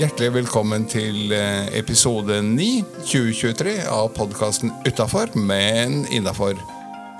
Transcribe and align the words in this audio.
Hjertelig 0.00 0.30
velkommen 0.32 0.86
til 0.88 1.32
eh, 1.36 1.66
episode 1.76 2.38
9 2.40 2.68
2023 3.04 3.74
av 3.92 4.06
podkasten 4.16 4.72
Utafor, 4.88 5.34
men 5.36 6.06
innafor. 6.08 6.56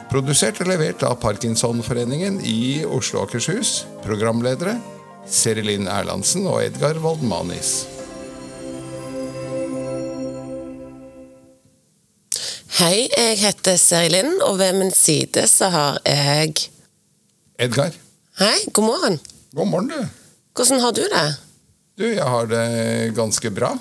Produsert 0.08 0.62
og 0.64 0.71
levert 0.72 1.04
av 1.04 1.18
Parkinsonforeningen 1.21 2.40
i 2.48 2.80
Oslo 2.88 3.21
og 3.21 3.28
Akershus. 3.28 3.82
Programledere 4.00 4.78
Serilin 5.28 5.90
Erlandsen 5.92 6.48
og 6.48 6.62
Edgar 6.64 6.96
Waldmanis. 7.04 7.85
Hei, 12.80 13.10
jeg 13.12 13.37
heter 13.42 13.76
Serilin, 13.76 14.38
og 14.46 14.56
ved 14.62 14.78
min 14.80 14.94
side 14.96 15.44
så 15.53 15.69
har 15.69 16.01
jeg 16.09 16.70
Edgar, 17.60 17.92
Hei, 18.41 18.56
god 18.73 18.87
morgen. 18.88 19.20
God 19.52 19.66
morgen, 19.66 19.88
du. 19.88 20.09
Hvordan 20.56 20.80
har 20.80 20.92
du 20.92 21.02
det? 21.02 21.27
Du, 21.98 22.06
jeg 22.06 22.24
har 22.24 22.46
det 22.50 23.14
ganske 23.16 23.50
bra. 23.52 23.74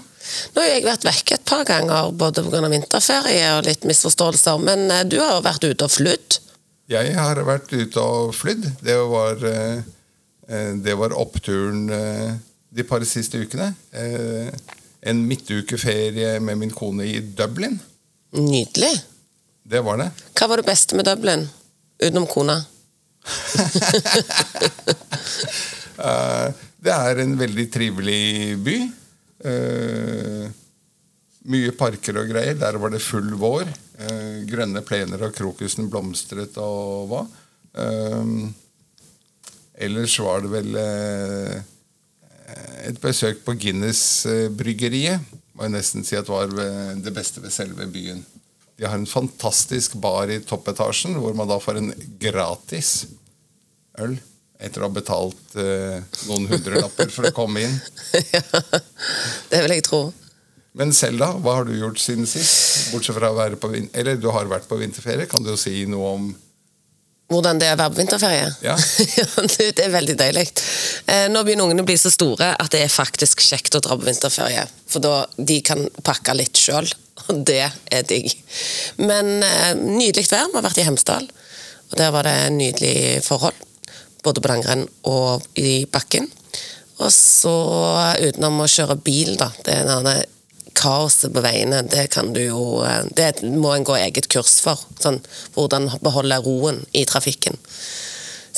Nå 0.54 0.62
har 0.62 0.70
jeg 0.70 0.86
vært 0.86 1.06
vekke 1.08 1.38
et 1.38 1.46
par 1.48 1.64
ganger, 1.68 2.12
både 2.12 2.44
pga. 2.46 2.62
vinterferie 2.72 3.48
og 3.56 3.66
litt 3.68 3.86
misforståelser, 3.88 4.62
men 4.66 4.90
eh, 4.94 5.06
du 5.08 5.18
har 5.22 5.38
jo 5.38 5.46
vært 5.46 5.66
ute 5.66 5.88
og 5.88 5.94
flydd. 5.94 6.40
Jeg 6.90 7.14
har 7.16 7.42
vært 7.46 7.72
ute 7.74 8.02
og 8.02 8.34
flydd. 8.36 8.66
Det 8.82 8.98
var, 9.12 9.46
eh, 9.46 9.82
eh, 10.50 10.72
det 10.82 10.98
var 10.98 11.16
oppturen 11.18 11.86
de 11.90 12.86
par 12.86 13.06
siste 13.06 13.40
ukene. 13.42 13.72
En 15.00 15.22
midtukeferie 15.26 16.40
med 16.44 16.60
min 16.60 16.74
kone 16.74 17.06
i 17.08 17.22
Dublin. 17.22 17.80
Nydelig. 18.36 18.92
Det 19.70 19.82
var 19.86 20.02
det. 20.02 20.10
Hva 20.38 20.50
var 20.50 20.62
det 20.62 20.68
beste 20.68 20.98
med 20.98 21.08
Dublin? 21.08 21.48
Utenom 22.02 22.28
kona. 22.30 22.60
Eh, 26.00 26.48
Det 26.80 26.94
er 26.96 27.20
en 27.20 27.34
veldig 27.36 27.66
trivelig 27.74 28.56
by. 28.64 28.76
Eh, 29.52 30.46
Mye 31.52 31.74
parker 31.76 32.22
og 32.22 32.30
greier. 32.32 32.56
Der 32.56 32.78
var 32.80 32.94
det 32.94 33.02
full 33.04 33.34
vår. 33.36 33.68
Eh, 34.00 34.38
Grønne 34.48 34.80
plener 34.88 35.26
og 35.28 35.36
krokusen 35.36 35.90
blomstret 35.92 36.56
og 36.64 37.12
hva. 37.12 37.26
Ellers 39.76 40.16
var 40.24 40.44
det 40.46 40.54
vel 40.56 40.80
et 42.88 43.04
besøk 43.04 43.44
på 43.44 43.58
Guinness-bryggeriet. 43.60 45.20
Må 45.52 45.68
jeg 45.68 45.76
nesten 45.76 46.08
si 46.08 46.16
at 46.16 46.32
var 46.32 46.48
det 46.48 47.14
beste 47.16 47.44
ved 47.44 47.52
selve 47.52 47.92
byen. 47.92 48.24
De 48.80 48.88
har 48.88 48.96
en 48.96 49.10
fantastisk 49.10 50.00
bar 50.00 50.32
i 50.32 50.40
toppetasjen, 50.48 51.20
hvor 51.20 51.36
man 51.36 51.50
da 51.52 51.60
får 51.60 51.82
en 51.82 51.92
gratis 52.24 53.02
øl 54.04 54.18
etter 54.60 54.84
å 54.84 54.90
ha 54.90 54.94
betalt 54.94 55.56
eh, 55.56 56.02
noen 56.28 56.50
hundrelapper 56.52 57.12
for 57.14 57.30
å 57.30 57.36
komme 57.36 57.64
inn. 57.64 57.78
ja, 58.36 58.44
det 59.52 59.62
vil 59.64 59.78
jeg 59.78 59.86
tro. 59.88 60.02
Men 60.80 60.92
selv 60.96 61.22
da, 61.24 61.32
hva 61.40 61.60
har 61.60 61.66
du 61.68 61.74
gjort 61.74 62.00
siden 62.02 62.28
sist? 62.30 62.92
Bortsett 62.94 63.18
fra 63.18 63.32
å 63.32 63.38
være 63.38 63.58
på 63.60 63.72
vin 63.72 63.88
Eller 63.98 64.20
du 64.22 64.30
har 64.32 64.48
vært 64.48 64.68
på 64.70 64.78
vinterferie. 64.80 65.26
Kan 65.28 65.44
du 65.44 65.50
jo 65.52 65.58
si 65.60 65.82
noe 65.90 66.14
om 66.14 66.30
Hvordan 67.30 67.60
det 67.62 67.68
er 67.70 67.76
å 67.76 67.80
være 67.82 67.94
på 67.94 68.02
vinterferie? 68.02 68.46
Ja. 68.66 68.76
det 69.54 69.68
det 69.78 69.84
er 69.86 69.92
veldig 69.94 70.16
deilig. 70.18 70.48
Eh, 71.06 71.28
nå 71.30 71.44
begynner 71.46 71.68
ungene 71.68 71.84
å 71.86 71.90
bli 71.90 71.98
så 72.02 72.10
store 72.10 72.56
at 72.58 72.72
det 72.74 72.82
er 72.82 72.90
faktisk 72.90 73.44
kjekt 73.46 73.78
å 73.78 73.84
dra 73.86 73.98
på 74.00 74.08
vinterferie. 74.08 74.64
For 74.90 75.04
da 75.04 75.28
de 75.38 75.60
kan 75.66 75.84
pakke 76.02 76.34
litt 76.34 76.58
sjøl, 76.58 76.90
og 77.28 77.44
det 77.46 77.68
er 77.70 78.08
digg. 78.10 78.34
Men 78.98 79.44
eh, 79.46 79.76
nydelig 79.78 80.26
vær. 80.26 80.50
Vi 80.50 80.58
har 80.58 80.66
vært 80.66 80.82
i 80.82 80.88
Hemsedal, 80.90 81.30
og 81.92 81.98
der 82.02 82.16
var 82.18 82.26
det 82.26 82.38
nydelig 82.58 83.22
forhold. 83.28 83.69
Både 84.24 84.44
på 84.44 84.52
langrenn 84.52 84.84
og 85.08 85.46
i 85.60 85.86
bakken. 85.92 86.28
Og 87.00 87.12
så 87.16 87.56
utenom 88.20 88.60
å 88.60 88.68
kjøre 88.68 89.00
bil, 89.00 89.38
da. 89.40 89.48
Det 89.64 89.78
er 89.78 89.88
denne 89.88 90.18
kaoset 90.80 91.34
på 91.34 91.44
veiene, 91.44 91.82
det 91.92 92.08
kan 92.14 92.32
du 92.36 92.42
jo 92.44 92.82
eh, 92.88 93.04
Det 93.16 93.32
må 93.44 93.74
en 93.76 93.88
gå 93.88 93.98
eget 94.00 94.30
kurs 94.32 94.60
for. 94.64 94.82
Sånn, 95.02 95.20
hvordan 95.56 95.90
beholde 96.04 96.40
roen 96.46 96.84
i 96.96 97.06
trafikken. 97.10 97.58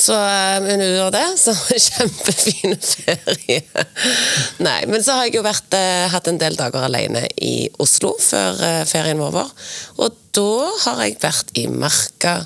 Så 0.02 0.16
eh, 0.16 0.58
men 0.64 0.84
utover 0.84 1.14
det, 1.16 1.26
så 1.42 1.56
kjempefin 1.88 2.78
ferie. 2.78 3.62
Nei, 4.66 4.80
men 4.90 5.04
så 5.04 5.18
har 5.18 5.30
jeg 5.30 5.40
jo 5.40 5.46
vært, 5.46 5.74
eh, 5.78 6.08
hatt 6.14 6.30
en 6.32 6.42
del 6.42 6.58
dager 6.60 6.88
alene 6.88 7.26
i 7.42 7.70
Oslo 7.82 8.16
før 8.22 8.62
ferien 8.90 9.22
var 9.22 9.34
over. 9.34 9.72
Og 10.02 10.20
da 10.36 10.70
har 10.86 11.04
jeg 11.06 11.20
vært 11.22 11.58
i 11.60 11.68
marka 11.68 12.38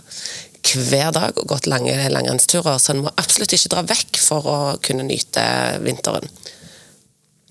hver 0.73 1.11
dag 1.15 1.37
og 1.37 1.47
gått 1.49 1.69
lange 1.69 1.93
langrennsturer, 2.11 2.79
så 2.81 2.93
en 2.93 3.05
må 3.05 3.13
absolutt 3.21 3.53
ikke 3.55 3.71
dra 3.75 3.85
vekk 3.85 4.19
for 4.21 4.49
å 4.49 4.57
kunne 4.85 5.05
nyte 5.07 5.45
vinteren. 5.85 6.27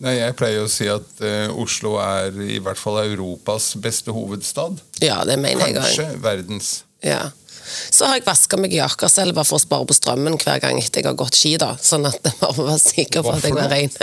Nei, 0.03 0.17
Jeg 0.19 0.35
pleier 0.37 0.65
å 0.65 0.71
si 0.71 0.89
at 0.91 1.23
uh, 1.23 1.55
Oslo 1.61 1.95
er 2.03 2.35
i 2.43 2.59
hvert 2.63 2.81
fall 2.81 2.99
Europas 3.05 3.73
beste 3.81 4.13
hovedstad. 4.13 4.83
Ja, 5.05 5.23
det 5.29 5.39
mener 5.41 5.69
jeg 5.69 5.79
òg. 5.79 5.85
Kanskje 5.85 6.11
verdens. 6.25 6.75
Ja. 7.05 7.31
Så 7.65 8.05
har 8.05 8.19
jeg 8.19 8.27
vaska 8.27 8.59
meg 8.61 8.75
i 8.77 8.81
Akerselva 8.85 9.45
for 9.47 9.57
å 9.57 9.63
spare 9.63 9.87
på 9.89 9.97
strømmen 9.97 10.37
hver 10.43 10.61
gang 10.61 10.77
etter 10.81 11.01
jeg 11.01 11.09
har 11.09 11.17
gått 11.19 11.39
ski. 11.39 11.55
da, 11.61 11.73
Sånn 11.81 12.05
at 12.09 12.19
jeg 12.21 12.37
bare 12.43 12.67
var 12.67 12.81
sikker 12.83 13.25
på 13.25 13.33
at 13.33 13.47
jeg 13.47 13.57
var 13.57 13.71
rein. 13.73 13.95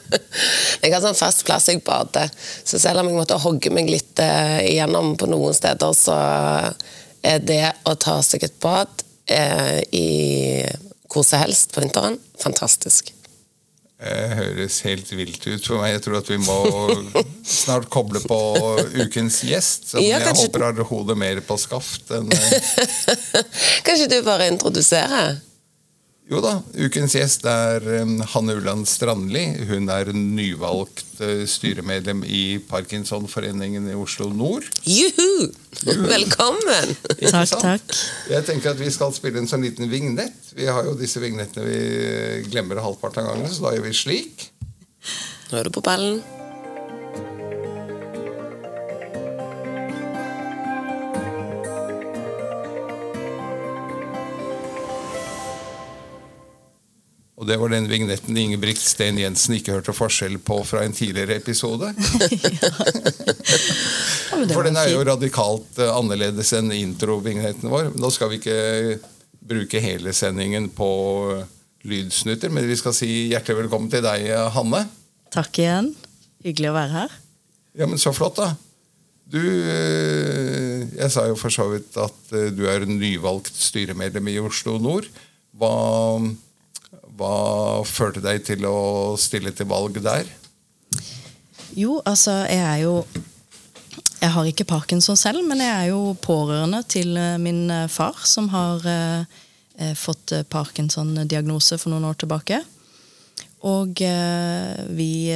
jeg 0.82 0.92
har 0.92 1.00
sånn 1.04 1.16
fast 1.16 1.46
plass 1.48 1.70
jeg 1.70 1.80
bader, 1.86 2.28
så 2.66 2.80
selv 2.82 3.00
om 3.00 3.08
jeg 3.08 3.18
måtte 3.22 3.40
hogge 3.40 3.72
meg 3.74 3.88
litt 3.92 4.20
uh, 4.20 4.60
igjennom 4.66 5.14
på 5.20 5.30
noen 5.30 5.56
steder, 5.56 5.96
så 5.96 6.18
er 7.24 7.42
det 7.42 7.64
å 7.88 7.96
ta 8.00 8.18
seg 8.24 8.44
et 8.46 8.56
bad 8.62 9.04
eh, 9.32 9.80
i 9.96 10.08
hvor 11.10 11.24
som 11.26 11.42
helst 11.44 11.74
på 11.74 11.82
vinteren 11.84 12.18
fantastisk. 12.42 13.12
Det 14.04 14.14
høres 14.36 14.80
helt 14.84 15.08
vilt 15.14 15.44
ut 15.46 15.64
for 15.64 15.78
meg. 15.80 15.94
Jeg 15.94 16.02
tror 16.04 16.18
at 16.18 16.28
vi 16.28 16.36
må 16.42 16.56
snart 17.46 17.86
koble 17.92 18.20
på 18.20 18.38
ukens 18.98 19.38
gjest. 19.46 19.88
Som 19.92 20.02
Ja, 20.04 20.18
jeg 20.20 20.34
håper 20.42 20.66
har 20.66 20.82
hodet 20.90 21.16
mer 21.16 21.40
på 21.46 21.56
skaft 21.62 22.10
enn 22.12 22.28
eh, 22.34 22.72
Kanskje 23.86 24.10
du 24.10 24.18
bare 24.26 24.50
introduserer? 24.50 25.38
Jo 26.24 26.38
da, 26.40 26.54
ukens 26.80 27.12
gjest 27.18 27.42
er 27.44 27.84
eh, 27.98 28.12
Hanne 28.32 28.54
Ulland 28.56 28.86
Strandli. 28.88 29.42
Hun 29.68 29.90
er 29.92 30.08
nyvalgt 30.16 31.18
eh, 31.20 31.42
styremedlem 31.44 32.22
i 32.24 32.56
Parkinsonforeningen 32.64 33.90
i 33.92 33.96
Oslo 33.98 34.30
nord. 34.32 34.64
Juhu! 34.88 35.50
Velkommen! 35.84 36.94
Takk, 37.20 37.52
takk. 37.60 37.96
Jeg 38.32 38.46
tenker 38.48 38.72
at 38.72 38.80
Vi 38.80 38.88
skal 38.94 39.12
spille 39.12 39.42
en 39.42 39.50
sånn 39.50 39.66
liten 39.66 39.90
vignett. 39.92 40.54
Vi 40.56 40.64
har 40.64 40.88
jo 40.88 40.96
disse 40.96 41.20
vignettene 41.20 41.68
vi 41.68 42.48
glemmer 42.48 42.80
halvparten 42.80 43.26
av 43.26 43.34
gangen, 43.34 43.52
så 43.52 43.68
da 43.68 43.74
gjør 43.76 43.84
vi 43.90 43.94
slik. 44.00 44.48
Nå 45.50 45.60
er 45.60 45.68
du 45.68 45.74
på 45.76 45.84
ballen. 45.84 46.22
Og 57.44 57.48
det 57.50 57.58
var 57.60 57.74
den 57.74 57.84
vignetten 57.90 58.38
Ingebrigt 58.40 58.80
Sten 58.80 59.18
Jensen 59.20 59.58
ikke 59.58 59.74
hørte 59.74 59.92
forskjell 59.92 60.38
på 60.40 60.62
fra 60.64 60.80
en 60.80 60.94
tidligere 60.96 61.36
episode. 61.36 61.90
For 64.54 64.64
den 64.64 64.78
er 64.80 64.88
jo 64.88 65.02
radikalt 65.04 65.76
eh, 65.76 65.90
annerledes 65.92 66.54
enn 66.56 66.72
introvignetten 66.72 67.68
vår. 67.68 67.90
Nå 68.00 68.08
skal 68.16 68.32
vi 68.32 68.38
ikke 68.40 68.96
bruke 69.44 69.76
hele 69.84 70.16
sendingen 70.16 70.70
på 70.72 70.88
eh, 71.34 71.44
lydsnutter, 71.84 72.48
men 72.48 72.64
vi 72.64 72.78
skal 72.80 72.96
si 72.96 73.10
hjertelig 73.34 73.66
velkommen 73.66 73.92
til 73.92 74.00
deg, 74.06 74.24
eh, 74.24 74.48
Hanne. 74.56 74.86
Takk 75.36 75.60
igjen. 75.60 75.92
Hyggelig 76.48 76.72
å 76.72 76.78
være 76.78 76.92
her. 76.94 77.12
Ja, 77.76 77.84
men 77.90 78.00
så 78.00 78.14
flott, 78.16 78.40
da. 78.40 78.54
Du 79.28 79.44
Jeg 79.44 81.12
sa 81.12 81.28
jo 81.28 81.36
for 81.36 81.52
så 81.52 81.68
vidt 81.74 81.92
at 82.00 82.32
du 82.56 82.64
er 82.72 82.88
nyvalgt 82.88 83.52
styremedlem 83.52 84.32
i 84.32 84.40
Oslo 84.40 84.80
nord. 84.80 85.12
Hva, 85.60 85.76
hva 87.18 87.84
førte 87.86 88.22
deg 88.24 88.42
til 88.46 88.66
å 88.66 89.14
stille 89.20 89.52
til 89.54 89.68
valg 89.70 90.00
der? 90.02 90.26
Jo, 91.74 92.00
altså, 92.06 92.44
jeg 92.50 92.62
er 92.62 92.82
jo 92.84 93.04
Jeg 94.24 94.32
har 94.32 94.46
ikke 94.48 94.64
parkinson 94.64 95.18
selv, 95.20 95.42
men 95.44 95.60
jeg 95.60 95.68
er 95.68 95.88
jo 95.90 96.14
pårørende 96.16 96.78
til 96.88 97.10
eh, 97.20 97.34
min 97.36 97.66
eh, 97.68 97.90
far, 97.92 98.16
som 98.24 98.46
har 98.48 98.80
eh, 98.88 99.26
eh, 99.76 99.92
fått 99.92 100.32
parkinson-diagnose 100.48 101.76
for 101.76 101.92
noen 101.92 102.06
år 102.08 102.16
tilbake. 102.22 102.62
Og 103.68 104.00
eh, 104.00 104.80
vi 104.96 105.28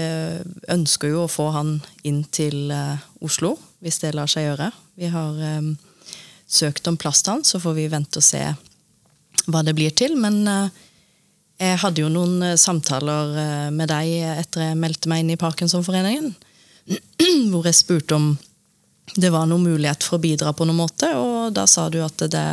ønsker 0.72 1.12
jo 1.12 1.26
å 1.26 1.28
få 1.28 1.50
han 1.52 1.74
inn 2.08 2.22
til 2.32 2.72
eh, 2.72 3.04
Oslo, 3.20 3.58
hvis 3.84 4.00
det 4.00 4.14
lar 4.16 4.30
seg 4.32 4.48
gjøre. 4.48 4.70
Vi 4.96 5.12
har 5.12 5.36
søkt 6.48 6.88
om 6.88 6.96
plass 6.96 7.20
til 7.22 7.36
han, 7.36 7.44
så 7.44 7.60
får 7.60 7.76
vi 7.76 7.90
vente 7.92 8.22
og 8.22 8.24
se 8.24 8.40
hva 9.48 9.62
det 9.64 9.74
blir 9.76 9.92
til. 9.96 10.16
Men 10.20 10.40
eh, 10.48 10.84
jeg 11.58 11.78
hadde 11.82 12.04
jo 12.04 12.10
noen 12.12 12.42
eh, 12.52 12.58
samtaler 12.60 13.34
eh, 13.42 13.68
med 13.74 13.90
deg 13.90 14.12
etter 14.38 14.68
jeg 14.68 14.78
meldte 14.78 15.10
meg 15.10 15.24
inn 15.24 15.34
i 15.34 15.40
Parkinsonforeningen. 15.40 16.30
Hvor 17.50 17.66
jeg 17.66 17.78
spurte 17.78 18.18
om 18.18 18.32
det 19.18 19.32
var 19.34 19.48
noen 19.48 19.64
mulighet 19.66 20.04
for 20.04 20.18
å 20.18 20.22
bidra 20.22 20.52
på 20.54 20.66
noen 20.68 20.82
måte, 20.84 21.08
og 21.16 21.54
da 21.56 21.64
sa 21.66 21.86
du 21.90 21.96
at 22.04 22.20
det, 22.28 22.44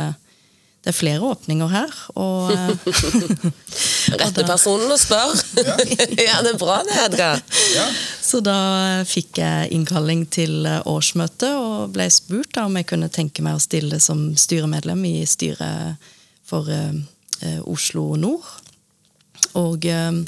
det 0.82 0.90
er 0.90 0.96
flere 0.96 1.28
åpninger 1.28 1.70
her. 1.70 1.94
Og, 2.18 2.50
eh, 2.50 3.46
Rette 4.22 4.46
personen 4.48 4.90
å 4.90 4.98
spørre. 4.98 5.38
Ja. 6.26 6.40
det 6.42 6.56
er 6.56 6.58
bra 6.58 6.80
det, 6.86 6.98
Edgar. 7.06 7.40
Ja. 7.76 7.86
Så 8.26 8.42
da 8.42 8.58
fikk 9.06 9.38
jeg 9.38 9.70
innkalling 9.76 10.26
til 10.32 10.66
årsmøte 10.66 11.52
og 11.60 11.94
ble 11.94 12.08
spurt 12.10 12.56
da, 12.56 12.66
om 12.66 12.74
jeg 12.80 12.90
kunne 12.90 13.12
tenke 13.12 13.44
meg 13.46 13.60
å 13.60 13.62
stille 13.62 14.02
som 14.02 14.32
styremedlem 14.34 15.04
i 15.06 15.16
styret 15.28 16.08
for 16.46 16.66
uh, 16.66 17.60
Oslo 17.70 18.14
nord. 18.18 18.46
Og 19.60 19.86
eh, 19.88 20.20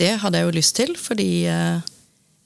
det 0.00 0.12
hadde 0.22 0.40
jeg 0.40 0.48
jo 0.48 0.58
lyst 0.58 0.76
til, 0.78 0.92
fordi 0.98 1.30
eh, 1.50 1.80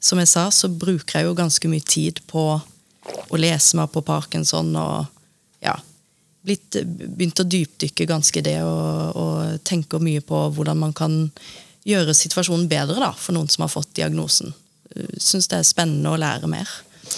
som 0.05 0.21
jeg 0.21 0.31
sa, 0.31 0.49
så 0.53 0.71
bruker 0.71 1.21
jeg 1.21 1.29
jo 1.29 1.37
ganske 1.39 1.71
mye 1.71 1.85
tid 1.87 2.21
på 2.31 2.47
å 2.59 3.41
lese 3.41 3.77
meg 3.77 3.91
på 3.93 4.05
parkinson 4.05 4.73
og 4.81 5.05
ja, 5.65 5.75
blitt, 6.45 6.79
begynt 6.85 7.41
å 7.41 7.49
dypdykke 7.49 8.07
ganske 8.09 8.41
i 8.41 8.45
det 8.45 8.59
og, 8.65 9.21
og 9.21 9.63
tenker 9.65 10.01
mye 10.01 10.25
på 10.25 10.41
hvordan 10.57 10.81
man 10.81 10.97
kan 10.97 11.19
gjøre 11.85 12.17
situasjonen 12.17 12.69
bedre 12.69 12.97
da, 13.01 13.13
for 13.13 13.37
noen 13.37 13.51
som 13.53 13.67
har 13.67 13.73
fått 13.73 13.93
diagnosen. 13.97 14.55
Syns 15.21 15.51
det 15.51 15.59
er 15.59 15.69
spennende 15.69 16.15
å 16.15 16.21
lære 16.21 16.49
mer. 16.49 16.71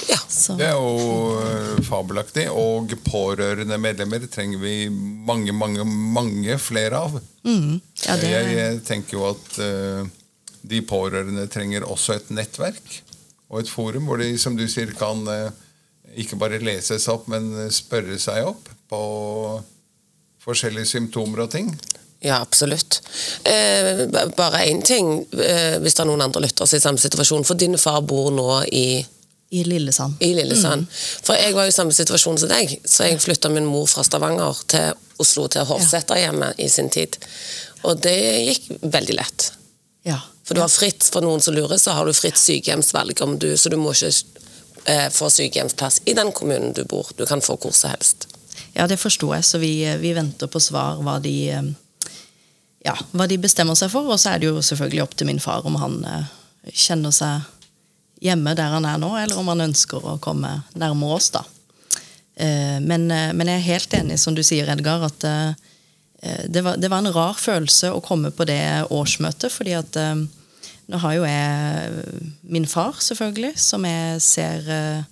Ja. 0.08 0.18
Så, 0.28 0.56
Det 0.58 0.68
er 0.68 0.76
jo 0.76 1.40
eh, 1.40 1.80
fabelaktig. 1.86 2.46
Og 2.52 2.92
pårørende 3.06 3.78
medlemmer 3.80 4.26
trenger 4.30 4.62
vi 4.62 4.76
mange, 4.90 5.54
mange, 5.56 5.84
mange 5.86 6.58
flere 6.62 7.02
av. 7.06 7.18
mm, 7.44 7.80
ja, 8.06 8.16
det, 8.20 8.30
Jeg, 8.30 8.56
jeg 8.56 8.80
tenker 8.86 9.18
jo 9.18 9.26
at 9.30 9.60
uh, 9.60 10.08
de 10.66 10.82
pårørende 10.82 11.46
trenger 11.52 11.86
også 11.86 12.16
et 12.16 12.32
nettverk 12.34 13.02
og 13.46 13.60
et 13.60 13.70
forum 13.70 14.08
hvor 14.08 14.18
de, 14.18 14.32
som 14.38 14.56
du 14.58 14.66
sier, 14.68 14.90
kan 14.98 15.22
uh, 15.30 15.50
ikke 16.18 16.38
bare 16.40 16.62
lese 16.62 16.98
seg 16.98 17.14
opp, 17.14 17.28
men 17.30 17.68
spørre 17.74 18.18
seg 18.18 18.48
opp 18.48 18.70
på 18.90 19.02
forskjellige 20.46 20.96
symptomer 20.96 21.46
og 21.46 21.54
ting. 21.54 21.70
Ja, 22.26 22.40
absolutt. 22.40 23.02
Eh, 23.44 24.06
bare 24.36 24.64
én 24.64 24.82
ting, 24.82 25.26
eh, 25.32 25.78
hvis 25.78 25.94
det 25.94 26.02
er 26.02 26.08
noen 26.08 26.24
andre 26.24 26.40
lyttere 26.46 26.66
som 26.66 26.76
er 26.76 26.80
i 26.80 26.84
samme 26.84 27.02
situasjon. 27.02 27.44
For 27.44 27.54
din 27.54 27.76
far 27.78 28.00
bor 28.02 28.30
nå 28.34 28.62
i, 28.72 29.04
I 29.50 29.62
Lillesand. 29.64 30.16
i 30.20 30.32
Lillesand. 30.34 30.86
For 31.22 31.38
jeg 31.38 31.54
var 31.54 31.68
i 31.68 31.74
samme 31.74 31.94
situasjon 31.94 32.38
som 32.42 32.50
deg, 32.50 32.72
så 32.84 33.06
jeg 33.06 33.20
flytta 33.22 33.50
min 33.52 33.68
mor 33.68 33.86
fra 33.86 34.02
Stavanger 34.02 34.62
til 34.66 34.96
Oslo, 35.22 35.46
til 35.48 35.66
Hovseterhjemmet 35.68 36.58
i 36.58 36.68
sin 36.68 36.90
tid. 36.90 37.14
Og 37.86 38.00
det 38.02 38.16
gikk 38.48 38.66
veldig 38.82 39.16
lett. 39.20 39.52
Ja. 40.06 40.18
For 40.46 40.54
du 40.54 40.62
har 40.62 40.70
fritt, 40.70 41.06
for 41.12 41.22
noen 41.22 41.42
som 41.42 41.54
lurer, 41.54 41.78
så 41.78 41.94
har 41.94 42.06
du 42.06 42.14
fritt 42.14 42.38
sykehjemsvalg, 42.38 43.22
om 43.22 43.38
du, 43.38 43.52
så 43.58 43.70
du 43.70 43.78
må 43.78 43.94
ikke 43.94 44.10
eh, 44.90 45.08
få 45.14 45.30
sykehjemsplass 45.30 46.02
i 46.10 46.14
den 46.18 46.32
kommunen 46.34 46.74
du 46.74 46.84
bor. 46.84 47.10
Du 47.18 47.24
kan 47.26 47.42
få 47.42 47.58
hvor 47.62 47.74
som 47.74 47.94
helst. 47.94 48.28
Ja, 48.76 48.86
det 48.90 48.98
forsto 49.00 49.32
jeg, 49.34 49.46
så 49.46 49.62
vi, 49.62 49.72
vi 50.02 50.14
venter 50.16 50.50
på 50.50 50.62
svar 50.62 51.00
hva 51.06 51.18
de, 51.22 51.36
eh, 51.54 52.12
ja, 52.86 52.94
hva 53.14 53.26
de 53.30 53.38
bestemmer 53.42 53.78
seg 53.78 53.94
for. 53.94 54.10
Og 54.10 54.18
så 54.22 54.34
er 54.34 54.42
det 54.42 54.50
jo 54.50 54.62
selvfølgelig 54.62 55.06
opp 55.06 55.18
til 55.18 55.30
min 55.30 55.42
far 55.42 55.66
om 55.66 55.78
han 55.82 56.00
eh, 56.06 56.32
kjenner 56.74 57.14
seg 57.14 57.46
hjemme 58.26 58.54
der 58.58 58.74
han 58.76 58.86
er 58.88 58.98
nå, 59.00 59.12
eller 59.18 59.38
om 59.40 59.48
han 59.54 59.68
ønsker 59.68 60.04
å 60.04 60.18
komme 60.22 60.50
nærmere 60.74 61.18
oss, 61.18 61.30
da. 61.34 61.44
Eh, 62.36 62.80
Men, 62.80 63.10
eh, 63.10 63.32
men 63.32 63.48
jeg 63.48 63.56
er 63.56 63.72
helt 63.72 63.94
enig, 63.94 64.18
som 64.20 64.34
du 64.34 64.42
sier, 64.44 64.68
Edgar, 64.68 65.06
at 65.08 65.24
eh, 65.24 65.54
det 66.48 66.62
var, 66.64 66.76
det 66.76 66.90
var 66.90 66.98
en 67.04 67.12
rar 67.12 67.36
følelse 67.38 67.92
å 67.92 68.02
komme 68.04 68.30
på 68.30 68.44
det 68.48 68.86
årsmøtet, 68.90 69.52
fordi 69.52 69.74
at 69.76 69.98
nå 70.88 70.98
har 70.98 71.12
jo 71.14 71.26
jeg 71.28 72.30
min 72.42 72.66
far, 72.66 72.96
selvfølgelig, 73.04 73.52
som 73.60 73.84
jeg 73.86 74.22
ser 74.24 75.04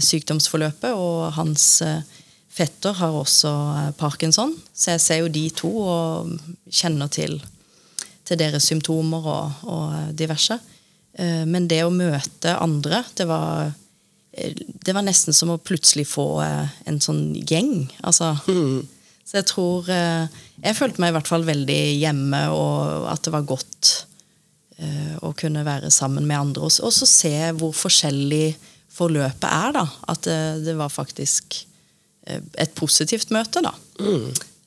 sykdomsforløpet, 0.00 0.94
og 0.94 1.34
hans 1.36 1.82
fetter 2.56 2.94
har 2.96 3.18
også 3.18 3.52
parkinson. 3.98 4.54
Så 4.72 4.94
jeg 4.94 5.02
ser 5.02 5.20
jo 5.20 5.34
de 5.34 5.44
to 5.50 5.72
og 5.82 6.32
kjenner 6.70 7.10
til, 7.12 7.36
til 8.24 8.40
deres 8.40 8.70
symptomer 8.70 9.28
og, 9.28 9.66
og 9.66 10.16
diverse. 10.16 10.56
Eh, 11.18 11.44
Men 11.48 11.68
det 11.70 11.82
å 11.86 11.90
møte 11.94 12.56
andre, 12.60 13.02
det 13.16 13.26
var 13.28 13.70
eh, 14.36 14.52
det 14.84 14.92
var 14.94 15.02
nesten 15.06 15.32
som 15.36 15.50
å 15.54 15.58
plutselig 15.58 16.04
få 16.10 16.26
eh, 16.44 16.74
en 16.90 17.00
sånn 17.00 17.34
gjeng. 17.48 17.86
Altså, 18.04 18.34
Så 19.26 19.40
jeg 19.40 19.46
tror 19.50 19.88
Jeg 19.88 20.76
følte 20.78 21.00
meg 21.02 21.10
i 21.10 21.14
hvert 21.16 21.26
fall 21.28 21.42
veldig 21.44 21.78
hjemme, 21.98 22.44
og 22.54 23.08
at 23.10 23.24
det 23.26 23.32
var 23.34 23.42
godt 23.48 23.88
eh, 24.78 25.16
å 25.24 25.32
kunne 25.36 25.64
være 25.66 25.90
sammen 25.90 26.26
med 26.28 26.38
andre. 26.38 26.68
Og 26.68 26.92
så- 26.92 27.06
se 27.08 27.32
hvor 27.58 27.72
forskjellig 27.74 28.54
forløpet 28.96 29.48
er, 29.50 29.72
da. 29.72 29.86
At 30.08 30.22
det, 30.28 30.64
det 30.64 30.76
var 30.78 30.88
faktisk 30.88 31.64
et 32.26 32.72
positivt 32.74 33.30
møte, 33.30 33.60
da. 33.62 33.72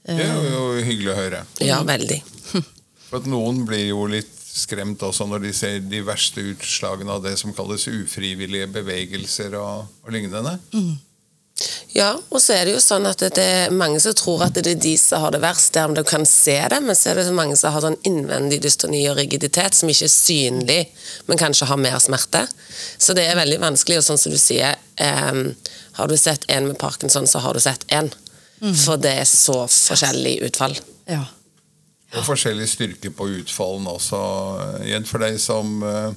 Det 0.10 0.26
er 0.26 0.46
jo 0.52 0.62
hyggelig 0.86 1.12
å 1.12 1.16
høre. 1.18 1.40
Ja, 1.62 1.80
veldig. 1.84 2.20
For 3.10 3.18
at 3.20 3.26
Noen 3.28 3.64
blir 3.68 3.88
jo 3.90 4.06
litt 4.08 4.39
skremt 4.60 5.04
også 5.06 5.28
når 5.30 5.46
de 5.48 5.54
ser 5.56 5.84
de 5.86 6.02
verste 6.06 6.44
utslagene 6.54 7.16
av 7.16 7.24
det 7.26 7.36
som 7.40 7.54
kalles 7.56 7.88
ufrivillige 7.90 8.70
bevegelser 8.74 9.56
og, 9.60 9.88
og 10.06 10.16
lignende. 10.16 10.58
Ja, 11.92 12.14
og 12.30 12.40
så 12.42 12.54
er 12.56 12.68
det 12.68 12.76
jo 12.76 12.82
sånn 12.84 13.08
at 13.10 13.24
det 13.36 13.44
er 13.44 13.74
mange 13.76 14.00
som 14.04 14.14
tror 14.16 14.46
at 14.46 14.56
det 14.56 14.76
er 14.76 14.80
de 14.80 14.94
som 15.02 15.24
har 15.26 15.34
det 15.34 15.42
verst, 15.44 15.74
der 15.76 15.92
du 15.96 16.04
kan 16.08 16.26
se 16.30 16.56
det, 16.72 16.80
men 16.86 16.96
så 16.96 17.12
er 17.12 17.20
det 17.20 17.26
så 17.28 17.34
mange 17.36 17.58
som 17.60 17.74
har 17.74 17.84
sånn 17.84 17.98
innvendig 18.08 18.62
dystoni 18.64 19.02
og 19.10 19.18
rigiditet 19.20 19.76
som 19.76 19.92
ikke 19.92 20.08
er 20.08 20.14
synlig, 20.14 20.80
men 21.28 21.42
kanskje 21.42 21.68
har 21.72 21.82
mer 21.82 21.98
smerte. 22.04 22.46
Så 23.02 23.18
det 23.18 23.26
er 23.28 23.40
veldig 23.40 23.60
vanskelig, 23.64 24.00
og 24.00 24.08
sånn 24.08 24.22
som 24.22 24.36
du 24.36 24.40
sier, 24.40 24.78
eh, 25.02 25.42
har 26.00 26.08
du 26.08 26.18
sett 26.18 26.46
en 26.48 26.70
med 26.70 26.80
parkinson, 26.80 27.28
så 27.28 27.42
har 27.44 27.58
du 27.58 27.64
sett 27.64 27.84
en. 27.90 28.12
For 28.60 29.00
det 29.00 29.12
er 29.22 29.28
så 29.28 29.62
forskjellig 29.72 30.40
utfall. 30.50 30.76
Ja. 31.08 31.24
Og 32.10 32.26
forskjellig 32.26 32.66
styrke 32.72 33.12
på 33.14 33.28
utfallen 33.38 33.86
også. 33.90 34.20
Igjen 34.88 35.06
for 35.06 35.22
deg 35.22 35.36
som 35.42 35.84
eh, 35.86 36.16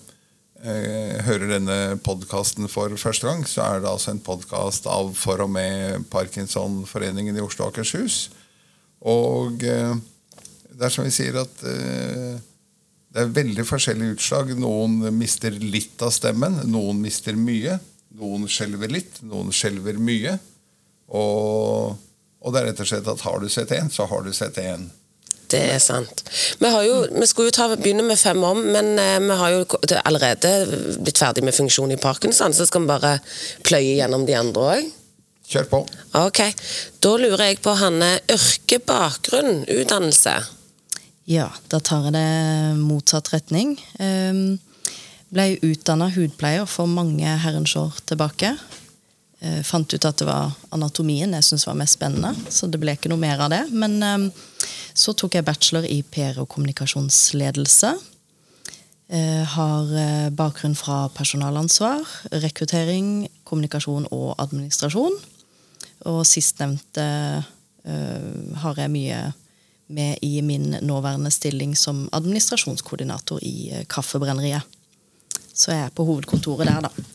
eh, 0.64 1.18
hører 1.26 1.50
denne 1.58 1.80
podkasten 2.04 2.70
for 2.72 2.94
første 3.00 3.28
gang, 3.28 3.42
så 3.48 3.66
er 3.66 3.82
det 3.82 3.90
altså 3.90 4.14
en 4.14 4.22
podkast 4.24 4.88
av 4.88 5.12
for 5.18 5.44
og 5.44 5.52
med 5.52 6.06
Parkinsonforeningen 6.12 7.36
i 7.36 7.44
Oslo 7.44 7.66
og 7.66 7.74
Akershus. 7.74 8.30
Og 9.04 9.66
eh, 9.68 9.92
det 10.72 10.88
er 10.88 10.94
som 10.94 11.04
vi 11.04 11.12
sier 11.12 11.36
at 11.42 11.66
eh, 11.68 12.40
det 13.12 13.26
er 13.26 13.36
veldig 13.36 13.68
forskjellige 13.68 14.16
utslag. 14.16 14.54
Noen 14.56 14.96
mister 15.18 15.52
litt 15.52 16.00
av 16.00 16.14
stemmen, 16.16 16.56
noen 16.72 17.04
mister 17.04 17.36
mye. 17.36 17.76
Noen 18.16 18.48
skjelver 18.48 18.88
litt, 18.92 19.20
noen 19.28 19.52
skjelver 19.52 20.00
mye. 20.00 20.38
Og, 21.12 21.92
og 22.40 22.54
det 22.54 22.62
er 22.62 22.70
rett 22.70 22.80
og 22.80 22.88
slett 22.88 23.12
at 23.12 23.28
har 23.28 23.44
du 23.44 23.52
sett 23.52 23.76
én, 23.76 23.92
så 23.92 24.08
har 24.08 24.24
du 24.24 24.32
sett 24.32 24.56
én. 24.64 24.88
Det 25.52 25.60
er 25.74 25.82
sant. 25.82 26.22
Vi, 26.58 26.68
har 26.68 26.84
jo, 26.86 27.02
vi 27.12 27.28
skulle 27.28 27.50
jo 27.50 27.56
ta, 27.56 27.68
begynne 27.76 28.04
med 28.06 28.20
fem 28.20 28.40
om, 28.46 28.62
men 28.74 28.94
eh, 29.00 29.18
vi 29.20 29.36
har 29.36 29.52
jo 29.52 29.66
er 29.84 30.00
allerede 30.08 30.52
blitt 31.02 31.20
ferdig 31.20 31.44
med 31.44 31.56
funksjon 31.56 31.92
i 31.92 32.00
Parkinson, 32.00 32.54
så 32.56 32.66
skal 32.68 32.84
vi 32.84 32.92
bare 32.92 33.12
pløye 33.66 33.98
gjennom 33.98 34.24
de 34.28 34.38
andre 34.38 34.66
òg. 34.72 34.90
Kjør 35.52 35.68
på. 35.68 35.82
Ok. 36.16 36.40
Da 37.04 37.14
lurer 37.20 37.50
jeg 37.50 37.60
på 37.60 37.74
Hanne. 37.76 38.14
Yrke, 38.32 38.78
bakgrunn, 38.88 39.66
utdannelse? 39.68 40.38
Ja, 41.28 41.50
da 41.68 41.80
tar 41.84 42.08
jeg 42.08 42.14
det 42.16 42.78
motsatt 42.80 43.28
retning. 43.34 43.74
Um, 44.00 44.56
ble 45.32 45.50
utdanna 45.64 46.08
hudpleier 46.14 46.64
for 46.68 46.88
mange 46.88 47.36
herrens 47.44 47.74
år 47.76 48.00
tilbake. 48.08 48.54
Eh, 49.42 49.60
fant 49.66 49.90
ut 49.94 50.04
at 50.06 50.20
det 50.20 50.26
var 50.28 50.52
anatomien 50.70 51.32
jeg 51.34 51.46
syntes 51.46 51.66
var 51.66 51.78
mest 51.80 51.96
spennende, 51.98 52.30
så 52.52 52.68
det 52.70 52.78
ble 52.78 52.94
ikke 52.94 53.10
noe 53.10 53.22
mer 53.22 53.40
av 53.42 53.50
det. 53.50 53.64
Men 53.74 53.96
ehm, 54.06 54.26
så 54.94 55.14
tok 55.16 55.38
jeg 55.38 55.46
bachelor 55.46 55.86
i 55.88 56.02
PR 56.02 56.42
og 56.42 56.50
kommunikasjonsledelse. 56.52 57.94
Eh, 59.12 59.44
har 59.44 59.90
eh, 59.92 60.30
bakgrunn 60.32 60.72
fra 60.78 61.10
personalansvar, 61.12 62.00
rekruttering, 62.40 63.26
kommunikasjon 63.44 64.06
og 64.08 64.38
administrasjon. 64.40 65.18
Og 66.08 66.22
sistnevnte 66.24 67.04
eh, 67.84 68.30
har 68.62 68.80
jeg 68.80 68.92
mye 68.94 69.18
med 69.92 70.24
i 70.24 70.40
min 70.40 70.78
nåværende 70.80 71.28
stilling 71.34 71.76
som 71.76 72.06
administrasjonskoordinator 72.16 73.42
i 73.44 73.84
Kaffebrenneriet. 73.92 74.64
Så 75.52 75.74
jeg 75.74 75.90
er 75.90 75.92
på 75.92 76.08
hovedkontoret 76.08 76.70
der, 76.70 76.88
da. 76.88 77.06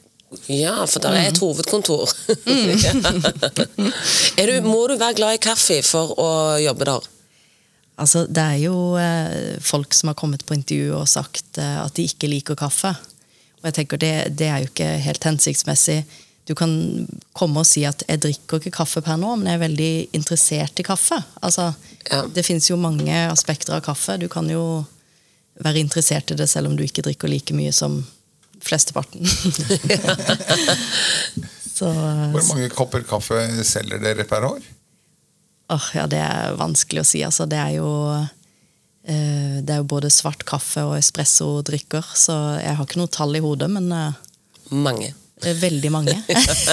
Ja, 0.53 0.75
for 0.85 1.01
det 1.01 1.17
er 1.17 1.31
et 1.31 1.41
hovedkontor. 1.41 2.05
er 4.37 4.51
du, 4.51 4.67
må 4.67 4.83
du 4.91 4.99
være 4.99 5.17
glad 5.17 5.39
i 5.39 5.41
kaffe 5.41 5.81
for 5.81 6.13
å 6.21 6.29
jobbe 6.61 6.93
der? 6.93 7.13
Altså, 7.97 8.27
det 8.29 8.43
er 8.43 8.59
jo 8.61 8.93
eh, 9.01 9.57
folk 9.63 9.95
som 9.97 10.11
har 10.11 10.17
kommet 10.19 10.45
på 10.45 10.53
intervju 10.57 10.93
og 10.99 11.09
sagt 11.09 11.57
eh, 11.61 11.77
at 11.81 11.95
de 11.97 12.05
ikke 12.05 12.29
liker 12.29 12.57
kaffe. 12.59 12.93
Og 13.57 13.69
jeg 13.69 13.77
tenker 13.79 14.01
det, 14.01 14.13
det 14.37 14.49
er 14.51 14.61
jo 14.61 14.69
ikke 14.69 14.89
helt 15.01 15.25
hensiktsmessig. 15.25 16.03
Du 16.47 16.53
kan 16.55 16.71
komme 17.35 17.59
og 17.59 17.67
si 17.67 17.83
at 17.89 18.03
'jeg 18.07 18.21
drikker 18.23 18.61
ikke 18.61 18.77
kaffe 18.77 19.01
per 19.01 19.17
nå', 19.17 19.35
men 19.35 19.47
jeg 19.47 19.57
er 19.57 19.67
veldig 19.67 20.07
interessert 20.13 20.79
i 20.79 20.83
kaffe. 20.83 21.23
Altså, 21.41 21.73
Ja. 22.07 22.21
Det 22.23 22.45
fins 22.45 22.69
jo 22.69 22.77
mange 22.77 23.11
aspekter 23.11 23.73
av 23.75 23.81
kaffe. 23.81 24.17
Du 24.17 24.29
kan 24.29 24.47
jo 24.49 24.85
være 25.59 25.79
interessert 25.79 26.31
i 26.31 26.35
det 26.35 26.47
selv 26.47 26.67
om 26.67 26.77
du 26.77 26.83
ikke 26.83 27.01
drikker 27.03 27.27
like 27.27 27.53
mye 27.53 27.73
som 27.73 28.05
flesteparten. 28.63 29.27
Så, 31.77 31.91
Hvor 32.31 32.55
mange 32.55 32.69
kopper 32.69 33.03
kaffe 33.05 33.63
selger 33.67 33.99
dere 34.01 34.23
per 34.23 34.45
år? 34.47 34.63
Åh, 35.69 35.87
ja, 35.97 36.07
det 36.07 36.19
er 36.23 36.57
vanskelig 36.59 37.03
å 37.03 37.07
si. 37.07 37.21
Altså, 37.27 37.47
det 37.49 37.59
er 37.59 37.73
jo 37.77 37.89
eh, 38.15 39.59
det 39.61 39.73
er 39.73 39.81
jo 39.81 39.89
både 39.91 40.11
svart 40.13 40.45
kaffe 40.47 40.85
og 40.87 40.97
espresso-drikker, 40.99 42.07
så 42.15 42.37
jeg 42.61 42.77
har 42.79 42.87
ikke 42.87 43.01
noe 43.01 43.11
tall 43.11 43.35
i 43.35 43.43
hodet, 43.43 43.69
men 43.71 43.91
eh, 43.91 44.19
Mange. 44.71 45.13
veldig 45.43 45.91
mange. 45.93 46.15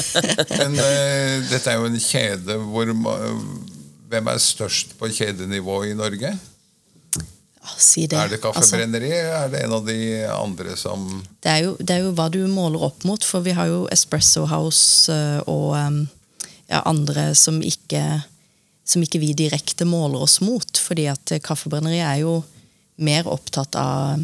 Men 0.60 0.78
eh, 0.82 1.42
dette 1.50 1.70
er 1.70 1.78
jo 1.78 1.86
en 1.90 2.00
kjede 2.00 2.56
hvor 2.64 2.88
Hvem 2.94 4.30
er 4.30 4.40
størst 4.42 4.96
på 4.98 5.10
kjedenivå 5.12 5.82
i 5.90 5.94
Norge? 5.98 6.32
Si 7.78 8.06
det. 8.06 8.16
Er 8.18 8.28
det 8.28 8.40
Altså, 8.44 8.76
eller 8.76 9.02
er 9.02 9.48
det 9.48 9.62
en 9.64 9.72
av 9.72 9.86
de 9.86 9.98
andre 10.28 10.76
som 10.76 11.22
det, 11.40 11.50
er 11.50 11.60
jo, 11.64 11.76
det 11.80 11.94
er 11.94 12.02
jo 12.04 12.12
hva 12.16 12.28
du 12.32 12.42
måler 12.50 12.82
opp 12.84 13.04
mot, 13.08 13.24
for 13.24 13.44
vi 13.44 13.54
har 13.56 13.70
jo 13.70 13.84
Espresso 13.92 14.44
House 14.50 15.12
eh, 15.12 15.40
og 15.48 15.72
eh, 15.78 15.96
ja, 16.68 16.82
andre 16.84 17.30
som 17.38 17.62
ikke, 17.64 18.02
som 18.84 19.02
ikke 19.04 19.20
vi 19.22 19.32
direkte 19.36 19.86
måler 19.88 20.24
oss 20.26 20.40
mot. 20.44 20.78
Fordi 20.80 21.08
at 21.12 21.34
kaffebrenneriet 21.44 22.06
er 22.06 22.22
jo 22.24 22.38
mer 23.02 23.28
opptatt 23.30 23.74
av 23.80 24.22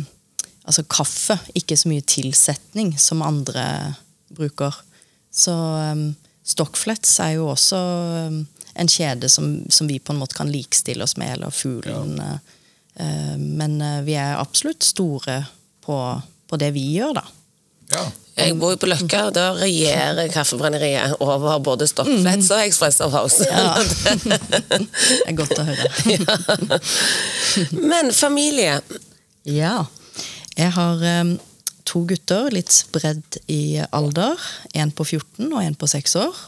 altså 0.71 0.85
kaffe, 0.87 1.38
ikke 1.59 1.79
så 1.79 1.90
mye 1.90 2.05
tilsetning 2.07 2.93
som 3.00 3.25
andre 3.26 3.64
bruker. 4.31 4.75
Så 5.33 5.55
um, 5.55 6.11
Stockflets 6.47 7.17
er 7.23 7.37
jo 7.38 7.49
også 7.50 7.81
um, 8.31 8.40
en 8.75 8.90
kjede 8.90 9.31
som, 9.33 9.52
som 9.71 9.90
vi 9.90 9.99
på 9.99 10.14
en 10.14 10.21
måte 10.21 10.38
kan 10.38 10.50
likestille 10.52 11.05
oss 11.07 11.17
med, 11.19 11.35
eller 11.35 11.55
Fuglen. 11.55 12.17
Ja. 12.21 12.38
Uh, 13.00 13.37
men 13.38 13.79
uh, 13.83 14.00
vi 14.07 14.17
er 14.19 14.38
absolutt 14.38 14.87
store 14.87 15.40
på, 15.83 15.99
på 16.50 16.61
det 16.61 16.73
vi 16.76 16.87
gjør, 16.99 17.21
da. 17.23 17.26
Ja. 17.90 18.05
Jeg 18.41 18.57
bor 18.61 18.73
jo 18.75 18.79
på 18.81 18.89
Løkka, 18.89 19.27
og 19.29 19.35
da 19.37 19.51
regjerer 19.59 20.31
Kaffebrenneriet 20.33 21.21
over 21.21 21.59
både 21.65 21.89
Stockflats 21.91 22.51
og 22.55 22.65
Espresso 22.65 23.11
House. 23.13 23.45
Det 24.31 25.27
er 25.27 25.37
godt 25.39 25.59
å 25.61 25.67
høre. 25.69 26.81
Men 27.77 28.13
familie 28.17 28.81
Ja. 29.49 29.87
Jeg 30.59 30.75
har 30.77 31.05
um, 31.23 31.37
to 31.89 32.05
gutter, 32.09 32.51
litt 32.53 32.73
spredd 32.75 33.39
i 33.51 33.81
alder. 33.97 34.41
En 34.77 34.93
på 34.93 35.07
14 35.07 35.47
og 35.49 35.61
en 35.63 35.77
på 35.79 35.89
6 35.91 36.17
år. 36.21 36.41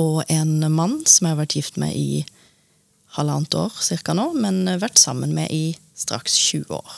Og 0.00 0.22
en 0.30 0.52
mann 0.72 1.00
som 1.06 1.26
jeg 1.26 1.34
har 1.34 1.40
vært 1.40 1.56
gift 1.58 1.80
med 1.80 1.96
i 1.96 2.24
halvannet 3.16 3.56
år 3.58 3.80
cirka 3.82 4.14
nå, 4.14 4.30
men 4.38 4.62
vært 4.80 5.00
sammen 5.00 5.34
med 5.34 5.50
i 5.50 5.74
straks 5.98 6.36
20 6.38 6.76
år. 6.78 6.92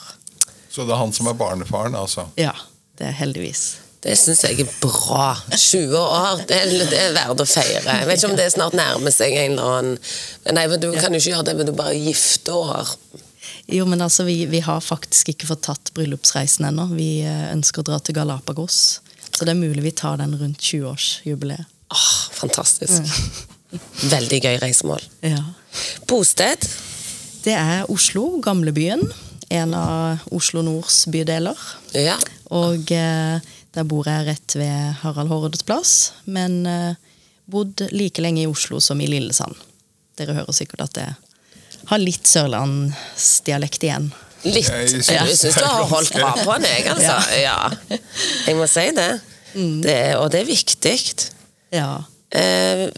Så 0.69 0.85
det 0.85 0.93
er 0.93 1.01
han 1.01 1.13
som 1.13 1.29
er 1.29 1.37
barnefaren, 1.37 1.95
altså? 1.97 2.27
Ja, 2.39 2.53
det 2.97 3.09
er 3.09 3.17
heldigvis. 3.17 3.82
Det 4.03 4.15
syns 4.19 4.41
jeg 4.43 4.59
er 4.59 4.71
bra. 4.83 5.29
20 5.55 5.95
år, 5.95 6.41
det 6.49 6.59
det 6.91 6.99
er 6.99 7.13
verdt 7.15 7.43
å 7.43 7.47
feire. 7.47 7.83
Jeg 7.87 8.07
vet 8.09 8.19
ikke 8.19 8.31
om 8.33 8.39
det 8.39 8.49
snart 8.51 8.75
nærmer 8.75 9.13
seg 9.15 9.35
en 9.45 9.55
eller 9.55 9.77
annen 9.77 10.55
Nei, 10.57 10.65
men 10.67 10.81
Du 10.83 10.89
kan 10.97 11.13
jo 11.13 11.21
ikke 11.21 11.31
gjøre 11.31 11.47
det, 11.47 11.55
men 11.59 11.69
du 11.69 11.75
bare 11.77 11.95
gifteår. 11.95 12.91
Jo, 13.71 13.85
men 13.87 14.03
altså, 14.03 14.25
vi, 14.27 14.43
vi 14.51 14.59
har 14.65 14.83
faktisk 14.83 15.31
ikke 15.31 15.47
fått 15.47 15.63
tatt 15.69 15.93
bryllupsreisen 15.95 16.67
ennå. 16.67 16.89
Vi 16.97 17.23
eh, 17.23 17.47
ønsker 17.53 17.83
å 17.83 17.87
dra 17.93 18.01
til 18.03 18.17
Galapagos. 18.17 18.99
Så 19.33 19.47
det 19.47 19.55
er 19.55 19.61
mulig 19.61 19.85
vi 19.85 19.95
tar 19.95 20.19
den 20.19 20.35
rundt 20.37 20.59
20-årsjubileet. 20.59 21.71
Åh, 21.93 22.11
fantastisk. 22.35 23.07
Veldig 24.13 24.39
gøy 24.43 24.57
reisemål. 24.61 25.03
Ja. 25.23 25.39
Bosted? 26.09 26.67
Det 27.43 27.55
er 27.55 27.87
Oslo, 27.91 28.41
gamlebyen. 28.43 29.01
En 29.53 29.73
av 29.77 30.23
Oslo 30.35 30.63
Nords 30.65 31.05
bydeler. 31.13 31.59
Ja. 31.95 32.17
Og 32.53 32.91
eh, 32.91 33.52
der 33.73 33.85
bor 33.89 34.07
jeg 34.07 34.27
rett 34.27 34.55
ved 34.59 34.99
Harald 35.01 35.31
Hårdes 35.31 35.65
plass. 35.65 35.93
Men 36.25 36.63
eh, 36.69 36.95
bodd 37.49 37.85
like 37.91 38.21
lenge 38.23 38.43
i 38.43 38.49
Oslo 38.49 38.81
som 38.83 39.01
i 39.01 39.09
Lillesand. 39.09 39.57
Dere 40.19 40.35
hører 40.37 40.55
sikkert 40.55 40.85
at 40.85 40.99
jeg 41.01 41.15
har 41.89 42.01
litt 42.01 42.29
sørlandsdialekt 42.29 43.83
igjen. 43.83 44.11
Litt. 44.43 44.69
Jeg 44.69 45.37
syns 45.39 45.57
du 45.57 45.63
har 45.65 45.87
holdt 45.87 46.13
bra 46.15 46.33
på 46.35 46.57
den, 46.57 46.67
jeg, 46.67 46.85
altså. 46.91 47.15
Ja. 47.39 47.99
Jeg 48.47 48.57
må 48.59 48.67
si 48.69 48.85
det. 48.95 49.09
det 49.85 50.01
og 50.19 50.29
det 50.33 50.43
er 50.43 50.49
viktig. 50.49 50.97
Ja. 51.73 52.03
Eh, 52.35 52.89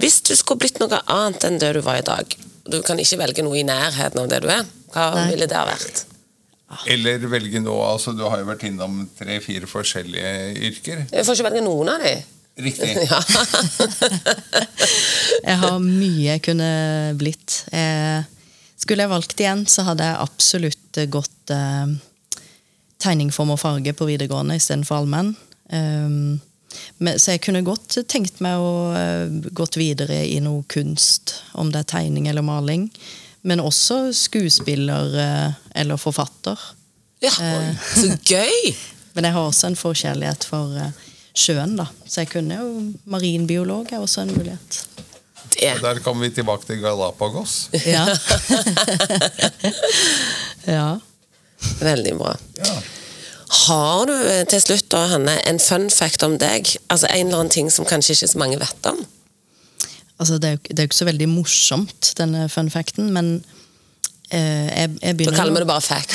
hvis 0.00 0.22
du 0.26 0.32
skulle 0.38 0.62
blitt 0.62 0.80
noe 0.82 1.02
annet 1.10 1.44
enn 1.48 1.60
det 1.62 1.74
du 1.76 1.82
var 1.84 2.00
i 2.00 2.06
dag, 2.06 2.38
du 2.70 2.78
kan 2.86 3.00
ikke 3.02 3.20
velge 3.20 3.44
noe 3.44 3.58
i 3.58 3.66
nærheten 3.66 4.22
av 4.22 4.30
det 4.30 4.40
du 4.44 4.48
er, 4.54 4.64
hva 4.94 5.10
Nei. 5.16 5.28
ville 5.32 5.48
det 5.50 5.58
ha 5.58 5.66
vært? 5.68 6.04
Eller 6.90 7.22
velge 7.30 7.60
nå, 7.62 7.74
altså 7.84 8.14
Du 8.16 8.24
har 8.26 8.40
jo 8.40 8.48
vært 8.48 8.66
innom 8.68 9.02
tre-fire 9.18 9.68
forskjellige 9.70 10.32
yrker. 10.70 11.04
Jeg 11.12 11.26
får 11.26 11.38
ikke 11.38 11.48
velge 11.50 11.64
noen 11.66 11.92
av 11.94 12.06
de. 12.06 12.14
Riktig. 12.62 12.96
Ja. 13.10 13.20
Jeg 15.42 15.58
har 15.58 15.78
mye 15.82 16.26
jeg 16.28 16.42
kunne 16.44 16.66
blitt. 17.18 17.64
Eh, 17.74 18.22
skulle 18.78 19.02
jeg 19.02 19.10
valgt 19.10 19.40
igjen, 19.40 19.64
så 19.66 19.82
hadde 19.88 20.06
jeg 20.06 20.20
absolutt 20.22 21.00
eh, 21.00 21.08
gått 21.10 21.50
eh, 21.50 21.94
tegning, 23.02 23.32
form 23.34 23.54
og 23.56 23.58
farge 23.62 23.94
på 23.96 24.06
videregående 24.06 24.58
istedenfor 24.60 25.00
allmenn. 25.00 25.32
Um, 25.72 26.38
men, 27.02 27.18
så 27.18 27.34
jeg 27.34 27.42
kunne 27.46 27.64
godt 27.66 27.98
tenkt 28.10 28.38
meg 28.44 28.60
å 28.60 28.72
uh, 28.94 29.50
gått 29.56 29.78
videre 29.80 30.22
i 30.28 30.38
noe 30.44 30.62
kunst, 30.70 31.40
om 31.58 31.72
det 31.72 31.82
er 31.82 31.90
tegning 31.96 32.28
eller 32.30 32.44
maling. 32.46 32.86
Men 33.42 33.60
også 33.60 34.12
skuespiller 34.14 35.16
eh, 35.18 35.52
eller 35.82 35.96
forfatter. 35.96 36.58
ja. 37.22 37.32
Så 37.94 38.16
gøy! 38.28 38.74
Men 39.14 39.24
jeg 39.24 39.32
har 39.34 39.44
også 39.44 39.66
en 39.68 39.76
forkjærlighet 39.76 40.44
for 40.48 40.76
eh, 40.78 40.92
sjøen, 41.36 41.76
da. 41.76 41.86
Så 42.06 42.22
jeg 42.22 42.30
kunne 42.32 42.56
jo 42.56 42.68
Marinbiolog 43.04 43.92
er 43.92 44.00
også 44.00 44.24
en 44.24 44.34
mulighet. 44.36 44.86
Det. 45.52 45.74
Der 45.82 45.98
kommer 46.00 46.24
vi 46.24 46.34
tilbake 46.34 46.66
til 46.66 46.80
Galapagos. 46.80 47.68
Ja. 47.84 48.06
ja. 50.76 50.96
Veldig 51.80 52.14
bra. 52.18 52.36
Ja. 52.58 52.78
Har 53.52 54.06
du 54.08 54.14
eh, 54.16 54.46
til 54.48 54.62
slutt 54.64 54.88
da, 54.92 55.04
Hanne, 55.12 55.36
en 55.48 55.60
fun 55.60 55.90
fact 55.92 56.24
om 56.24 56.38
deg? 56.40 56.70
Altså 56.88 57.10
En 57.12 57.26
eller 57.26 57.42
annen 57.42 57.52
ting 57.52 57.68
som 57.72 57.84
kanskje 57.84 58.16
ikke 58.16 58.30
så 58.32 58.40
mange 58.40 58.60
vet 58.62 58.88
om? 58.88 59.02
Altså, 60.22 60.38
det 60.42 60.48
er 60.52 60.56
jo 60.56 60.62
det 60.70 60.78
er 60.78 60.86
jo 60.86 60.90
ikke 60.92 61.00
så 61.02 61.10
veldig 61.10 61.28
morsomt, 61.32 62.12
denne 62.18 62.46
fun 62.52 62.70
facten, 62.70 63.10
men 63.14 63.34
eh, 64.30 64.68
jeg, 64.70 64.90
jeg 65.02 65.18
Da 65.26 65.34
kaller 65.36 65.52
vi 65.58 65.62
det 65.64 65.68
bare 65.68 65.82
fact. 65.84 66.12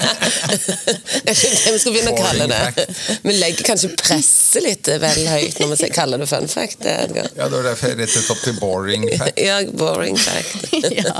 jeg 0.00 1.34
vet 1.34 1.42
ikke 1.44 1.60
det 1.64 1.72
vi 1.74 1.80
skal 1.82 1.94
begynne 1.94 2.12
å 2.14 2.20
kalle 2.20 2.46
det. 2.50 2.86
Vi 3.26 3.34
legger 3.36 3.66
kanskje 3.66 3.90
presset 4.00 4.64
litt 4.64 4.90
vel 5.02 5.20
høyt 5.30 5.58
når 5.60 5.74
vi 5.74 5.90
kaller 5.94 6.22
det 6.22 6.28
fun 6.30 6.48
fact. 6.50 6.86
Edgar. 6.88 7.28
ja, 7.36 7.48
Det 7.48 7.56
var 7.58 7.68
derfor 7.70 7.92
jeg 7.92 7.98
rettet 8.00 8.30
opp 8.34 8.42
til 8.44 8.56
boring 8.60 9.06
fact. 9.20 9.40
Ja, 9.40 9.58
boring 9.82 10.18
fact. 10.20 10.70
ja. 11.00 11.14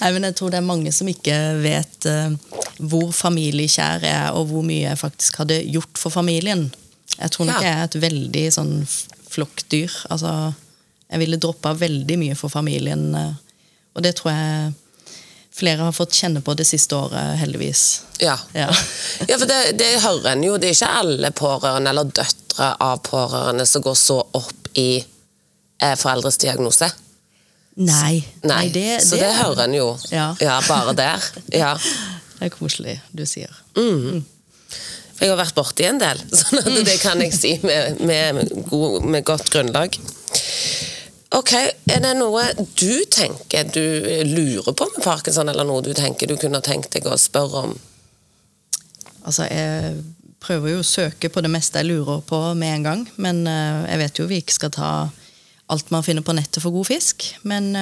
Nei, 0.00 0.12
men 0.16 0.28
jeg 0.30 0.38
tror 0.40 0.54
det 0.54 0.60
er 0.62 0.66
mange 0.68 0.92
som 0.94 1.08
ikke 1.10 1.38
vet 1.64 2.08
uh, 2.10 2.34
hvor 2.90 3.12
familiekjær 3.14 4.04
jeg 4.04 4.14
er, 4.14 4.30
og 4.36 4.48
hvor 4.52 4.64
mye 4.66 4.88
jeg 4.88 5.00
faktisk 5.00 5.42
hadde 5.44 5.60
gjort 5.70 6.00
for 6.00 6.14
familien. 6.14 6.66
Jeg 7.18 7.30
tror 7.34 7.46
nok 7.50 7.60
Ja. 7.62 7.68
jeg 7.68 7.78
er 7.78 7.84
et 7.90 8.00
veldig 8.08 8.46
sånn 8.56 8.72
flokkdyr. 9.34 9.92
Altså, 10.14 10.30
jeg 11.10 11.20
ville 11.22 11.38
droppa 11.42 11.74
veldig 11.78 12.16
mye 12.20 12.38
for 12.38 12.52
familien. 12.52 13.10
eh, 13.18 13.34
Og 13.94 14.02
det 14.02 14.16
tror 14.18 14.32
jeg 14.34 14.72
flere 15.54 15.84
har 15.86 15.94
fått 15.94 16.16
kjenne 16.18 16.40
på 16.42 16.54
det 16.58 16.64
siste 16.66 16.96
året, 16.98 17.36
heldigvis. 17.38 18.02
Ja. 18.18 18.34
Ja. 18.56 18.70
ja, 19.28 19.36
for 19.38 19.46
det, 19.46 19.60
det 19.78 19.92
hører 20.02 20.32
en 20.32 20.42
jo. 20.42 20.56
Det 20.58 20.72
er 20.72 20.74
ikke 20.74 20.92
alle 21.02 21.30
pårørende 21.30 21.92
eller 21.92 22.10
døtre 22.10 22.72
av 22.82 22.98
pårørende 23.06 23.66
som 23.70 23.84
går 23.84 23.94
så 23.98 24.18
opp 24.34 24.70
i 24.74 24.88
eh, 24.98 25.94
foreldres 25.94 26.40
diagnose. 26.42 26.90
Nei. 27.76 28.24
Nei, 28.46 28.68
det, 28.74 29.00
så 29.06 29.18
det 29.18 29.30
hører 29.34 29.64
en 29.68 29.74
jo. 29.74 29.88
Ja. 30.10 30.34
bare 30.68 30.94
der. 30.98 31.30
Ja. 31.54 31.76
Det 32.34 32.50
er 32.50 32.58
koselig, 32.58 32.94
du 33.14 33.22
sier. 33.24 33.52
For 33.72 34.33
jeg 35.20 35.30
har 35.30 35.38
vært 35.38 35.56
borti 35.56 35.86
en 35.86 36.00
del, 36.02 36.20
sånn 36.40 36.60
at 36.62 36.70
det 36.86 36.98
kan 37.02 37.22
jeg 37.22 37.34
si 37.36 37.54
med, 37.62 38.00
med, 38.02 38.50
god, 38.70 39.04
med 39.06 39.26
godt 39.26 39.50
grunnlag. 39.54 39.98
Ok, 41.34 41.52
Er 41.90 41.98
det 41.98 42.12
noe 42.14 42.44
du 42.78 43.02
tenker 43.10 43.66
du 43.74 43.82
lurer 44.28 44.70
på 44.70 44.86
med 44.92 45.02
parkinson, 45.02 45.48
eller 45.50 45.66
noe 45.66 45.82
du 45.82 45.90
tenker 45.96 46.30
du 46.30 46.36
kunne 46.38 46.62
tenkt 46.62 46.94
deg 46.94 47.08
å 47.10 47.16
spørre 47.18 47.64
om? 47.66 47.72
Altså, 49.24 49.48
jeg 49.48 50.04
prøver 50.44 50.74
jo 50.74 50.82
å 50.82 50.86
søke 50.86 51.30
på 51.32 51.42
det 51.42 51.50
meste 51.50 51.80
jeg 51.80 51.90
lurer 51.90 52.22
på 52.28 52.38
med 52.58 52.76
en 52.76 52.86
gang. 52.86 53.04
Men 53.16 53.42
eh, 53.50 53.82
jeg 53.90 54.00
vet 54.02 54.20
jo 54.20 54.28
vi 54.30 54.40
ikke 54.44 54.58
skal 54.58 54.74
ta 54.76 54.90
alt 55.72 55.90
man 55.90 56.04
finner 56.06 56.22
på 56.22 56.36
nettet 56.36 56.62
for 56.62 56.74
god 56.74 56.86
fisk. 56.92 57.26
Men 57.48 57.72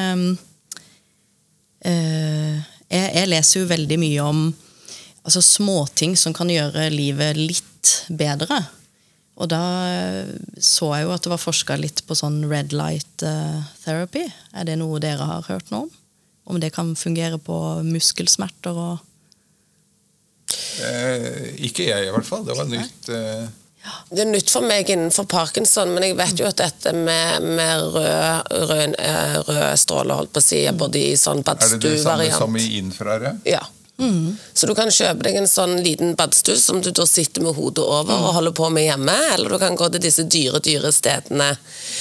eh, 1.82 2.56
jeg, 2.88 3.08
jeg 3.18 3.30
leser 3.32 3.60
jo 3.60 3.72
veldig 3.72 3.98
mye 4.00 4.28
om 4.28 4.44
altså, 5.24 5.42
småting 5.42 6.16
som 6.18 6.34
kan 6.36 6.50
gjøre 6.52 6.88
livet 6.94 7.38
litt 7.40 7.92
bedre. 8.10 8.60
Og 9.40 9.48
da 9.48 9.62
eh, 9.88 10.34
så 10.60 10.92
jeg 10.96 11.06
jo 11.06 11.14
at 11.14 11.24
det 11.24 11.32
var 11.32 11.40
forska 11.40 11.78
litt 11.80 12.04
på 12.06 12.16
sånn 12.18 12.42
red 12.50 12.74
light 12.76 13.24
eh, 13.26 13.62
therapy. 13.84 14.26
Er 14.52 14.68
det 14.68 14.76
noe 14.80 15.00
dere 15.02 15.24
har 15.26 15.48
hørt 15.48 15.72
noe 15.72 15.86
om? 15.86 15.96
Om 16.52 16.58
det 16.60 16.72
kan 16.74 16.92
fungere 16.98 17.38
på 17.40 17.56
muskelsmerter 17.86 18.76
og 18.76 19.08
Eh, 20.82 21.52
ikke 21.68 21.86
jeg, 21.88 22.06
i 22.08 22.12
hvert 22.12 22.28
fall. 22.28 22.44
Det 22.46 22.56
var 22.56 22.68
nytt. 22.68 23.08
Eh, 23.12 23.50
Det 24.08 24.20
er 24.22 24.28
nytt 24.30 24.50
for 24.52 24.62
meg 24.62 24.86
innenfor 24.92 25.26
parkinson, 25.26 25.90
men 25.90 26.04
jeg 26.06 26.16
vet 26.18 26.38
jo 26.38 26.46
at 26.46 26.60
dette 26.60 26.92
med, 26.94 27.42
med 27.58 27.80
rød, 27.96 28.52
rød, 28.70 28.94
eh, 28.98 29.38
rød 29.48 29.80
stråler 29.82 30.20
holdt 30.20 30.32
på 30.36 30.38
å 30.38 30.44
si, 30.44 30.60
både 30.70 31.00
i 31.02 31.16
sånn 31.18 31.42
Er 31.42 31.56
det 31.72 31.80
det 31.82 31.96
samme 32.04 32.28
som 32.30 32.56
i 32.60 32.66
infrarød? 32.78 33.40
Ja. 33.48 33.64
Så 34.54 34.66
du 34.66 34.72
kan 34.75 34.90
kjøpe 34.90 35.26
deg 35.26 35.37
en 35.38 35.49
sånn 35.49 35.76
liten 35.84 36.16
badstue 36.18 36.56
som 36.58 36.80
du 36.82 36.90
da 36.94 37.04
sitter 37.06 37.44
med 37.44 37.54
hodet 37.54 37.84
over 37.84 38.16
og 38.16 38.34
holder 38.38 38.54
på 38.56 38.70
med 38.75 38.87
hjemme, 38.88 39.14
eller 39.34 39.52
du 39.52 39.58
kan 39.62 39.76
gå 39.78 39.88
til 39.92 40.02
disse 40.02 40.25
dyre, 40.26 40.58
dyre 40.64 40.90
stedene. 40.94 41.50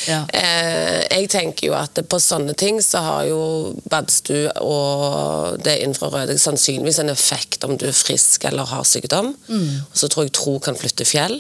Ja. 0.09 0.23
Eh, 0.33 1.01
jeg 1.11 1.29
tenker 1.33 1.67
jo 1.67 1.77
at 1.77 2.01
på 2.09 2.19
sånne 2.21 2.55
ting 2.57 2.81
så 2.81 3.03
har 3.05 3.29
jo 3.29 3.41
badstue 3.91 4.49
og 4.65 5.61
det 5.65 5.77
infrarøde 5.85 6.39
sannsynligvis 6.41 7.01
en 7.03 7.13
effekt 7.13 7.67
om 7.67 7.77
du 7.77 7.87
er 7.91 7.97
frisk 7.97 8.47
eller 8.49 8.69
har 8.71 8.87
sykdom. 8.87 9.35
Og 9.91 9.97
så 10.03 10.09
tror 10.09 10.25
jeg 10.27 10.37
tro 10.39 10.57
kan 10.63 10.79
flytte 10.79 11.07
fjell. 11.07 11.37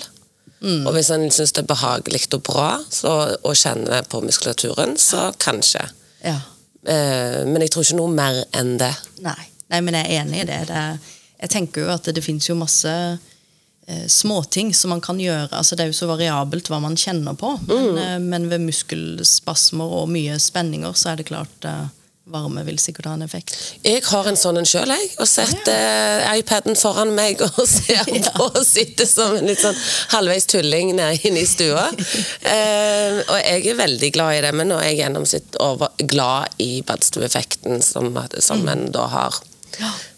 Og 0.85 0.91
hvis 0.93 1.09
en 1.09 1.25
syns 1.33 1.55
det 1.57 1.63
er 1.63 1.71
behagelig 1.71 2.27
og 2.37 2.43
bra 2.45 2.75
så, 2.93 3.15
og 3.41 3.57
kjenner 3.57 4.05
på 4.09 4.21
muskulaturen, 4.21 4.93
så 5.01 5.31
kanskje. 5.41 5.87
Ja. 6.21 6.37
Eh, 6.85 7.41
men 7.49 7.63
jeg 7.65 7.73
tror 7.73 7.87
ikke 7.87 7.97
noe 7.97 8.13
mer 8.13 8.43
enn 8.57 8.75
det. 8.81 8.93
Nei. 9.25 9.50
Nei, 9.71 9.81
men 9.85 9.97
jeg 9.97 10.07
er 10.07 10.23
enig 10.23 10.43
i 10.43 10.47
det. 10.49 10.61
det 10.69 10.79
er, 10.79 11.11
jeg 11.41 11.53
tenker 11.55 11.85
jo 11.85 11.93
at 11.93 12.07
det, 12.07 12.17
det 12.19 12.25
fins 12.25 12.49
jo 12.49 12.57
masse 12.59 12.91
eh, 12.91 14.05
småting 14.11 14.73
som 14.77 14.93
man 14.93 15.01
kan 15.03 15.19
gjøre. 15.21 15.49
Altså, 15.57 15.77
det 15.77 15.85
er 15.85 15.93
jo 15.93 15.99
så 16.01 16.09
variabelt 16.11 16.69
hva 16.69 16.81
man 16.83 16.99
kjenner 16.99 17.37
på. 17.39 17.55
Men, 17.69 17.97
eh, 17.97 18.19
men 18.21 18.49
ved 18.51 18.65
muskelspasmer 18.67 19.97
og 20.01 20.11
mye 20.11 20.37
spenninger 20.41 20.93
så 20.97 21.13
er 21.13 21.21
det 21.21 21.29
klart 21.31 21.67
eh, 21.69 21.87
varme 22.31 22.63
vil 22.63 22.79
sikkert 22.79 23.05
ha 23.09 23.13
en 23.17 23.25
effekt. 23.25 23.55
Jeg 23.83 24.03
har 24.05 24.27
en 24.29 24.37
sånn 24.39 24.59
en 24.61 24.67
sjøl, 24.67 24.91
jeg. 24.93 25.09
Og 25.21 25.27
setter 25.29 25.73
eh, 25.73 26.39
iPaden 26.39 26.77
foran 26.79 27.13
meg 27.17 27.41
og 27.45 27.61
ser 27.69 28.05
på 28.05 28.47
og 28.47 28.61
sitter 28.65 29.09
som 29.09 29.35
en 29.37 29.49
litt 29.49 29.61
sånn 29.61 29.77
halvveis 30.13 30.47
tulling 30.51 30.93
inne 30.93 31.11
i 31.17 31.47
stua. 31.49 31.87
Eh, 31.89 33.21
og 33.25 33.37
jeg 33.41 33.71
er 33.73 33.79
veldig 33.79 34.11
glad 34.15 34.37
i 34.37 34.43
det, 34.45 34.53
men 34.57 34.71
nå 34.71 34.79
er 34.79 34.91
jeg 34.91 35.01
gjennomsnitt 35.03 35.57
over 35.63 35.93
glad 36.11 36.61
i 36.61 36.71
badstueeffekten 36.87 37.81
som, 37.85 38.13
som 38.39 38.67
en 38.69 38.87
da 38.93 39.07
har. 39.11 39.41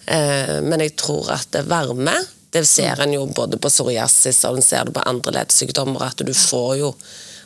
Eh, 0.06 0.60
men 0.64 0.80
jeg 0.84 0.96
tror 1.00 1.32
at 1.36 1.48
det 1.56 1.66
varme 1.70 2.16
det 2.54 2.68
ser 2.70 3.00
en 3.02 3.14
jo 3.16 3.24
både 3.34 3.58
på 3.58 3.70
psoriasis 3.72 4.44
og 4.46 4.60
en 4.60 4.66
ser 4.66 4.86
det 4.86 4.94
på 4.94 5.02
andre 5.10 5.32
leddsykdommer. 5.40 6.04
At 6.06 6.22
du 6.22 6.34
får 6.34 6.76
jo 6.84 6.94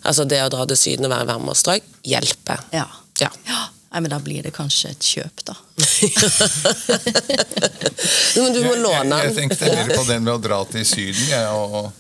Altså 0.08 0.24
det 0.30 0.38
å 0.40 0.50
dra 0.54 0.62
til 0.70 0.78
Syden 0.80 1.08
og 1.08 1.12
være 1.12 1.26
i 1.26 1.28
varmere 1.28 1.58
strøk 1.58 1.84
hjelper. 2.08 2.62
Ja. 2.72 2.86
Ja. 3.20 3.28
Nei, 3.92 4.00
men 4.06 4.12
da 4.14 4.20
blir 4.24 4.46
det 4.46 4.54
kanskje 4.56 4.92
et 4.94 5.04
kjøp, 5.04 5.42
da. 5.48 5.56
Men 8.38 8.54
du 8.54 8.60
må 8.62 8.74
Jeg, 8.76 8.82
låne 8.84 9.18
jeg 9.24 9.34
den. 9.34 9.38
tenkte 9.42 9.66
mer 9.74 9.90
på 9.96 10.04
den 10.08 10.24
med 10.24 10.34
å 10.36 10.42
dra 10.44 10.60
til 10.70 10.86
Syden, 10.88 11.24
jeg, 11.32 11.48
og 11.50 11.92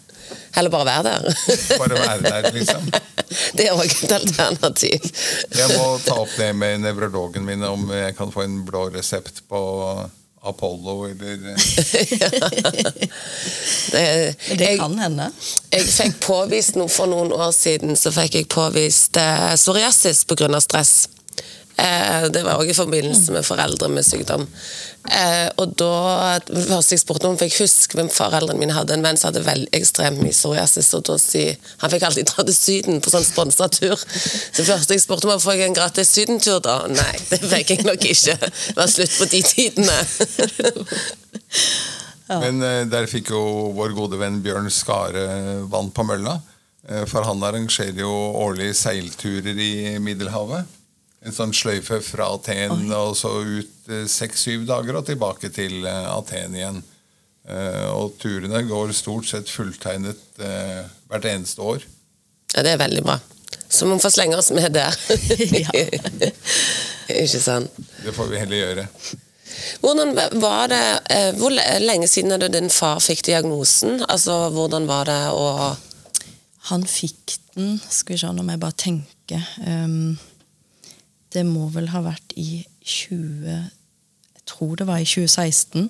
Eller 0.57 0.73
bare 0.73 0.85
være 0.89 1.03
der. 1.03 1.21
bare 1.77 1.97
være 2.01 2.21
der, 2.25 2.51
liksom. 2.55 2.87
Det 3.57 3.65
er 3.67 3.73
òg 3.75 3.85
et 3.91 4.11
alternativ. 4.15 5.09
Jeg 5.57 5.67
må 5.77 5.87
ta 6.05 6.15
opp 6.23 6.31
det 6.39 6.51
med 6.55 6.79
nevrologen 6.85 7.43
min, 7.45 7.63
om 7.67 7.89
jeg 7.93 8.15
kan 8.17 8.31
få 8.33 8.45
en 8.47 8.61
blå 8.65 8.87
resept 8.93 9.43
på 9.51 9.59
Apollo 10.47 10.95
eller 11.09 11.37
Det, 13.91 14.35
Det 14.57 14.77
kan 14.79 14.99
hende. 14.99 15.29
jeg 15.73 15.83
fikk 15.91 16.19
påvist 16.23 16.77
noe 16.79 16.91
for 16.91 17.09
noen 17.11 17.33
år 17.35 17.51
siden, 17.55 17.95
så 17.99 18.11
fikk 18.15 18.39
jeg 18.39 18.49
påvist 18.51 19.17
eh, 19.19 19.53
psoriasis 19.57 20.23
pga. 20.29 20.47
stress. 20.63 20.93
Eh, 21.77 22.23
det 22.33 22.41
var 22.41 22.57
òg 22.57 22.71
i 22.71 22.75
forbindelse 22.75 23.33
med 23.35 23.45
foreldre 23.45 23.89
med 23.93 24.05
sykdom. 24.05 24.47
Eh, 25.13 25.45
og 25.61 25.75
da, 25.77 26.39
Først 26.49 26.93
jeg 26.95 27.01
spurte 27.03 27.29
om, 27.29 27.35
for 27.37 27.45
jeg 27.45 27.53
husker 27.61 27.99
hvem 27.99 28.09
foreldrene 28.11 28.57
mine 28.57 28.73
hadde 28.73 28.95
en 28.95 29.05
venn 29.05 29.19
som 29.19 29.29
hadde 29.29 29.43
vel 29.45 29.67
ekstremt 29.77 30.17
mye 30.23 30.33
psoriasis, 30.33 30.89
og 30.97 31.05
da 31.05 31.17
si, 31.21 31.43
han 31.83 31.93
fikk 31.93 32.07
alltid 32.07 32.31
dra 32.31 32.45
til 32.47 32.57
Syden 32.57 33.03
på 33.03 33.13
sånn 33.13 33.27
sponsa 33.27 33.69
tur. 33.69 33.93
Så 33.93 34.65
først 34.65 34.93
jeg 34.93 35.03
spurte 35.03 35.29
om, 35.29 35.37
får 35.41 35.59
jeg 35.59 35.69
en 35.69 35.77
gratis 35.77 36.13
sydentur 36.17 36.63
da? 36.65 36.79
Nei, 36.89 37.13
det 37.29 37.43
fikk 37.45 37.75
jeg 37.75 37.85
nok 37.85 38.07
ikke. 38.09 38.37
Det 38.41 38.77
var 38.79 38.89
slutt 38.91 39.19
på 39.19 39.29
de 39.35 39.43
tidene. 39.45 39.99
Men 42.41 42.63
eh, 42.65 42.83
der 42.89 43.05
fikk 43.11 43.29
jo 43.35 43.43
vår 43.77 43.93
gode 43.95 44.17
venn 44.19 44.41
Bjørn 44.43 44.71
Skare 44.73 45.27
vann 45.69 45.93
på 45.93 46.07
mølla. 46.09 46.39
For 47.11 47.19
han 47.27 47.41
arrangerer 47.43 47.99
jo 47.99 48.09
årlige 48.39 48.71
seilturer 48.79 49.57
i 49.59 49.97
Middelhavet. 49.99 50.76
En 51.27 51.35
sånn 51.35 51.51
sløyfe 51.55 51.97
fra 52.05 52.29
Aten 52.37 52.85
og 52.95 53.13
så 53.19 53.33
ut 53.43 53.89
eh, 53.91 54.05
seks-syv 54.07 54.63
dager 54.69 54.95
og 55.01 55.07
tilbake 55.09 55.49
til 55.51 55.81
eh, 55.83 56.05
Aten 56.13 56.55
igjen. 56.55 56.77
Eh, 57.47 57.87
Og 57.91 58.15
turene 58.21 58.61
går 58.67 58.93
stort 58.95 59.27
sett 59.27 59.51
fulltegnet 59.51 60.39
eh, 60.39 60.85
hvert 61.11 61.27
eneste 61.27 61.63
år. 61.63 61.83
Ja, 62.55 62.63
det 62.63 62.77
er 62.77 62.79
veldig 62.85 63.03
bra. 63.03 63.17
Så 63.67 63.87
vi 63.89 63.97
får 63.99 64.13
slenge 64.15 64.39
oss 64.39 64.53
med 64.55 64.71
der. 64.75 64.95
Ja. 65.63 65.71
Ikke 67.23 67.39
sant. 67.39 67.71
Det 68.03 68.11
får 68.15 68.27
vi 68.31 68.39
heller 68.39 68.57
gjøre. 68.61 68.87
Hvordan 69.79 70.09
var 70.43 70.67
det 70.69 70.81
Hvor 71.39 71.53
lenge 71.55 72.07
siden 72.11 72.35
er 72.35 72.41
det 72.43 72.49
din 72.53 72.67
far 72.71 72.99
fikk 73.03 73.23
diagnosen? 73.29 74.01
Altså, 74.11 74.49
hvordan 74.53 74.87
var 74.89 75.07
det 75.07 75.21
å 75.31 75.45
Han 76.67 76.83
fikk 76.87 77.37
den 77.55 77.77
Skal 77.87 78.13
vi 78.17 78.19
se, 78.21 78.31
nå 78.35 78.43
må 78.43 78.53
jeg 78.57 78.61
bare 78.65 78.77
tenke. 78.83 79.39
Ehm, 79.63 80.17
det 81.35 81.43
må 81.47 81.67
vel 81.73 81.91
ha 81.93 82.03
vært 82.05 82.35
i 82.39 82.63
20... 82.87 83.47
Jeg 84.37 84.45
tror 84.47 84.77
det 84.79 84.87
var 84.87 85.01
i 85.03 85.07
2016. 85.07 85.89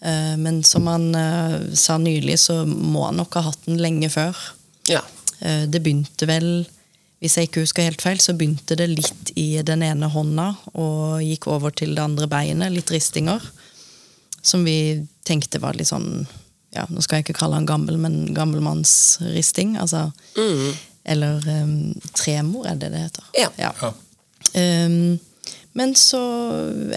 Eh, 0.00 0.36
men 0.40 0.62
som 0.64 0.86
han 0.86 1.14
eh, 1.14 1.74
sa 1.74 1.98
nylig, 1.98 2.38
så 2.38 2.62
må 2.66 3.04
han 3.08 3.18
nok 3.20 3.36
ha 3.36 3.48
hatt 3.50 3.66
den 3.66 3.80
lenge 3.82 4.08
før. 4.12 4.36
Ja. 4.88 5.02
Eh, 5.40 5.66
det 5.68 5.82
begynte 5.84 6.28
vel 6.28 6.68
Hvis 7.20 7.34
jeg 7.36 7.50
ikke 7.50 7.60
husker 7.66 7.84
helt 7.84 8.00
feil, 8.00 8.16
så 8.16 8.32
begynte 8.32 8.78
det 8.80 8.86
litt 8.88 9.32
i 9.36 9.60
den 9.60 9.82
ene 9.84 10.08
hånda 10.08 10.54
og 10.72 11.20
gikk 11.20 11.50
over 11.52 11.74
til 11.76 11.92
det 11.92 12.00
andre 12.00 12.24
beinet. 12.32 12.72
Litt 12.72 12.88
ristinger. 12.94 13.44
Som 14.40 14.64
vi 14.64 15.02
tenkte 15.28 15.60
var 15.60 15.76
litt 15.76 15.90
sånn 15.90 16.24
ja, 16.72 16.86
Nå 16.88 17.02
skal 17.04 17.18
jeg 17.18 17.26
ikke 17.26 17.42
kalle 17.42 17.58
han 17.58 17.68
gammel, 17.68 17.98
men 18.00 18.30
gammelmannsristing. 18.32 19.74
Altså, 19.82 20.06
Eller 21.04 21.44
um, 21.60 21.92
tremor, 22.16 22.64
er 22.70 22.80
det 22.80 22.88
det 22.94 23.02
heter. 23.04 23.28
Ja. 23.36 23.50
Ja. 23.60 23.92
Um, 24.54 25.18
men 25.78 25.92
så, 25.94 26.20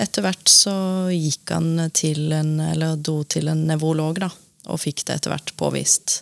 etter 0.02 0.26
hvert 0.26 0.50
så 0.50 0.74
gikk 1.14 1.52
han 1.54 1.92
til 1.94 2.34
en 2.34 2.56
Eller 2.64 2.98
dro 2.98 3.22
til 3.30 3.52
en 3.52 3.68
nevrolog, 3.70 4.22
da. 4.24 4.32
Og 4.74 4.82
fikk 4.82 5.04
det 5.06 5.20
etter 5.20 5.34
hvert 5.34 5.54
påvist. 5.60 6.22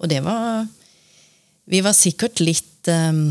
Og 0.00 0.08
det 0.10 0.22
var 0.24 0.66
Vi 1.68 1.82
var 1.84 1.94
sikkert 1.94 2.40
litt 2.42 2.88
um, 2.90 3.28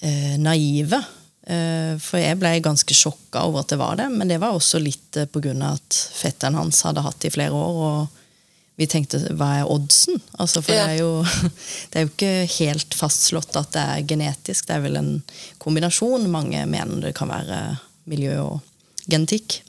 uh, 0.00 0.36
naive. 0.40 1.02
Uh, 1.50 1.98
for 2.00 2.22
jeg 2.22 2.38
ble 2.40 2.54
ganske 2.64 2.94
sjokka 2.94 3.42
over 3.48 3.64
at 3.64 3.74
det 3.74 3.80
var 3.80 3.98
det. 4.00 4.08
Men 4.14 4.30
det 4.30 4.38
var 4.40 4.56
også 4.56 4.80
litt 4.80 5.18
uh, 5.20 5.28
grunn 5.34 5.66
av 5.66 5.80
at 5.80 6.00
fetteren 6.14 6.56
hans 6.56 6.80
hadde 6.86 7.04
hatt 7.04 7.20
det 7.20 7.32
i 7.32 7.36
flere 7.36 7.56
år. 7.58 7.84
og 7.90 8.19
vi 8.80 8.88
tenkte 8.88 9.20
hva 9.36 9.50
er 9.60 9.68
oddsen? 9.70 10.16
Altså, 10.40 10.62
for 10.64 10.72
Ja. 10.72 10.86
det, 10.88 10.96
er 10.96 11.02
jo, 11.02 11.24
det 11.92 12.00
er 12.00 12.06
jo 12.06 12.12
ikke 12.14 12.34
helt 12.56 12.96
fastslått 12.96 13.56
at 13.60 13.72
det 13.76 13.82
er 13.84 14.06
genetisk. 14.08 14.66
Det 14.68 14.78
er 14.78 14.84
vel 14.86 14.96
en 15.00 15.10
kombinasjon. 15.60 16.24
Mange 16.32 16.64
mener 16.70 17.04
det 17.04 17.14
kan 17.18 17.28
være 17.32 17.60
miljø 18.10 18.38
og 18.46 18.60
genetikk. 19.10 19.60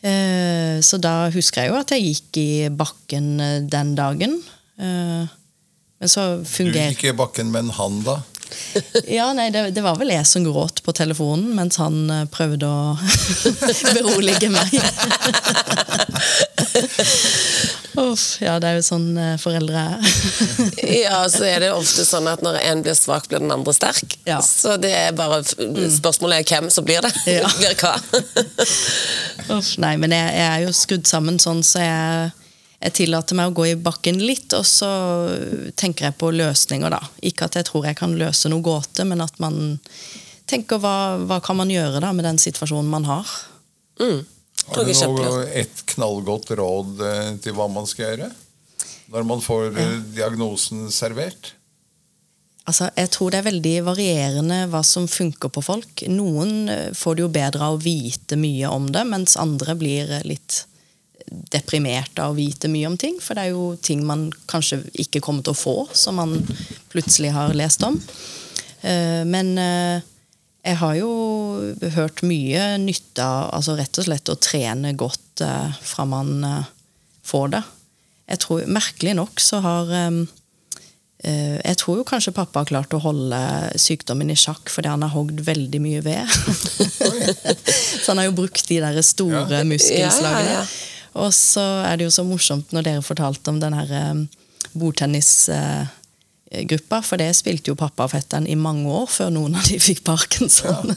Eh, 0.00 0.80
så 0.80 0.96
da 0.96 1.28
husker 1.34 1.66
jeg 1.66 1.70
jo 1.74 1.78
at 1.78 1.92
jeg 1.92 2.06
gikk 2.08 2.40
i 2.40 2.50
bakken 2.72 3.34
eh, 3.44 3.58
den 3.68 3.94
dagen. 3.98 4.38
Eh, 4.80 5.28
men 6.00 6.08
så 6.08 6.40
Du 6.40 6.72
gikk 6.72 7.04
i 7.04 7.12
bakken 7.12 7.50
men 7.52 7.68
han, 7.76 8.00
da? 8.06 8.22
ja, 9.18 9.28
nei, 9.36 9.50
det, 9.54 9.66
det 9.76 9.82
var 9.84 9.98
vel 10.00 10.10
jeg 10.10 10.26
som 10.26 10.42
gråt 10.42 10.80
på 10.82 10.94
telefonen 10.96 11.52
mens 11.54 11.76
han 11.78 12.00
prøvde 12.32 12.66
å 12.66 12.96
berolige 13.98 14.48
meg. 14.50 14.72
Uff, 18.00 18.38
ja, 18.40 18.54
det 18.62 18.68
er 18.70 18.78
jo 18.78 18.84
sånn 18.86 19.08
eh, 19.20 19.34
foreldre 19.40 19.80
er. 19.92 20.12
ja, 21.04 21.18
så 21.28 21.44
er 21.44 21.64
det 21.64 21.70
ofte 21.74 22.04
sånn 22.08 22.28
at 22.30 22.40
når 22.44 22.56
en 22.62 22.84
blir 22.84 22.96
svak, 22.96 23.26
blir 23.28 23.42
den 23.42 23.52
andre 23.52 23.74
sterk. 23.76 24.16
Ja. 24.28 24.38
Så 24.44 24.76
det 24.80 24.92
er 24.96 25.16
bare 25.16 25.42
Spørsmålet 25.44 26.40
er 26.40 26.48
hvem 26.48 26.70
som 26.72 26.86
blir 26.86 27.04
det. 27.04 27.12
Ja. 27.28 27.50
blir 27.60 27.76
hva. 27.80 27.92
Uff, 29.58 29.74
nei, 29.82 29.96
men 30.00 30.14
jeg, 30.16 30.32
jeg 30.38 30.46
er 30.46 30.64
jo 30.64 30.72
skrudd 30.76 31.10
sammen 31.10 31.36
sånn, 31.42 31.60
så 31.66 31.84
jeg, 31.84 32.32
jeg 32.86 32.96
tillater 33.02 33.36
meg 33.36 33.52
å 33.52 33.56
gå 33.60 33.68
i 33.72 33.76
bakken 33.76 34.22
litt, 34.22 34.48
og 34.56 34.64
så 34.68 34.90
tenker 35.76 36.08
jeg 36.08 36.18
på 36.20 36.32
løsninger, 36.32 36.96
da. 36.96 37.02
Ikke 37.28 37.50
at 37.50 37.60
jeg 37.60 37.68
tror 37.68 37.90
jeg 37.90 38.00
kan 38.00 38.16
løse 38.16 38.48
noe 38.52 38.64
gåte, 38.64 39.04
men 39.08 39.20
at 39.24 39.36
man 39.44 39.76
tenker 40.50 40.80
hva, 40.82 41.20
hva 41.28 41.42
kan 41.44 41.60
man 41.60 41.70
gjøre 41.70 42.00
da 42.02 42.14
med 42.16 42.26
den 42.26 42.40
situasjonen 42.40 42.88
man 42.90 43.08
har. 43.10 43.40
Mm. 44.00 44.24
Har 44.70 44.86
du 44.86 45.22
noe, 45.24 45.46
et 45.56 45.82
knallgodt 45.94 46.52
råd 46.58 47.02
eh, 47.06 47.30
til 47.42 47.56
hva 47.56 47.68
man 47.72 47.88
skal 47.90 48.12
gjøre? 48.12 48.30
Når 49.10 49.26
man 49.26 49.42
får 49.42 49.72
ja. 49.74 49.88
diagnosen 50.14 50.86
servert? 50.94 51.54
Altså, 52.70 52.90
jeg 52.94 53.10
tror 53.10 53.32
det 53.32 53.40
er 53.40 53.48
veldig 53.48 53.76
varierende 53.88 54.58
hva 54.70 54.82
som 54.86 55.08
funker 55.10 55.50
på 55.50 55.62
folk. 55.64 56.04
Noen 56.12 56.68
eh, 56.70 56.90
får 56.94 57.16
det 57.16 57.24
jo 57.24 57.32
bedre 57.34 57.70
av 57.70 57.78
å 57.78 57.82
vite 57.82 58.38
mye 58.38 58.70
om 58.70 58.90
det, 58.94 59.06
mens 59.08 59.38
andre 59.40 59.74
blir 59.78 60.12
eh, 60.20 60.26
litt 60.28 60.64
deprimert 61.30 62.18
av 62.18 62.32
å 62.32 62.38
vite 62.38 62.68
mye 62.70 62.88
om 62.90 62.98
ting. 62.98 63.18
For 63.22 63.38
det 63.38 63.48
er 63.48 63.54
jo 63.54 63.74
ting 63.82 64.04
man 64.06 64.28
kanskje 64.50 64.82
ikke 65.02 65.22
kommer 65.24 65.46
til 65.46 65.54
å 65.54 65.60
få, 65.60 65.76
som 65.96 66.18
man 66.20 66.36
plutselig 66.92 67.32
har 67.34 67.54
lest 67.58 67.84
om. 67.86 67.98
Eh, 68.82 69.22
men 69.26 69.56
eh, 69.58 70.06
jeg 70.64 70.76
har 70.76 70.94
jo 70.98 71.10
hørt 71.94 72.20
mye 72.26 72.64
nytte 72.82 73.24
av 73.24 73.48
altså 73.56 73.76
rett 73.78 73.96
og 74.00 74.04
slett 74.08 74.28
å 74.28 74.36
trene 74.36 74.92
godt 74.98 75.40
eh, 75.44 75.78
fra 75.80 76.04
man 76.08 76.44
eh, 76.44 76.66
får 77.24 77.54
det. 77.54 77.62
Jeg 78.30 78.42
tror, 78.44 78.66
Merkelig 78.70 79.14
nok 79.18 79.40
så 79.42 79.58
har 79.64 79.88
eh, 79.96 80.20
Jeg 81.64 81.76
tror 81.80 81.98
jo 82.00 82.04
kanskje 82.08 82.32
pappa 82.36 82.62
har 82.62 82.68
klart 82.70 82.94
å 82.96 83.00
holde 83.02 83.40
sykdommen 83.80 84.30
i 84.32 84.36
sjakk 84.38 84.70
fordi 84.72 84.88
han 84.92 85.02
har 85.04 85.12
hogd 85.12 85.40
veldig 85.44 85.80
mye 85.84 86.00
ved. 86.04 86.28
så 88.02 88.12
han 88.12 88.20
har 88.22 88.28
jo 88.30 88.36
brukt 88.38 88.68
de 88.68 88.78
der 88.80 89.00
store 89.04 89.60
Ja. 89.60 89.64
muskelslagene. 89.68 90.54
Ja, 90.54 90.62
ja. 90.62 90.66
Og 91.20 91.32
så 91.34 91.64
er 91.88 91.98
det 91.98 92.06
jo 92.06 92.12
så 92.14 92.22
morsomt 92.24 92.70
når 92.72 92.86
dere 92.86 93.02
fortalte 93.04 93.50
om 93.50 93.58
den 93.60 93.74
her 93.76 93.90
eh, 93.96 94.22
bordtennisgruppa, 96.50 97.00
for 97.02 97.16
det 97.16 97.30
spilte 97.36 97.70
jo 97.70 97.76
pappa 97.78 98.04
og 98.06 98.10
fetteren 98.10 98.46
i 98.46 98.56
mange 98.58 98.88
år 98.90 99.06
før 99.08 99.30
noen 99.30 99.54
av 99.54 99.66
de 99.68 99.78
fikk 99.78 100.02
parkinson. 100.04 100.94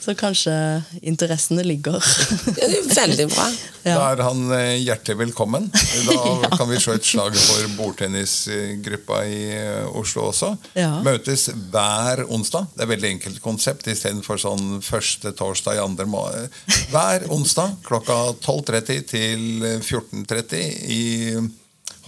Så 0.00 0.14
kanskje 0.14 0.54
interessene 1.02 1.64
ligger 1.64 1.98
Ja, 1.98 2.68
det 2.68 2.78
er 2.78 2.90
veldig 2.94 3.28
bra. 3.34 3.48
Ja. 3.84 3.98
Da 4.00 4.04
er 4.14 4.20
han 4.24 4.52
eh, 4.56 4.78
hjertelig 4.80 5.18
velkommen. 5.18 5.66
Da 5.68 6.48
kan 6.56 6.70
vi 6.70 6.78
slå 6.80 6.94
et 6.96 7.04
slag 7.04 7.34
for 7.36 7.66
bordtennisgruppa 7.76 9.18
i 9.28 9.42
eh, 9.58 9.98
Oslo 10.00 10.30
også. 10.30 10.54
Ja. 10.72 11.02
Møtes 11.04 11.50
hver 11.52 12.22
onsdag. 12.32 12.70
Det 12.72 12.80
er 12.80 12.86
et 12.86 12.92
veldig 12.94 13.10
enkelt 13.10 13.42
konsept 13.44 13.90
istedenfor 13.92 14.40
sånn 14.40 14.80
første 14.80 15.34
torsdag 15.36 15.76
i 15.76 15.82
andre 15.84 16.08
måned. 16.08 16.56
Hver 16.94 17.26
onsdag 17.36 17.76
klokka 17.84 18.16
12.30 18.38 19.04
til 19.12 19.44
14.30 19.82 20.64
i, 20.96 21.04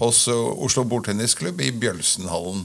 hos 0.01 0.23
Oslo 0.33 0.87
Bordtennisklubb 0.89 1.61
i 1.61 1.75
Bjølsenhallen. 1.77 2.65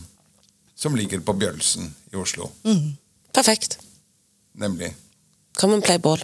Som 0.82 0.98
ligger 0.98 1.22
på 1.22 1.36
Bjølsen 1.38 1.92
i 2.12 2.18
Oslo. 2.18 2.50
Perfekt. 3.36 3.78
Nemlig. 4.58 4.96
Come 5.60 5.78
and 5.78 5.84
play 5.84 6.00
ball. 6.00 6.22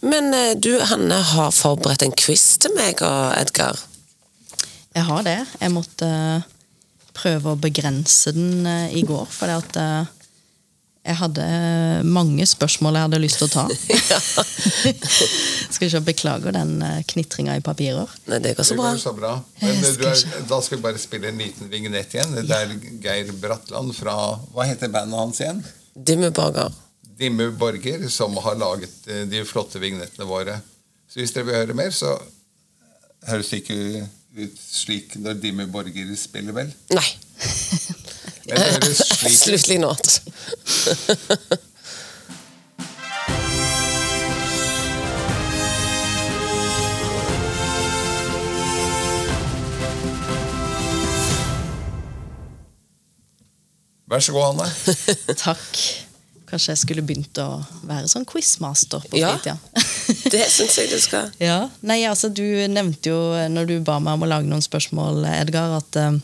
Men 0.00 0.34
eh, 0.34 0.56
du, 0.56 0.78
Hanne, 0.80 1.14
har 1.14 1.50
forberedt 1.52 2.04
en 2.06 2.14
quiz 2.16 2.56
til 2.62 2.74
meg 2.78 3.02
og 3.04 3.34
Edgar. 3.36 3.78
Jeg 4.94 5.06
har 5.06 5.26
det. 5.26 5.36
Jeg 5.60 5.74
måtte 5.74 6.08
eh, 6.08 6.48
prøve 7.16 7.52
å 7.52 7.60
begrense 7.60 8.32
den 8.34 8.64
eh, 8.66 8.96
i 8.96 9.04
går, 9.06 9.26
fordi 9.34 9.58
at 9.58 9.80
jeg 11.00 11.16
hadde 11.16 11.44
eh, 11.44 12.02
mange 12.04 12.44
spørsmål 12.46 12.98
jeg 12.98 13.06
hadde 13.06 13.20
lyst 13.22 13.40
til 13.40 13.48
å 13.48 13.52
ta. 13.54 13.64
skal 15.72 15.86
ikke 15.86 16.02
beklage 16.10 16.52
den 16.52 16.74
uh, 16.84 16.98
knitringa 17.08 17.56
i 17.56 17.64
papirer. 17.64 18.10
Nei, 18.28 18.40
det 18.44 18.52
går 18.58 18.68
så 18.68 18.76
bra. 18.76 18.90
går 18.92 19.00
så 19.00 19.14
bra. 19.16 19.32
Men 19.62 19.80
du 19.80 19.88
skal 19.94 20.12
er, 20.12 20.44
da 20.50 20.60
skal 20.64 20.76
vi 20.76 20.84
bare 20.84 21.00
spille 21.00 21.32
en 21.32 21.40
liten 21.40 21.72
vignett 21.72 22.14
igjen. 22.16 22.36
Det 22.36 22.58
er 22.58 22.76
Geir 23.00 23.32
Bratland 23.40 23.96
fra 23.96 24.14
Hva 24.52 24.68
heter 24.68 24.92
bandet 24.92 25.22
hans 25.22 25.40
igjen? 25.40 25.64
Dimmeborger. 25.96 26.70
Dimmu 27.20 27.50
Borger, 27.60 28.08
som 28.08 28.36
har 28.36 28.54
laget 28.56 29.08
eh, 29.08 29.26
de 29.28 29.42
flotte 29.44 29.80
vignettene 29.80 30.24
våre. 30.28 30.56
Så 31.08 31.20
hvis 31.20 31.34
dere 31.36 31.48
vil 31.50 31.58
høre 31.58 31.76
mer, 31.76 31.92
så 31.92 32.14
høres 33.28 33.50
det 33.52 33.60
ikke 33.60 34.06
ut 34.40 34.60
slik 34.60 35.18
når 35.20 35.40
Dimmu 35.42 35.66
Borger 35.72 36.14
spiller, 36.16 36.56
vel? 36.56 36.72
Nei. 36.96 37.08
Sluttlig 39.42 39.80
not. 39.80 40.20
Vær 54.10 54.18
så 54.20 54.32
god, 54.34 54.58
Anne. 54.58 54.70
Takk. 55.46 55.82
Kanskje 56.50 56.72
jeg 56.72 56.80
skulle 56.80 57.02
begynt 57.06 57.38
å 57.38 57.60
være 57.86 58.08
sånn 58.10 58.26
quizmaster 58.26 59.04
på 59.06 59.20
Ja. 59.20 59.36
Det 60.34 60.42
syns 60.50 60.74
jeg 60.80 60.90
du 60.90 60.98
skal. 60.98 61.28
Ja, 61.38 61.68
nei, 61.86 62.00
altså 62.10 62.28
Du 62.34 62.42
nevnte 62.42 63.12
jo 63.12 63.20
når 63.54 63.68
du 63.70 63.76
ba 63.86 64.00
meg 64.02 64.18
om 64.18 64.24
å 64.26 64.30
lage 64.32 64.50
noen 64.50 64.64
spørsmål, 64.64 65.22
Edgar, 65.30 65.76
at 65.78 65.98
eh, 66.00 66.18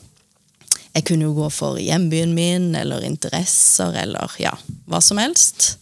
jeg 0.96 1.04
kunne 1.10 1.26
jo 1.28 1.34
gå 1.36 1.50
for 1.52 1.76
hjembyen 1.76 2.32
min 2.32 2.70
eller 2.78 3.04
interesser 3.04 3.92
eller 4.00 4.32
ja, 4.40 4.54
hva 4.88 5.00
som 5.04 5.20
helst. 5.20 5.74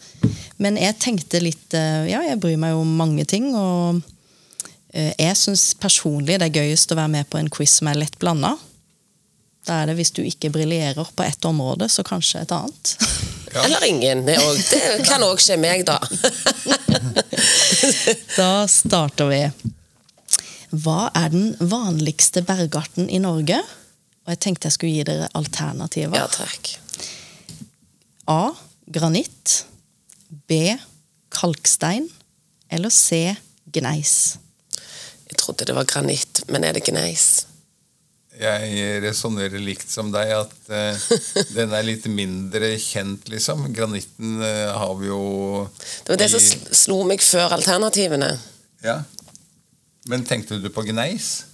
Men 0.59 0.79
jeg 0.81 0.99
tenkte 1.03 1.43
litt 1.43 1.75
eh, 1.77 2.09
Ja, 2.11 2.23
jeg 2.25 2.41
bryr 2.43 2.59
meg 2.59 2.75
jo 2.75 2.83
om 2.83 2.95
mange 2.99 3.27
ting. 3.29 3.53
Og 3.55 4.01
eh, 4.91 5.13
jeg 5.21 5.37
syns 5.39 5.69
personlig 5.79 6.41
det 6.41 6.49
er 6.49 6.63
gøyest 6.63 6.91
å 6.91 6.99
være 6.99 7.13
med 7.13 7.31
på 7.31 7.39
en 7.39 7.51
quiz 7.53 7.77
som 7.79 7.91
er 7.93 8.01
lett 8.01 8.19
blanda. 8.19 8.57
Da 9.65 9.81
er 9.81 9.93
det 9.93 9.97
hvis 10.01 10.13
du 10.17 10.25
ikke 10.25 10.51
briljerer 10.53 11.07
på 11.17 11.25
ett 11.25 11.47
område, 11.49 11.89
så 11.89 12.05
kanskje 12.05 12.43
et 12.43 12.53
annet. 12.53 12.97
Ja. 13.55 13.63
Eller 13.69 13.87
ingen. 13.87 14.25
Det, 14.27 14.35
også, 14.43 14.81
det 14.99 15.07
kan 15.07 15.23
òg 15.23 15.39
skje 15.39 15.61
meg, 15.63 15.87
da. 15.87 16.01
Da 18.35 18.65
starter 18.71 19.31
vi. 19.31 19.41
Hva 20.75 21.07
er 21.15 21.31
den 21.31 21.53
vanligste 21.71 22.43
bergarten 22.43 23.07
i 23.07 23.21
Norge? 23.23 23.61
Og 24.25 24.33
jeg 24.33 24.41
tenkte 24.41 24.69
jeg 24.71 24.77
skulle 24.79 24.95
gi 24.97 25.05
dere 25.09 25.29
alternativer. 25.37 26.17
Ja, 26.17 26.27
takk. 26.33 26.75
A. 28.33 28.53
Granitt. 28.89 29.65
B. 30.49 30.75
Kalkstein. 31.35 32.09
Eller 32.73 32.91
C. 32.95 33.35
Gneis. 33.75 34.37
Jeg 35.29 35.37
trodde 35.41 35.67
det 35.69 35.75
var 35.77 35.87
granitt, 35.89 36.45
men 36.53 36.65
er 36.65 36.77
det 36.77 36.85
gneis? 36.87 37.47
Jeg 38.35 39.01
resonnerer 39.05 39.61
likt 39.63 39.87
som 39.93 40.09
deg, 40.11 40.33
at 40.35 40.55
uh, 40.73 41.05
den 41.55 41.71
er 41.77 41.85
litt 41.87 42.07
mindre 42.11 42.73
kjent, 42.83 43.29
liksom. 43.31 43.69
Granitten 43.77 44.41
uh, 44.43 44.73
har 44.75 44.95
vi 44.99 45.07
jo 45.07 45.21
Det 46.03 46.15
var 46.17 46.19
det 46.19 46.27
i- 46.33 46.33
som 46.35 46.65
slo 46.75 46.97
meg 47.07 47.23
før 47.23 47.55
alternativene. 47.55 48.33
Ja. 48.83 49.03
Men 50.11 50.25
tenkte 50.27 50.59
du 50.61 50.67
på 50.75 50.83
gneis? 50.89 51.45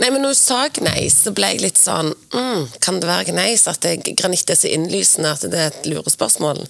Nei, 0.00 0.10
men 0.10 0.22
når 0.24 0.34
du 0.34 0.38
sa 0.38 0.60
gneis, 0.74 1.16
så 1.24 1.32
ble 1.36 1.52
jeg 1.52 1.62
litt 1.64 1.80
sånn 1.80 2.12
mm, 2.34 2.80
Kan 2.84 3.00
det 3.02 3.08
være 3.08 3.30
gneis? 3.30 3.66
At 3.70 3.82
det, 3.84 4.14
granitt 4.18 4.50
er 4.50 4.58
så 4.58 4.70
innlysende 4.70 5.32
at 5.36 5.46
det 5.50 5.60
er 5.60 5.72
et 5.72 5.88
lurespørsmål? 5.90 6.62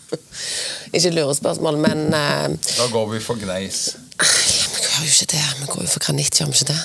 ikke 0.97 1.15
lurespørsmål, 1.17 1.81
men 1.83 2.07
uh, 2.15 2.47
Da 2.51 2.89
går 2.93 3.11
vi 3.15 3.23
for 3.25 3.41
gneis. 3.41 3.83
Vi 4.21 4.87
gjør 4.87 5.05
jo 5.05 5.13
ikke 5.15 5.31
det. 5.35 5.45
Vi 5.61 5.69
går 5.75 5.85
jo 5.87 5.93
for 5.95 6.07
granitt, 6.07 6.41
gjør 6.41 6.53
vi 6.53 6.59
ikke 6.61 6.73
det? 6.73 6.81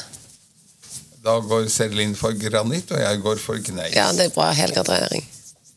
Da 1.26 1.40
går 1.42 1.70
Selin 1.74 2.14
for 2.18 2.38
granitt, 2.38 2.92
og 2.94 3.02
jeg 3.02 3.22
går 3.24 3.40
for 3.42 3.62
gneis. 3.66 3.96
Ja, 3.98 4.12
det 4.14 4.30
er 4.30 4.36
bra 4.36 4.52
helgardering. 4.54 5.26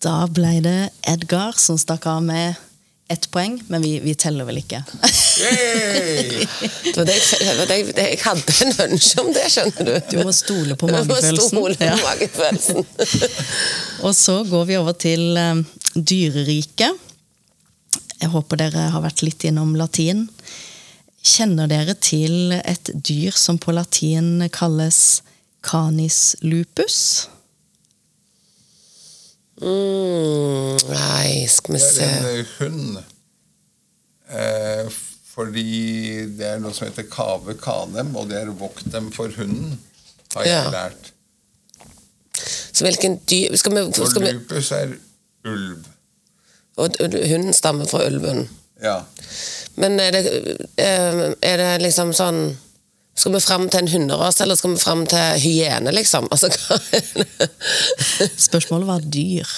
Da 0.05 0.27
ble 0.31 0.59
det 0.63 0.81
Edgar 1.09 1.57
som 1.59 1.79
stakk 1.81 2.07
av 2.07 2.21
med 2.23 2.68
ett 3.09 3.31
poeng, 3.33 3.55
men 3.73 3.83
vi, 3.83 3.95
vi 4.05 4.13
teller 4.15 4.45
vel 4.49 4.59
ikke. 4.61 4.83
Det 5.39 6.97
var 6.97 7.05
det 7.07 7.15
jeg, 7.15 7.55
det 7.69 7.77
jeg, 7.77 7.87
det 7.97 8.05
jeg 8.11 8.19
hadde 8.25 8.55
en 8.65 8.73
ønske 8.89 9.23
om 9.23 9.29
det, 9.37 9.45
skjønner 9.53 9.87
du. 9.87 9.93
Du 10.11 10.17
må 10.27 10.33
stole 10.35 10.77
på 10.79 10.89
må 10.91 10.97
magefølelsen. 10.99 11.49
stole 11.53 11.77
på 11.79 11.87
Ja. 11.89 11.97
magefølelsen. 12.03 12.85
Og 14.07 14.15
så 14.19 14.39
går 14.49 14.65
vi 14.69 14.77
over 14.81 14.97
til 14.99 15.37
eh, 15.39 15.63
dyreriket. 15.95 16.99
Jeg 18.19 18.33
håper 18.35 18.59
dere 18.65 18.89
har 18.93 19.05
vært 19.05 19.23
litt 19.23 19.47
innom 19.47 19.77
latin. 19.79 20.27
Kjenner 21.23 21.71
dere 21.71 21.95
til 22.03 22.53
et 22.59 22.91
dyr 22.95 23.37
som 23.39 23.59
på 23.63 23.75
latin 23.77 24.49
kalles 24.55 25.23
canis 25.63 26.35
lupus? 26.43 27.29
Mm, 29.59 30.77
nei, 30.93 31.47
skal 31.51 31.75
vi 31.75 31.81
se 31.83 32.07
Det 32.07 32.09
er 32.09 32.29
en 32.31 32.41
eh, 32.41 32.53
hund. 32.59 32.99
Eh, 34.31 34.91
fordi 35.35 36.27
det 36.39 36.47
er 36.47 36.59
noe 36.63 36.75
som 36.77 36.89
heter 36.89 37.07
kave 37.11 37.55
kanem, 37.63 38.15
og 38.19 38.29
det 38.31 38.41
er 38.43 38.51
vokt 38.59 38.87
dem 38.93 39.11
for 39.15 39.33
hunden, 39.39 39.79
har 40.35 40.45
jeg 40.47 40.53
Ja. 40.65 40.71
lært. 40.71 41.13
Så 42.73 42.85
hvilken 42.87 43.19
dyr 43.31 43.57
skal 43.57 43.75
vi, 43.75 43.93
skal 43.93 44.23
vi, 44.23 44.33
lupus 44.37 44.71
er 44.73 44.93
ulv. 45.45 45.87
og 46.77 46.95
Hunden 47.01 47.53
stammer 47.53 47.87
fra 47.91 48.05
ulven. 48.07 48.49
Ja. 48.83 49.01
Men 49.77 49.99
er 50.01 50.11
det, 50.11 50.27
eh, 50.79 51.35
er 51.43 51.57
det 51.57 51.83
liksom 51.83 52.13
sånn 52.15 52.57
Skal 53.19 53.33
vi 53.35 53.41
fram 53.43 53.65
til 53.71 53.81
en 53.83 53.89
hunderase, 53.91 54.43
eller 54.45 54.55
skal 54.59 54.71
vi 54.77 54.81
fram 54.83 55.01
til 55.11 55.41
hyene, 55.43 55.91
liksom? 55.97 56.25
Altså, 56.33 56.47
hva- 56.55 56.83
Spørsmålet 58.39 58.87
var 58.89 59.01
dyr. 59.03 59.49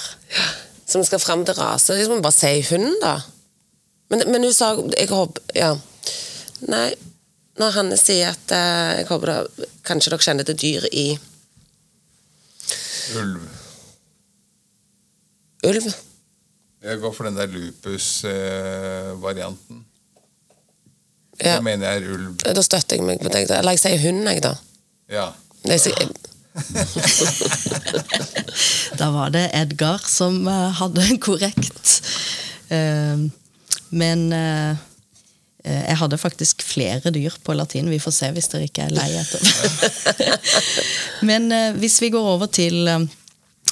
Så 0.89 0.95
vi 0.99 1.05
skal 1.07 1.19
fram 1.21 1.45
til 1.45 1.55
rase. 1.59 1.93
Liksom, 1.95 2.15
vi 2.17 2.21
bare 2.25 2.39
si 2.39 2.53
hund, 2.71 2.89
da. 3.03 3.15
Men, 4.11 4.19
men 4.33 4.43
hun 4.43 4.53
sa 4.53 4.67
Jeg 4.97 5.07
håper 5.11 5.41
Ja. 5.55 5.75
Nei, 6.67 6.89
når 7.61 7.69
Hanne 7.77 7.97
sier 7.97 8.29
at 8.35 8.51
eh, 8.53 8.91
jeg 8.99 9.07
håper 9.09 9.27
da, 9.31 9.37
Kanskje 9.87 10.09
dere 10.13 10.21
kjenner 10.25 10.45
til 10.49 10.57
dyr 10.61 10.83
i 10.91 11.05
Ulv. 13.17 13.41
ulv? 15.67 15.85
Jeg 16.81 16.97
går 17.01 17.11
for 17.13 17.23
den 17.27 17.35
der 17.37 17.47
lupus-varianten. 17.51 19.77
Ja. 21.41 21.57
Da 21.57 21.61
mener 21.65 21.89
jeg 21.89 22.03
er 22.03 22.11
ulv. 22.15 22.35
Da 22.41 22.61
støtter 22.65 22.99
jeg 22.99 23.05
meg 23.07 23.21
på 23.23 23.31
deg. 23.33 23.49
Eller 23.57 23.77
jeg 23.77 23.83
sier 23.83 24.03
hund, 24.05 24.21
jeg, 24.29 24.43
da. 24.45 24.55
Ja. 25.11 25.31
Det 25.65 25.77
er 25.77 25.81
sikkert... 25.89 26.27
Da 28.99 29.07
var 29.13 29.31
det 29.33 29.47
Edgar 29.55 30.01
som 30.05 30.47
eh, 30.47 30.71
hadde 30.77 31.01
en 31.07 31.19
korrekt. 31.21 32.01
Eh, 32.69 33.17
men 33.89 34.25
eh, 34.35 34.75
jeg 35.63 35.97
hadde 36.01 36.19
faktisk 36.19 36.63
flere 36.65 37.13
dyr 37.13 37.33
på 37.45 37.55
latin. 37.55 37.89
Vi 37.89 38.01
får 38.03 38.15
se 38.17 38.29
hvis 38.35 38.49
dere 38.51 38.67
ikke 38.67 38.87
er 38.87 38.93
lei 38.95 39.09
etter. 39.15 39.41
men 41.29 41.49
hvis 41.77 41.99
vi 42.01 42.09
går 42.13 42.29
over 42.35 42.49
til 42.51 42.89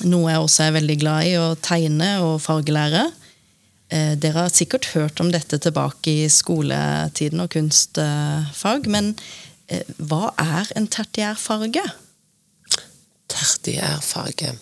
noe 0.05 0.31
jeg 0.31 0.43
også 0.43 0.67
er 0.67 0.75
veldig 0.77 0.97
glad 1.01 1.27
i, 1.27 1.33
å 1.41 1.57
tegne 1.59 2.11
og 2.23 2.37
fargelære. 2.43 3.07
Eh, 3.89 4.13
dere 4.21 4.45
har 4.45 4.53
sikkert 4.53 4.91
hørt 4.93 5.19
om 5.21 5.31
dette 5.33 5.57
tilbake 5.57 6.11
i 6.23 6.29
skoletiden 6.29 7.41
og 7.41 7.49
kunstfag, 7.55 8.85
men 8.85 9.15
eh, 9.67 9.85
hva 9.97 10.29
er 10.37 10.69
en 10.77 10.85
tertiærfarge? 10.87 11.85
Tertiærfarge. 13.29 14.53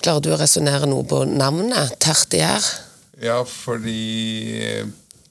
Klarer 0.00 0.24
du 0.24 0.30
å 0.32 0.40
resonnere 0.40 0.88
noe 0.88 1.04
på 1.08 1.24
navnet? 1.28 1.96
Tertiær? 2.00 2.64
ja, 3.20 3.42
fordi 3.44 4.82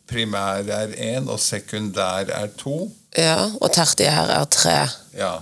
primær 0.10 0.66
er 0.74 0.94
én, 0.94 1.30
og 1.30 1.40
sekundær 1.42 2.30
er 2.34 2.50
to. 2.58 2.88
Ja, 3.18 3.50
og 3.60 3.72
tertiær 3.74 4.30
er 4.34 4.50
tre. 4.54 4.80
Ja. 5.18 5.36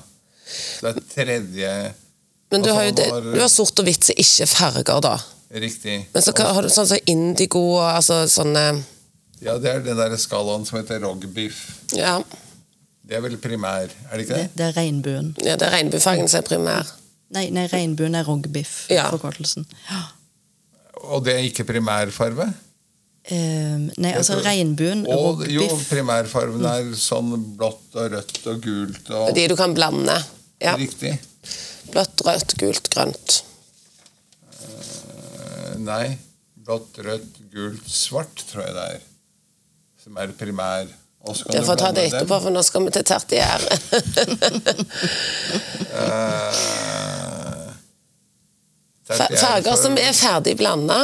Det 0.79 0.93
er 0.93 1.01
tredje 1.11 1.71
Men 2.51 2.61
du 2.63 2.69
Altså, 2.69 2.75
har 2.79 2.85
jo 2.85 2.91
det, 2.95 3.33
du 3.35 3.39
har 3.41 3.49
sort 3.51 3.79
og 3.79 3.85
hvitt 3.85 4.03
som 4.07 4.15
ikke 4.17 4.43
er 4.45 4.51
farger, 4.51 5.01
da. 5.03 5.15
Riktig. 5.51 5.97
Men 6.13 6.21
så 6.23 6.33
kan- 6.35 6.53
har 6.55 6.61
du 6.61 6.69
sånn 6.69 6.87
som 6.87 6.97
indigo 7.05 7.61
og 7.77 7.95
altså 7.95 8.23
sånne 8.27 8.83
Ja, 9.41 9.57
det 9.57 9.69
er 9.69 9.79
den 9.85 9.97
der 9.97 10.15
skalaen 10.17 10.65
som 10.65 10.79
heter 10.79 10.99
rogbiff. 11.01 11.81
Ja, 11.93 12.21
Det 13.07 13.15
er 13.15 13.21
vel 13.21 13.37
primær, 13.37 13.87
er 14.11 14.17
det 14.17 14.25
ikke 14.27 14.35
Det, 14.35 14.43
det? 14.43 14.55
det 14.57 14.65
er 14.65 14.73
regnbuen. 14.81 15.35
ja 15.45 15.55
det 15.55 15.67
er 15.67 15.71
regnbuefargen 15.77 16.27
som 16.27 16.39
er 16.39 16.47
primær. 16.47 16.87
Nei, 17.31 17.49
nei 17.49 17.67
regnbuen 17.67 18.15
er 18.15 18.23
rogbiff, 18.23 18.87
Ja. 18.89 19.09
forkortelsen. 19.11 19.65
Ja. 19.89 20.01
Og 21.03 21.23
det 21.23 21.33
er 21.35 21.43
ikke 21.49 21.63
primærfarve? 21.65 22.53
Ehm, 23.29 23.91
nei, 23.97 24.13
altså 24.13 24.37
regnbuen, 24.43 25.05
Og 25.07 25.45
jo, 25.51 25.65
primærfarven 25.89 26.63
er 26.65 26.93
sånn 26.95 27.55
blått 27.57 27.95
og 27.95 28.11
rødt 28.11 28.47
og 28.47 28.61
gult 28.63 29.09
og 29.11 29.33
De 29.35 29.47
du 29.47 29.55
kan 29.55 29.73
blande. 29.75 30.15
Ja. 30.63 30.75
Riktig. 30.77 31.17
Blått, 31.91 32.21
rødt, 32.25 32.55
gult, 32.59 32.89
grønt. 32.93 33.41
Uh, 34.57 35.75
Nei. 35.85 36.17
Blått, 36.67 36.97
rødt, 36.99 37.43
gult, 37.53 37.85
svart, 37.89 38.41
tror 38.49 38.65
jeg 38.65 38.73
det 38.75 38.87
er. 38.95 39.03
Som 40.03 40.17
er 40.19 40.33
primær. 40.37 40.89
Jeg 41.27 41.61
du 41.61 41.65
får 41.67 41.79
ta 41.79 41.91
det 41.91 42.05
etterpå, 42.07 42.33
dem. 42.37 42.43
for 42.45 42.51
nå 42.55 42.61
skal 42.63 42.85
vi 42.85 42.91
til 42.95 43.03
tertiær. 43.07 43.63
uh, 45.97 46.51
tertiær 49.09 49.41
Farger 49.41 49.75
som 49.79 49.97
er 49.99 50.13
ferdig 50.15 50.55
blanda. 50.59 51.01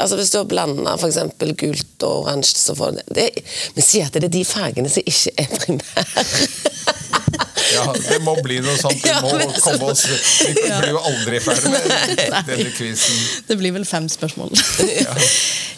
Altså 0.00 0.16
Hvis 0.16 0.32
du 0.32 0.38
har 0.40 0.48
blanda 0.48 0.96
f.eks. 0.96 1.18
gult 1.60 2.06
og 2.08 2.24
oransje, 2.24 2.56
så 2.62 2.76
får 2.78 2.96
du 2.96 3.02
det. 3.20 3.28
Vi 3.76 3.84
sier 3.84 4.08
at 4.08 4.16
det 4.16 4.30
er 4.30 4.36
de 4.38 4.44
fargene 4.48 4.92
som 4.92 5.02
ikke 5.04 5.30
er 5.44 5.48
primære. 5.64 6.26
Ja, 7.74 7.84
det 7.94 8.18
må 8.24 8.34
bli 8.44 8.58
noe 8.64 8.76
sånt. 8.80 8.98
Vi 9.04 9.12
må 9.22 9.50
komme 9.60 9.90
oss 9.92 10.06
Vi 10.44 10.54
blir 10.56 10.90
jo 10.92 11.02
aldri 11.10 11.40
ferdig 11.44 11.72
med 11.74 12.48
denne 12.48 12.72
quizen. 12.74 13.20
Det 13.48 13.56
blir 13.60 13.74
vel 13.76 13.86
fem 13.88 14.08
spørsmål. 14.10 14.52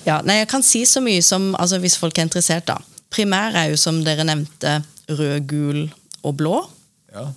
ja, 0.09 0.21
nei, 0.27 0.41
jeg 0.43 0.51
kan 0.53 0.65
si 0.67 0.85
så 0.89 1.03
mye 1.05 1.23
som, 1.25 1.53
altså 1.61 1.81
Hvis 1.83 1.99
folk 2.01 2.19
er 2.19 2.29
interessert, 2.29 2.69
da. 2.71 2.79
Primær 3.13 3.57
er 3.59 3.73
jo 3.73 3.79
som 3.81 4.01
dere 4.07 4.25
nevnte 4.25 4.81
rød, 5.13 5.47
gul 5.51 5.81
og 6.23 6.37
blå. 6.41 6.59
Ja. 7.13 7.29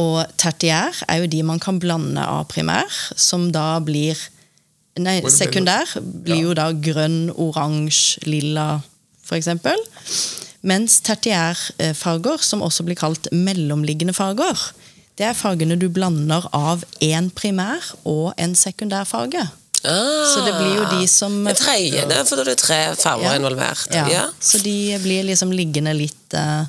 Og 0.00 0.22
tertiær 0.40 0.96
er 1.08 1.22
jo 1.22 1.28
de 1.30 1.42
man 1.46 1.60
kan 1.62 1.78
blande 1.80 2.22
av 2.24 2.46
primær, 2.50 2.88
som 3.16 3.50
da 3.54 3.76
blir 3.84 4.18
Nei, 5.00 5.22
sekundær 5.32 5.88
blir 6.04 6.42
jo 6.42 6.54
da 6.56 6.66
grønn, 6.76 7.30
oransje, 7.40 8.20
lilla, 8.28 8.82
f.eks. 9.24 9.48
Mens 10.62 11.00
tertiærfarger, 11.02 12.38
som 12.42 12.62
også 12.62 12.84
blir 12.86 12.98
kalt 12.98 13.26
mellomliggende 13.34 14.14
farger, 14.14 14.58
det 15.18 15.26
er 15.26 15.34
fargene 15.36 15.76
du 15.78 15.88
blander 15.92 16.46
av 16.54 16.84
én 17.02 17.30
primær 17.34 17.82
og 18.08 18.32
en 18.40 18.54
sekundær 18.56 19.04
farge. 19.08 19.42
Ah, 19.84 20.28
Så 20.30 20.44
det 20.46 20.54
blir 20.54 20.76
jo 20.78 20.84
de 21.00 21.06
som 21.10 21.44
Det 21.44 21.56
tredje, 21.58 22.04
for 22.24 22.36
da 22.38 22.42
er 22.44 22.50
det 22.52 22.58
tre 22.58 22.94
farger 22.96 23.32
Ja. 23.32 23.34
involvert. 23.38 23.86
Ja, 23.92 24.06
Ja. 24.08 24.26
Så 24.40 24.62
de 24.62 24.96
blir 25.02 25.24
liksom 25.24 25.50
liggende 25.50 25.92
litt 25.96 26.34
eh, 26.34 26.64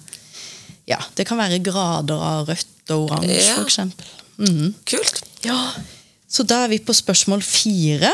Ja, 0.88 0.98
det 1.16 1.26
kan 1.28 1.38
være 1.38 1.60
grader 1.64 2.20
av 2.20 2.48
rødt 2.48 2.90
og 2.92 3.12
oransje, 3.12 3.46
Ja. 3.46 3.62
eksempel. 3.64 4.06
Mhm. 4.38 4.74
Kult. 4.86 5.22
Ja. 5.46 5.72
Så 6.28 6.44
da 6.46 6.64
er 6.64 6.68
vi 6.70 6.80
på 6.80 6.92
spørsmål 6.94 7.42
fire. 7.44 8.12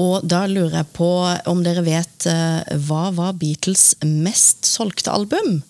Og 0.00 0.24
da 0.24 0.44
lurer 0.48 0.80
jeg 0.80 0.92
på 0.96 1.10
om 1.50 1.64
dere 1.64 1.84
vet 1.84 2.26
eh, 2.30 2.76
hva 2.86 3.10
var 3.16 3.36
Beatles 3.40 3.92
mest 4.06 4.68
solgte 4.68 5.12
album? 5.12 5.60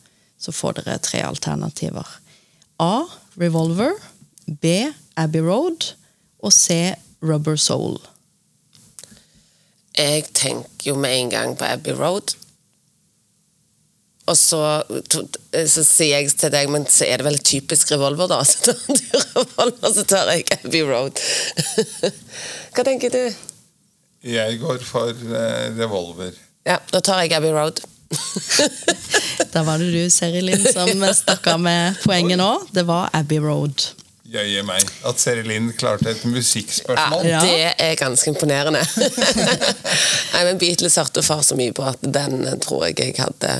Så 0.40 0.54
får 0.54 0.78
dere 0.80 1.00
tre 1.02 1.22
alternativer. 1.26 2.06
A. 2.80 3.06
Revolver. 3.40 3.96
B. 4.46 4.90
Abbey 5.18 5.42
Road. 5.44 5.92
Og 6.40 6.54
C. 6.54 6.94
Rubber 7.20 7.58
Soul. 7.60 7.98
Jeg 9.98 10.30
tenker 10.32 10.92
jo 10.92 10.94
med 10.96 11.16
en 11.16 11.32
gang 11.34 11.56
på 11.58 11.66
Abbey 11.66 11.92
Road. 11.92 12.36
Og 14.30 14.36
så, 14.38 14.62
så 15.66 15.82
sier 15.84 16.20
jeg 16.20 16.30
til 16.38 16.52
deg, 16.54 16.70
men 16.70 16.86
så 16.86 17.08
er 17.08 17.18
det 17.18 17.26
vel 17.26 17.40
typisk 17.42 17.90
revolver, 17.90 18.30
da. 18.30 18.40
Så 18.46 18.70
tar 18.70 18.78
du 18.86 19.16
revolver, 19.34 19.94
så 19.96 20.04
tar 20.06 20.30
jeg 20.30 20.46
Abbey 20.54 20.84
Road. 20.86 21.18
Hva 22.76 22.86
tenker 22.86 23.10
du? 23.10 23.49
Jeg 24.26 24.58
går 24.60 24.82
for 24.84 25.10
eh, 25.16 25.70
revolver. 25.78 26.34
Ja, 26.68 26.76
da 26.92 27.00
tar 27.00 27.22
jeg 27.24 27.32
Abbey 27.38 27.52
Road. 27.56 27.80
Da 29.50 29.62
var 29.66 29.78
det 29.80 29.88
du, 29.90 30.10
Seri 30.12 30.42
Linn, 30.44 30.62
som 30.72 31.00
stakk 31.16 31.46
av 31.50 31.58
med 31.62 31.96
poenget 32.04 32.38
nå. 32.38 32.50
Det 32.74 32.84
var 32.86 33.08
Abbey 33.16 33.40
Road. 33.42 33.82
Jøye 34.30 34.62
meg. 34.62 34.84
At 35.08 35.18
Seri 35.18 35.42
Linn 35.42 35.72
klarte 35.78 36.12
et 36.12 36.22
musikkspørsmål. 36.28 37.24
Ja. 37.26 37.40
Det 37.42 37.72
er 37.82 37.96
ganske 37.98 38.30
imponerende. 38.30 38.82
Nei, 40.34 40.42
men 40.46 40.60
Beatles 40.60 40.98
hørte 41.00 41.24
far 41.26 41.42
så 41.46 41.56
mye 41.58 41.74
på 41.74 41.82
at 41.88 42.04
den 42.04 42.44
tror 42.62 42.86
jeg 42.90 43.00
jeg 43.02 43.16
hadde 43.18 43.56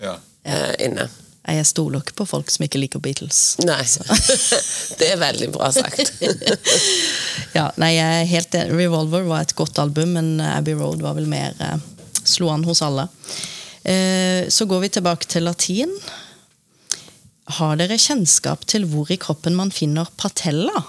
Ja. 0.00 0.14
eh, 0.48 0.72
inne. 0.86 1.08
Jeg 1.48 1.66
stoler 1.70 2.02
ikke 2.02 2.18
på 2.20 2.26
folk 2.28 2.50
som 2.52 2.66
ikke 2.66 2.80
liker 2.82 3.00
Beatles. 3.00 3.56
Nei. 3.64 3.80
det 5.00 5.06
er 5.14 5.20
veldig 5.20 5.52
bra 5.54 5.70
sagt. 5.74 6.12
Ja, 7.56 7.70
nei, 7.80 7.94
jeg 7.94 8.16
er 8.22 8.26
helt 8.28 8.54
enig. 8.54 8.76
Revolver 8.76 9.24
var 9.26 9.42
et 9.42 9.54
godt 9.56 9.78
album, 9.80 10.12
men 10.18 10.42
Abbey 10.44 10.76
Road 10.76 11.00
var 11.02 11.16
vel 11.16 11.26
mer 11.30 11.56
eh, 11.64 11.78
slo 12.28 12.50
an 12.52 12.66
hos 12.68 12.82
alle. 12.84 13.06
Eh, 13.88 14.44
så 14.52 14.66
går 14.68 14.84
vi 14.84 14.90
tilbake 14.98 15.26
til 15.32 15.46
latin. 15.48 15.94
Har 17.58 17.78
dere 17.80 17.96
kjennskap 17.96 18.66
til 18.68 18.84
hvor 18.90 19.08
i 19.10 19.16
kroppen 19.20 19.56
man 19.56 19.72
finner 19.72 20.10
patella? 20.20 20.84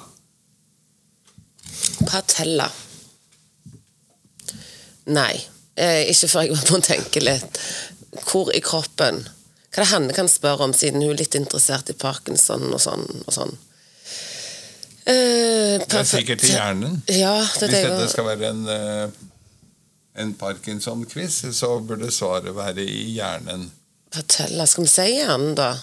Patella. 2.09 2.67
Nei. 5.15 5.33
Eh, 5.79 6.09
ikke 6.11 6.27
før 6.27 6.49
jeg 6.49 6.59
må 6.59 6.81
tenke 6.83 7.23
litt. 7.23 7.59
Hvor 8.27 8.51
i 8.51 8.59
kroppen? 8.63 9.23
Hva 9.69 9.83
det 9.83 9.89
Hanne 9.91 10.13
kan 10.17 10.29
spørre 10.31 10.65
om, 10.65 10.73
siden 10.73 11.03
hun 11.03 11.11
er 11.13 11.19
litt 11.21 11.35
interessert 11.37 11.89
i 11.91 11.97
parkinson 11.97 12.71
og 12.73 12.81
sånn. 12.81 13.05
og 13.27 13.33
sånn. 13.33 13.57
Eh, 15.09 15.77
Det 15.81 15.99
er 15.99 16.07
sikkert 16.09 16.43
i 16.43 16.53
hjernen. 16.53 17.01
Ja, 17.07 17.35
det 17.59 17.69
Hvis 17.69 17.85
dette 17.85 18.07
skal 18.11 18.25
være 18.25 18.49
en, 18.49 18.63
eh, 18.67 19.09
en 20.21 20.33
Parkinson-quiz, 20.33 21.43
så 21.53 21.79
burde 21.85 22.11
svaret 22.11 22.53
være 22.55 22.83
i 22.85 23.15
hjernen. 23.15 23.69
Fortell, 24.13 24.67
Skal 24.67 24.83
vi 24.83 24.89
si 24.89 25.07
hjernen, 25.19 25.55
da? 25.55 25.77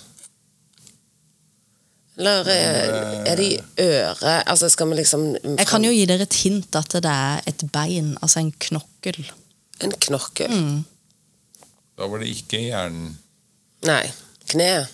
Eller 2.16 2.48
eh, 2.48 3.30
er 3.30 3.36
det 3.36 3.46
i 3.52 3.58
øret? 3.82 4.42
Altså, 4.46 4.70
skal 4.72 4.88
vi 4.88 4.96
liksom 5.02 5.26
Jeg 5.58 5.66
kan 5.68 5.84
jo 5.84 5.90
gi 5.92 6.06
dere 6.08 6.22
et 6.22 6.34
hint 6.34 6.78
at 6.78 6.88
det 6.88 7.04
er 7.12 7.42
et 7.46 7.64
bein, 7.72 8.16
altså 8.22 8.40
en 8.40 8.52
knokkel. 8.52 9.20
En 9.84 9.92
knokkel? 9.92 10.50
Mm. 10.50 10.84
Da 11.98 12.08
var 12.08 12.18
det 12.18 12.28
ikke 12.32 12.58
i 12.58 12.70
hjernen. 12.70 13.18
Nei. 13.84 14.12
Kne? 14.48 14.86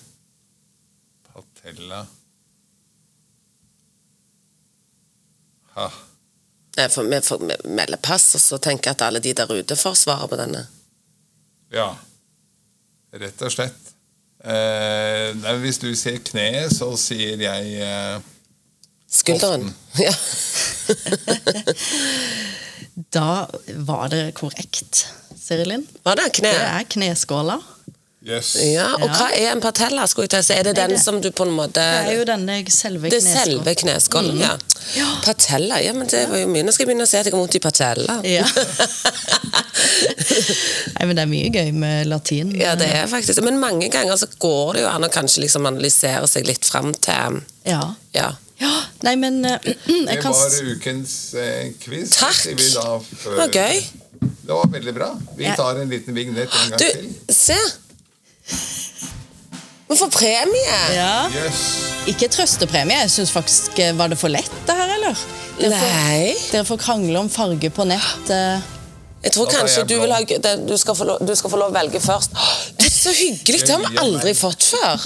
Patella 1.33 2.07
Ha. 5.75 5.87
Nei, 6.77 6.88
for 6.88 7.05
Vi 7.09 7.21
får 7.21 7.38
me- 7.40 7.57
melde 7.64 7.97
pass, 7.97 8.35
og 8.35 8.40
så 8.40 8.59
tenker 8.59 8.90
jeg 8.90 8.97
at 8.97 9.03
alle 9.07 9.21
de 9.21 9.33
der 9.33 9.47
ute 9.53 9.77
får 9.77 9.95
svaret 9.97 10.29
på 10.31 10.37
denne. 10.37 10.66
Ja. 11.73 11.95
Rett 13.12 13.42
og 13.42 13.53
slett. 13.53 13.92
Eh, 14.45 15.33
nei, 15.38 15.55
hvis 15.62 15.79
du 15.79 15.95
sier 15.97 16.18
kneet, 16.18 16.73
så 16.77 16.90
sier 16.99 17.38
jeg 17.40 17.75
eh, 17.81 18.21
Skulderen. 19.12 19.75
Ja. 20.01 20.12
Da 23.12 23.47
var 23.87 24.09
det 24.12 24.35
korrekt, 24.37 25.07
Serilin. 25.40 25.87
Var 26.05 26.16
det 26.18 26.27
kne? 26.37 26.51
Det 26.53 26.66
er 26.68 26.85
kneskåla. 26.92 27.57
Yes. 28.24 28.54
Ja, 28.54 28.94
Og 28.94 29.08
Ja. 29.08 29.14
hva 29.18 29.30
er 29.35 29.48
en 29.50 29.61
patella? 29.61 30.06
skulle 30.06 30.28
jeg 30.28 30.30
til 30.30 30.38
å 30.38 30.44
si? 30.46 30.52
Er 30.54 30.62
det 30.62 30.76
den 30.76 30.90
det- 30.90 31.00
som 31.02 31.20
du 31.20 31.30
på 31.32 31.42
en 31.42 31.50
måte 31.56 31.74
Det 31.82 32.12
er 32.12 32.18
jo 32.18 32.24
denne 32.24 32.64
selve 32.70 33.11
Det 33.11 33.18
er 33.18 33.35
selve 33.44 33.74
kneskålen, 33.74 34.38
ja. 34.38 34.56
Patella, 35.24 35.80
ja, 35.82 35.92
men 35.92 36.06
det 36.06 36.28
var 36.28 36.38
jo 36.38 36.46
mye. 36.46 36.62
Nå 36.62 36.72
skal 36.72 36.87
jeg 36.87 36.94
begynne 36.94 37.02
å 37.02 37.08
si 37.08 37.16
at 37.18 37.24
jeg 37.26 37.32
har 37.32 37.40
vondt 37.40 37.54
i 37.54 37.58
patella. 37.58 38.20
Ja. 38.22 38.44
Nei, 40.96 41.06
men 41.08 41.16
det 41.16 41.22
er 41.24 41.30
mye 41.30 41.50
gøy 41.54 41.72
med 41.74 42.06
latin. 42.11 42.52
Ja, 42.58 42.74
det 42.78 42.88
er 42.94 43.06
faktisk 43.11 43.42
Men 43.44 43.58
mange 43.62 43.88
ganger 43.92 44.16
så 44.20 44.26
går 44.38 44.72
det 44.74 44.82
jo 44.85 44.88
an 44.92 45.06
å 45.06 45.11
kanskje 45.12 45.42
liksom 45.46 45.66
analysere 45.66 46.28
seg 46.30 46.46
litt 46.46 46.64
fram 46.68 46.92
til 46.94 47.40
Ja. 47.66 47.80
Ja. 48.14 48.32
ja. 48.61 48.72
Nei, 49.02 49.16
men 49.16 49.44
uh, 49.44 49.58
Det 49.62 49.76
jeg 50.12 50.22
kan 50.22 50.32
var 50.32 50.50
ukens 50.62 51.35
uh, 51.35 51.70
quiz. 51.82 52.16
Takk. 52.18 52.44
vi 52.56 52.70
da 52.74 52.98
for, 52.98 53.30
Det 53.30 53.38
var 53.38 53.48
gøy. 53.48 53.82
Det 54.22 54.54
var 54.54 54.66
veldig 54.70 54.94
bra. 54.94 55.11
Vi 55.38 55.44
tar 55.56 55.80
en 55.82 55.88
liten 55.90 56.14
vignett 56.14 56.50
en 56.54 56.70
gang 56.70 56.78
Du, 56.78 56.85
til. 56.87 57.14
se! 57.35 57.56
Vi 59.92 59.96
får 59.96 60.09
premie! 60.09 60.76
ja. 60.96 61.31
Yes. 61.35 61.62
Ikke 62.11 62.26
trøstepremie. 62.33 62.96
Jeg 63.05 63.11
syns 63.14 63.31
faktisk 63.31 63.78
eh, 63.78 63.92
Var 63.94 64.11
det 64.11 64.18
for 64.18 64.33
lett, 64.33 64.52
det 64.66 64.74
her, 64.74 64.94
eller? 64.96 65.18
Dere 65.59 65.76
får, 65.76 65.90
Nei. 65.92 66.31
dere 66.50 66.64
får 66.66 66.78
krangle 66.81 67.18
om 67.20 67.28
farge 67.31 67.70
på 67.70 67.87
nett. 67.87 68.31
eh. 68.33 68.70
Jeg 69.22 69.37
tror 69.37 69.50
kanskje 69.52 69.85
jeg 69.85 69.88
du, 69.92 69.94
vil 70.00 70.11
ha, 70.11 70.18
du, 70.66 70.72
skal 70.81 70.96
få 70.98 71.05
lov, 71.07 71.20
du 71.22 71.31
skal 71.38 71.52
få 71.52 71.59
lov 71.61 71.70
å 71.70 71.74
velge 71.76 72.00
først. 72.02 72.33
Det 72.74 72.88
er 72.88 72.94
så 72.94 73.12
hyggelig! 73.14 73.61
Det 73.62 73.76
har 73.76 73.85
vi 73.85 74.00
aldri 74.02 74.33
fått 74.35 74.66
før. 74.66 75.05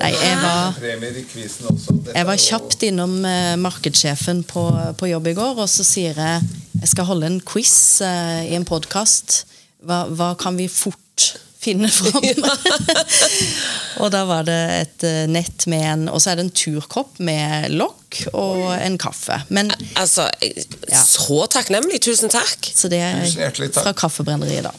Nei, 0.00 0.10
jeg 0.12 0.36
var 0.42 0.74
Premier 0.76 1.16
i 1.16 1.22
quizen 1.30 1.70
også. 1.70 1.94
Dette 1.96 2.18
Jeg 2.18 2.28
var 2.28 2.42
kjapt 2.44 2.84
innom 2.90 3.14
eh, 3.24 3.54
markedssjefen 3.60 4.42
på, 4.50 4.66
på 5.00 5.08
jobb 5.14 5.30
i 5.32 5.36
går, 5.38 5.62
og 5.64 5.70
så 5.72 5.86
sier 5.86 6.20
jeg 6.20 6.50
jeg 6.80 6.92
skal 6.92 7.08
holde 7.08 7.28
en 7.28 7.40
quiz 7.44 7.72
i 8.04 8.54
en 8.56 8.64
podkast. 8.68 9.42
Hva, 9.84 10.04
hva 10.16 10.34
kan 10.40 10.56
vi 10.60 10.68
fort 10.68 11.30
finne 11.60 11.88
fram? 11.96 12.24
og 14.00 14.10
da 14.14 14.22
var 14.28 14.46
det 14.48 14.58
et 14.80 15.04
eh, 15.06 15.24
nett 15.30 15.66
med 15.70 15.84
en 15.92 16.04
Og 16.12 16.20
så 16.22 16.32
er 16.32 16.40
det 16.40 16.46
en 16.46 16.54
turkopp 16.56 17.18
med 17.20 17.70
lokk 17.74 18.22
og 18.32 18.70
en 18.76 18.96
kaffe. 19.00 19.42
Men, 19.48 19.72
Altså, 20.00 20.28
Ja. 20.88 21.02
så 21.04 21.44
takknemlig. 21.52 22.00
Tusen 22.02 22.30
takk. 22.32 22.70
så 22.74 22.88
det 22.90 22.98
er 23.02 23.50
takk. 23.50 23.82
fra 23.84 23.92
Kaffebrenneriet, 23.92 24.64
da. 24.64 24.72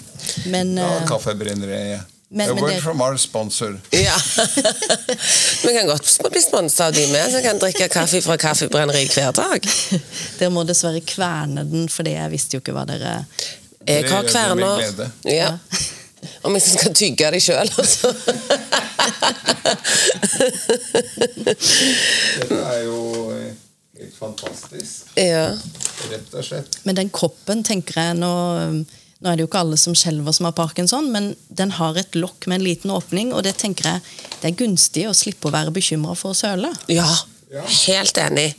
Men 0.51 0.75
Ja, 0.77 0.87
eh, 0.97 1.05
Kaffebrenneriet. 1.07 2.01
Men- 2.33 2.49
A 2.49 2.53
men 2.53 2.63
word 2.63 2.71
det- 2.71 2.81
from 2.83 3.01
our 3.01 3.17
sponsor. 3.17 3.79
Ja. 3.91 4.15
Vi 5.63 5.73
kan 5.77 5.87
godt 5.87 6.29
bli 6.31 6.41
sponsa 6.41 6.85
av 6.87 6.93
de 6.93 7.07
med, 7.11 7.31
som 7.31 7.41
kan 7.43 7.59
drikke 7.59 7.89
kaffe 7.91 8.21
fra 8.23 8.37
Kaffebrenneri 8.37 9.05
hver 9.11 9.31
dag. 9.35 9.67
dere 10.39 10.49
må 10.49 10.63
dessverre 10.63 11.01
kverne 11.03 11.65
den, 11.69 11.89
for 11.91 12.07
jeg 12.07 12.31
visste 12.31 12.55
jo 12.55 12.61
ikke 12.63 12.73
hva 12.77 12.85
dere 12.87 13.25
Jeg 13.87 14.07
har 14.09 14.23
glede. 14.55 15.11
Ja. 15.27 15.57
Om 16.45 16.55
jeg 16.57 16.63
skal 16.67 16.93
tygge 16.97 17.31
deg 17.33 17.41
sjøl, 17.43 17.69
altså. 17.81 18.11
Dette 22.41 22.57
er 22.57 22.79
jo 22.85 22.99
eh, 23.35 23.53
helt 23.99 24.15
fantastisk. 24.17 25.11
Ja. 25.19 25.47
Rett 26.11 26.33
og 26.33 26.45
slett. 26.45 26.79
Men 26.87 26.97
den 26.97 27.11
koppen, 27.13 27.63
tenker 27.67 28.01
jeg 28.01 28.19
nå 28.21 28.33
Nå 29.21 29.29
er 29.29 29.35
det 29.37 29.43
jo 29.43 29.49
ikke 29.51 29.59
alle 29.61 29.77
som 29.77 29.93
skjelver 29.93 30.33
som 30.33 30.47
har 30.47 30.53
parkinson, 30.57 31.11
men 31.13 31.27
den 31.53 31.69
har 31.77 31.93
et 32.01 32.15
lokk 32.17 32.47
med 32.49 32.57
en 32.57 32.63
liten 32.65 32.89
åpning, 32.89 33.29
og 33.37 33.43
det 33.45 33.51
tenker 33.61 33.85
jeg 33.85 33.99
det 34.41 34.47
er 34.49 34.55
gunstig 34.57 35.03
å 35.05 35.13
slippe 35.13 35.45
å 35.45 35.53
være 35.53 35.69
bekymra 35.75 36.15
for 36.17 36.33
å 36.33 36.39
søle. 36.39 36.71
ja. 36.89 37.05
Ja. 37.51 37.65
Helt 37.67 38.15
enig. 38.17 38.55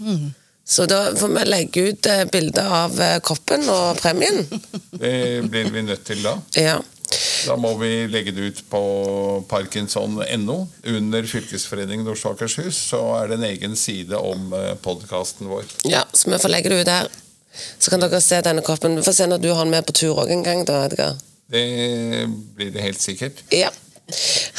Så 0.68 0.84
da 0.86 1.14
får 1.16 1.28
vi 1.32 1.44
legge 1.48 1.80
ut 1.88 2.06
eh, 2.06 2.24
bilde 2.28 2.62
av 2.62 2.98
eh, 3.00 3.14
koppen 3.24 3.64
og 3.72 3.96
premien. 3.96 4.42
Det 4.92 5.40
blir 5.48 5.70
vi 5.72 5.82
nødt 5.86 6.04
til 6.04 6.20
da. 6.22 6.34
Ja. 6.60 6.74
Da 7.46 7.56
må 7.58 7.72
vi 7.80 8.06
legge 8.10 8.32
det 8.34 8.48
ut 8.48 8.60
på 8.70 8.82
parkinson.no. 9.50 10.58
Under 10.92 11.26
Fylkesforeningen 11.26 12.08
Oslo 12.08 12.32
og 12.32 12.38
Akershus 12.38 12.78
så 12.92 13.02
er 13.18 13.32
det 13.32 13.40
en 13.40 13.48
egen 13.50 13.76
side 13.76 14.16
om 14.18 14.54
podkasten 14.84 15.50
vår. 15.50 15.66
ja, 15.90 16.04
så 16.14 16.30
vi 16.30 16.38
får 16.38 16.54
legge 16.54 16.72
det 16.72 16.80
ut 16.82 16.90
der. 16.90 17.10
Så 17.78 17.90
kan 17.92 18.00
dere 18.00 18.20
se 18.24 18.40
denne 18.44 18.64
koppen. 18.64 18.96
Vi 18.96 19.04
får 19.04 19.16
se 19.18 19.28
når 19.28 19.42
du 19.42 19.50
har 19.52 19.64
den 19.66 19.74
med 19.74 19.86
på 19.86 19.92
tur 19.96 20.16
òg 20.22 20.30
en 20.32 20.44
gang. 20.46 20.64
da, 20.68 20.84
Edgar. 20.86 21.18
Det 21.52 22.26
blir 22.56 22.70
det 22.72 22.80
helt 22.82 23.00
sikkert. 23.00 23.42
Ja. 23.52 23.68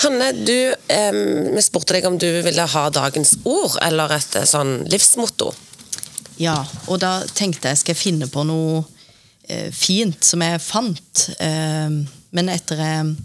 Hanne, 0.04 0.32
du, 0.46 0.74
eh, 0.88 1.16
vi 1.56 1.62
spurte 1.62 1.96
deg 1.98 2.06
om 2.06 2.18
du 2.18 2.30
ville 2.46 2.66
ha 2.76 2.84
dagens 2.94 3.36
ord, 3.44 3.78
eller 3.82 4.14
et 4.18 4.36
eh, 4.40 4.48
sånn 4.50 4.84
livsmotto. 4.90 5.52
Ja, 6.42 6.58
og 6.88 7.00
da 7.04 7.22
tenkte 7.36 7.70
jeg 7.72 7.82
skal 7.82 7.94
jeg 7.94 8.02
finne 8.02 8.30
på 8.32 8.46
noe 8.48 8.84
eh, 9.48 9.70
fint 9.74 10.24
som 10.26 10.42
jeg 10.46 10.62
fant. 10.64 11.28
Eh, 11.40 11.98
men 12.34 12.50
etter 12.52 12.80
jeg 12.82 13.16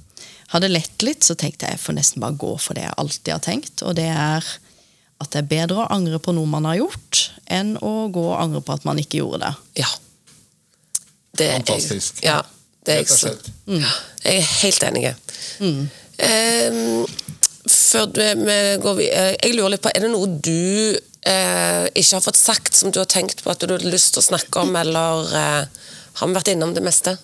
hadde 0.53 0.71
lett 0.73 1.03
litt, 1.05 1.25
så 1.27 1.35
tenkte 1.37 1.67
jeg 1.69 1.77
jeg 1.77 1.83
får 1.85 1.97
nesten 1.99 2.23
bare 2.25 2.37
gå 2.41 2.55
for 2.61 2.77
det 2.79 2.85
jeg 2.87 2.97
alltid 3.03 3.33
har 3.35 3.43
tenkt. 3.45 3.83
Og 3.85 3.97
det 3.99 4.07
er 4.13 4.45
at 5.19 5.33
det 5.35 5.41
er 5.43 5.49
bedre 5.51 5.83
å 5.83 5.89
angre 5.93 6.21
på 6.23 6.33
noe 6.37 6.47
man 6.47 6.65
har 6.69 6.79
gjort, 6.79 7.25
enn 7.51 7.75
å 7.83 8.07
gå 8.15 8.23
og 8.31 8.37
angre 8.41 8.61
på 8.65 8.77
at 8.77 8.85
man 8.87 9.01
ikke 9.03 9.19
gjorde 9.21 9.41
det. 9.49 9.83
Ja. 9.83 9.89
Det 11.39 11.49
er- 11.49 11.59
Fantastisk. 11.59 12.23
Ja, 12.25 12.39
det 12.87 12.95
er 12.95 13.03
jeg, 13.03 13.09
slett. 13.13 13.51
jeg 14.25 14.39
er 14.39 14.49
helt 14.63 14.83
enig. 14.89 15.15
Em, 16.19 17.07
før 17.69 18.07
du, 18.15 18.23
vi 18.45 18.57
går 18.83 18.97
vi, 18.99 19.09
eh, 19.13 19.35
jeg 19.43 19.55
lurer 19.55 19.75
litt 19.75 19.83
på, 19.85 19.91
Er 19.95 20.01
det 20.07 20.11
noe 20.11 20.27
du 20.27 20.99
eh, 21.29 21.85
ikke 21.95 22.15
har 22.17 22.25
fått 22.25 22.39
sagt, 22.41 22.75
som 22.75 22.91
du 22.95 22.99
har 23.03 23.07
tenkt 23.11 23.43
på 23.45 23.51
at 23.53 23.61
du 23.61 23.75
har 23.75 23.85
lyst 23.85 24.15
til 24.15 24.23
å 24.23 24.29
snakke 24.31 24.63
om, 24.65 24.75
eller 24.81 25.35
eh, 25.35 25.65
har 26.21 26.27
vi 26.31 26.35
vært 26.39 26.53
innom 26.55 26.73
det 26.75 26.83
meste? 26.87 27.19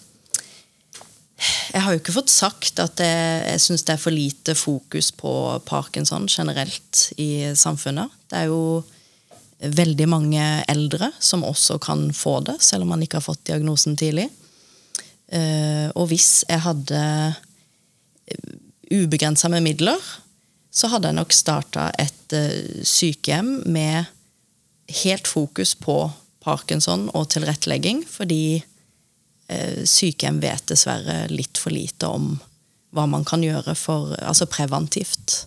Jeg 1.74 1.82
har 1.82 1.94
jo 1.94 2.00
ikke 2.00 2.14
fått 2.14 2.32
sagt 2.32 2.80
at 2.82 3.00
jeg, 3.02 3.44
jeg 3.48 3.62
syns 3.62 3.84
det 3.86 3.94
er 3.96 4.02
for 4.02 4.14
lite 4.14 4.54
fokus 4.58 5.10
på 5.16 5.32
parkinson 5.66 6.28
generelt 6.30 7.08
i 7.20 7.54
samfunnet. 7.58 8.12
Det 8.30 8.44
er 8.44 8.52
jo 8.52 8.84
veldig 9.64 10.06
mange 10.10 10.44
eldre 10.68 11.10
som 11.22 11.44
også 11.46 11.78
kan 11.82 12.08
få 12.14 12.38
det, 12.46 12.58
selv 12.62 12.84
om 12.84 12.94
man 12.94 13.04
ikke 13.04 13.20
har 13.20 13.26
fått 13.26 13.44
diagnosen 13.48 13.96
tidlig. 13.98 14.28
Eh, 15.32 15.88
og 15.96 16.08
hvis 16.10 16.44
jeg 16.48 16.62
hadde 16.66 17.00
ubegrensa 18.92 19.48
med 19.52 19.64
midler, 19.64 20.00
så 20.74 20.90
hadde 20.90 21.10
jeg 21.10 21.18
nok 21.20 21.34
starta 21.34 21.88
et 22.00 22.34
eh, 22.36 22.82
sykehjem 22.86 23.62
med 23.70 24.10
helt 25.04 25.28
fokus 25.30 25.74
på 25.78 25.96
parkinson 26.44 27.08
og 27.16 27.30
tilrettelegging, 27.32 28.02
fordi 28.08 28.58
eh, 28.58 28.68
sykehjem 29.84 30.38
vet 30.40 30.64
dessverre 30.70 31.26
litt 31.28 31.58
for 31.60 31.74
lite 31.74 32.08
om 32.08 32.34
hva 32.94 33.06
man 33.10 33.24
kan 33.26 33.42
gjøre 33.44 33.74
for, 33.76 34.14
altså 34.22 34.46
preventivt. 34.46 35.46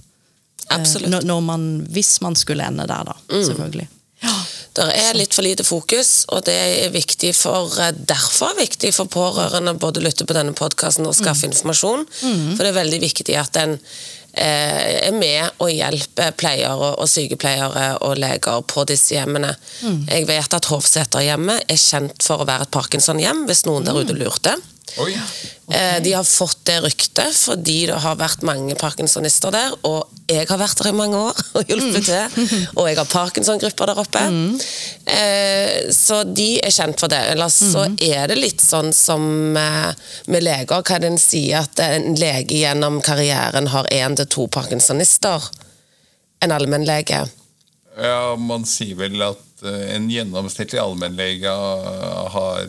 Eh, 0.70 0.76
Absolutt. 0.76 1.24
Man, 1.44 1.88
hvis 1.90 2.20
man 2.22 2.36
skulle 2.36 2.66
ende 2.68 2.88
der, 2.88 3.08
da. 3.08 3.16
Selvfølgelig. 3.32 3.88
Det 4.78 4.86
er 4.94 5.16
litt 5.18 5.34
for 5.34 5.46
lite 5.46 5.64
fokus, 5.66 6.26
og 6.34 6.44
det 6.46 6.54
er 6.54 6.92
viktig 6.94 7.32
for, 7.36 7.72
eh, 7.82 7.94
derfor 7.96 8.52
er 8.52 8.66
viktig 8.66 8.92
for 8.94 9.10
pårørende 9.10 9.74
både 9.80 10.02
å 10.02 10.06
lytte 10.06 10.28
på 10.28 10.36
denne 10.38 10.54
podkasten 10.54 11.08
og 11.08 11.16
skaffe 11.18 11.48
informasjon. 11.50 12.06
For 12.22 12.62
det 12.62 12.74
er 12.74 12.82
veldig 12.84 13.02
viktig 13.02 13.38
at 13.40 13.58
en 13.58 13.74
eh, 13.78 13.80
er 14.38 15.14
med 15.16 15.62
og 15.64 15.72
hjelper 15.72 16.36
pleiere 16.38 16.94
og 16.96 17.10
sykepleiere 17.10 17.90
og 18.06 18.18
leger 18.22 18.64
på 18.70 18.86
disse 18.90 19.16
hjemmene. 19.16 19.54
Jeg 20.08 20.28
vet 20.30 20.58
at 20.58 20.70
Hovseterhjemmet 20.72 21.68
er 21.68 21.82
kjent 21.82 22.24
for 22.26 22.44
å 22.44 22.48
være 22.50 22.68
et 22.68 22.74
Parkinson-hjem, 22.76 23.46
hvis 23.50 23.66
noen 23.68 23.88
der 23.88 23.98
ute 23.98 24.18
lurte. 24.18 24.56
Oi! 24.98 25.14
Eh, 25.70 25.98
De 26.04 26.14
har 26.16 26.24
fått 26.24 26.62
det 26.66 26.78
ryktet 26.86 27.36
fordi 27.36 27.86
det 27.90 27.98
har 28.02 28.16
vært 28.18 28.42
mange 28.48 28.74
parkinsonister 28.80 29.52
der, 29.54 29.74
og 29.86 30.08
jeg 30.32 30.48
har 30.50 30.60
vært 30.60 30.80
der 30.80 30.90
i 30.90 30.96
mange 30.96 31.20
år 31.30 31.38
og 31.60 31.70
hjulpet 31.70 32.08
til. 32.08 32.48
Og 32.76 32.88
jeg 32.90 32.98
har 32.98 33.10
parkinson-grupper 33.12 33.92
der 33.92 34.02
oppe. 34.02 34.24
Eh, 35.06 35.92
Så 35.94 36.22
de 36.34 36.48
er 36.64 36.74
kjent 36.74 37.00
for 37.00 37.12
det. 37.12 37.20
Ellers 37.34 37.60
så 37.60 37.86
er 38.04 38.28
det 38.32 38.40
litt 38.40 38.64
sånn 38.64 38.94
som 38.96 39.56
eh, 39.60 39.92
med 40.32 40.44
leger, 40.48 40.82
hva 40.88 41.00
den 41.04 41.20
sier 41.22 41.62
at 41.66 41.80
en 41.84 42.16
lege 42.18 42.58
gjennom 42.64 43.02
karrieren 43.06 43.70
har 43.76 43.88
én 43.94 44.16
til 44.20 44.26
to 44.28 44.48
parkinsonister. 44.48 45.44
En 46.42 46.52
allmennlege. 46.54 47.26
Ja, 47.98 48.36
man 48.38 48.66
sier 48.70 48.96
vel 49.00 49.22
at 49.26 49.44
en 49.66 50.10
gjennomsnittlig 50.12 50.78
allmennlege 50.78 51.50
har 51.50 52.68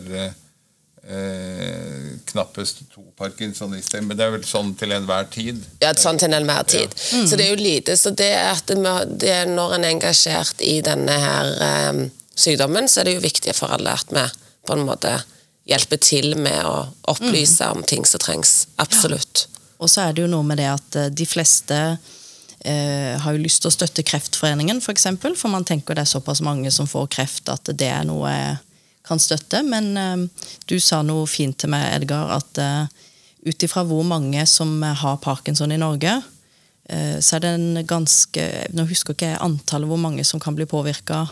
eh, 1.07 2.19
knappest 2.31 2.83
to 2.93 3.03
parkinsonister. 3.17 4.01
Men 4.01 4.17
det 4.17 4.25
er 4.25 4.35
vel 4.37 4.45
sånn 4.47 4.73
til 4.79 4.93
enhver 4.95 5.29
tid. 5.33 5.61
Ja, 5.83 5.93
sånn 5.97 6.19
til 6.21 6.33
enhver 6.35 6.67
tid. 6.69 6.95
Så 6.99 7.39
det 7.39 7.47
er 7.47 7.55
jo 7.55 7.61
lite. 7.61 7.97
Så 7.97 8.13
det 8.15 8.31
at 8.35 8.69
det, 8.69 9.33
er 9.33 9.49
når 9.49 9.77
en 9.77 9.87
er 9.87 9.95
engasjert 9.95 10.63
i 10.65 10.79
denne 10.85 11.15
her 11.23 11.51
eh, 11.65 12.05
sykdommen, 12.35 12.89
så 12.89 13.01
er 13.01 13.09
det 13.09 13.17
jo 13.19 13.25
viktig 13.27 13.55
for 13.57 13.73
alle 13.75 13.95
at 13.95 14.13
vi 14.13 14.25
på 14.67 14.75
en 14.75 14.85
måte 14.87 15.17
hjelper 15.69 16.01
til 16.01 16.33
med 16.37 16.61
å 16.65 16.75
opplyse 17.11 17.67
om 17.73 17.83
ting 17.85 18.05
som 18.07 18.21
trengs. 18.21 18.67
Absolutt. 18.81 19.47
Og 19.79 19.89
så 19.89 20.07
er 20.07 20.15
det 20.15 20.25
jo 20.25 20.31
noe 20.31 20.45
med 20.45 20.59
det 20.59 20.69
at 20.71 20.97
eh, 20.99 21.11
de 21.13 21.27
fleste 21.29 21.77
eh, 22.65 23.13
har 23.21 23.35
jo 23.35 23.43
lyst 23.43 23.63
til 23.63 23.71
å 23.71 23.75
støtte 23.75 24.05
Kreftforeningen, 24.05 24.81
f.eks. 24.81 24.85
For, 24.85 24.97
eksempel, 24.97 25.37
for 25.39 25.53
man 25.53 25.67
tenker 25.67 25.97
det 25.97 26.07
er 26.07 26.13
såpass 26.15 26.43
mange 26.45 26.71
som 26.75 26.89
får 26.89 27.07
kreft 27.15 27.51
at 27.53 27.71
det 27.71 27.91
er 27.91 28.07
noe 28.07 28.33
kan 29.09 29.21
støtte. 29.21 29.63
Men 29.65 29.91
eh, 29.97 30.47
du 30.69 30.77
sa 30.79 31.01
noe 31.05 31.27
fint 31.29 31.57
til 31.59 31.73
meg, 31.73 31.87
Edgar, 31.97 32.35
at 32.37 32.61
eh, 32.61 33.05
ut 33.49 33.65
ifra 33.65 33.85
hvor 33.87 34.05
mange 34.07 34.45
som 34.49 34.81
har 34.83 35.21
parkinson 35.23 35.73
i 35.73 35.79
Norge, 35.81 36.19
eh, 36.89 37.17
så 37.19 37.37
er 37.37 37.45
det 37.45 37.53
en 37.57 37.83
ganske 37.87 38.47
Nå 38.75 38.87
husker 38.89 39.15
ikke 39.15 39.33
jeg 39.33 39.43
antallet 39.45 39.89
hvor 39.89 40.01
mange 40.01 40.25
som 40.27 40.41
kan 40.43 40.57
bli 40.57 40.67
påvirka. 40.69 41.25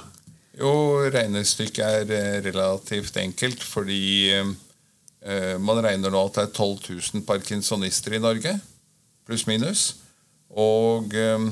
Jo, 0.57 0.71
regnestykket 1.13 1.83
er 1.85 2.15
eh, 2.17 2.39
relativt 2.47 3.19
enkelt, 3.21 3.61
fordi 3.61 4.33
eh, 4.33 5.55
man 5.61 5.83
regner 5.85 6.13
nå 6.13 6.23
at 6.25 6.39
det 6.39 6.47
er 6.47 6.55
12 6.55 7.13
000 7.13 7.25
parkinsonister 7.27 8.17
i 8.17 8.23
Norge, 8.23 8.55
pluss-minus. 9.27 9.91
Og 10.57 11.13
eh, 11.13 11.45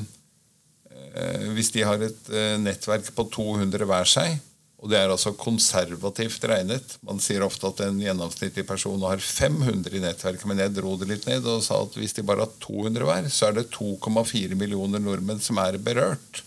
eh, 1.14 1.46
hvis 1.54 1.70
de 1.76 1.84
har 1.86 2.02
et 2.02 2.32
eh, 2.32 2.56
nettverk 2.58 3.12
på 3.14 3.28
200 3.36 3.86
hver 3.86 4.10
seg, 4.10 4.40
og 4.86 4.92
det 4.92 5.00
er 5.02 5.10
altså 5.10 5.32
konservativt 5.34 6.44
regnet. 6.46 6.92
Man 7.02 7.18
sier 7.18 7.42
ofte 7.42 7.66
at 7.66 7.80
en 7.82 7.96
gjennomsnittlig 7.98 8.62
person 8.68 9.02
har 9.02 9.18
500 9.18 9.96
i 9.98 10.02
nettverket, 10.04 10.44
men 10.46 10.60
jeg 10.62 10.76
dro 10.76 10.92
det 11.00 11.08
litt 11.10 11.24
ned 11.26 11.46
og 11.50 11.64
sa 11.66 11.80
at 11.82 11.96
hvis 11.98 12.14
de 12.14 12.22
bare 12.22 12.44
har 12.44 12.52
200 12.62 13.08
hver, 13.08 13.26
så 13.34 13.48
er 13.48 13.56
det 13.56 13.64
2,4 13.74 14.54
millioner 14.54 15.02
nordmenn 15.02 15.42
som 15.42 15.58
er 15.58 15.80
berørt. 15.82 16.44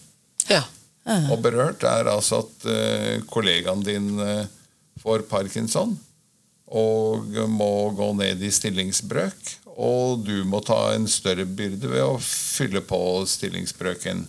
Ja. 0.47 0.61
Og 1.33 1.41
berørt 1.43 1.83
er 1.83 2.07
altså 2.07 2.45
at 2.45 2.67
uh, 2.69 3.25
kollegaen 3.27 3.83
din 3.83 4.13
uh, 4.23 4.47
får 5.03 5.25
parkinson 5.27 5.97
og 6.69 7.35
må 7.51 7.89
gå 7.97 8.07
ned 8.21 8.39
i 8.45 8.51
stillingsbrøk, 8.53 9.51
og 9.75 10.23
du 10.23 10.45
må 10.47 10.61
ta 10.63 10.93
en 10.93 11.09
større 11.11 11.43
byrde 11.43 11.91
ved 11.91 12.05
å 12.05 12.21
fylle 12.23 12.79
på 12.87 13.01
stillingsbrøken. 13.27 14.23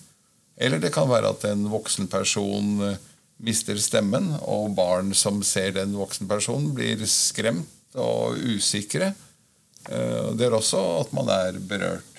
Eller 0.58 0.82
det 0.82 0.90
kan 0.96 1.06
være 1.10 1.30
at 1.30 1.46
en 1.46 1.68
voksen 1.70 2.10
person 2.10 2.74
uh, 2.82 2.98
mister 3.40 3.78
stemmen, 3.80 4.32
og 4.44 4.74
barn 4.76 5.14
som 5.16 5.40
ser 5.46 5.74
den 5.78 5.96
voksne 5.96 6.28
personen, 6.30 6.72
blir 6.76 7.02
skremt 7.08 7.96
og 7.98 8.38
usikre. 8.38 9.14
Det 9.80 10.44
er 10.46 10.54
også 10.54 10.80
at 11.00 11.14
man 11.16 11.30
er 11.32 11.58
berørt. 11.58 12.10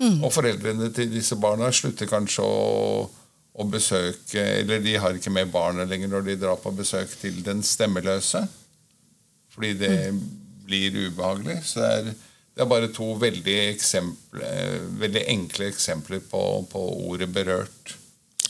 Mm. 0.00 0.22
Og 0.24 0.32
foreldrene 0.32 0.88
til 0.96 1.10
disse 1.12 1.36
barna 1.36 1.68
slutter 1.76 2.08
kanskje 2.08 2.44
å, 2.46 3.02
å, 3.52 3.64
besøke 3.68 4.40
Eller 4.62 4.80
de 4.80 4.94
har 4.96 5.12
ikke 5.12 5.32
med 5.34 5.50
barnet 5.52 5.90
lenger 5.90 6.08
når 6.08 6.24
de 6.24 6.36
drar 6.40 6.56
på 6.62 6.72
besøk 6.72 7.12
til 7.20 7.42
den 7.44 7.60
stemmeløse. 7.66 8.46
Fordi 9.52 9.74
det 9.82 9.92
mm. 10.14 10.22
blir 10.64 10.96
ubehagelig. 11.10 11.58
Så 11.68 11.82
det 11.82 11.90
er, 11.98 12.10
det 12.54 12.64
er 12.64 12.70
bare 12.70 12.88
to 12.96 13.10
veldig, 13.20 13.58
eksempler, 13.74 14.78
veldig 15.02 15.26
enkle 15.34 15.68
eksempler 15.68 16.24
på, 16.30 16.44
på 16.72 16.86
ordet 17.10 17.28
'berørt'. 17.34 17.96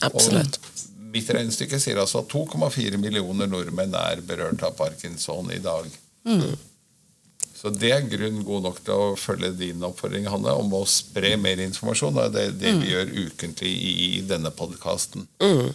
Absolutt. 0.07 0.57
Og 0.57 0.70
mitt 1.13 1.29
regnestykke 1.29 1.79
sier 1.81 2.01
altså 2.01 2.23
at 2.23 2.33
2,4 2.33 2.99
millioner 3.01 3.49
nordmenn 3.49 3.95
er 3.97 4.25
berørt 4.25 4.65
av 4.67 4.75
parkinson 4.79 5.53
i 5.53 5.61
dag. 5.63 5.87
Mm. 6.27 6.51
Så 7.61 7.69
det 7.69 7.91
er 7.93 8.07
grunn 8.09 8.39
god 8.45 8.63
nok 8.65 8.79
til 8.81 8.97
å 8.97 9.15
følge 9.19 9.51
din 9.59 9.83
oppfordring, 9.85 10.25
Hanne, 10.33 10.53
om 10.57 10.71
å 10.73 10.81
spre 10.89 11.35
mer 11.37 11.61
informasjon. 11.61 12.17
Og 12.17 12.33
det 12.33 12.47
er 12.47 12.55
det 12.57 12.71
mm. 12.73 12.79
vi 12.81 12.89
gjør 12.89 13.11
ukentlig 13.27 13.73
i 13.77 14.21
denne 14.25 14.49
podkasten. 14.55 15.27
Mm. 15.43 15.69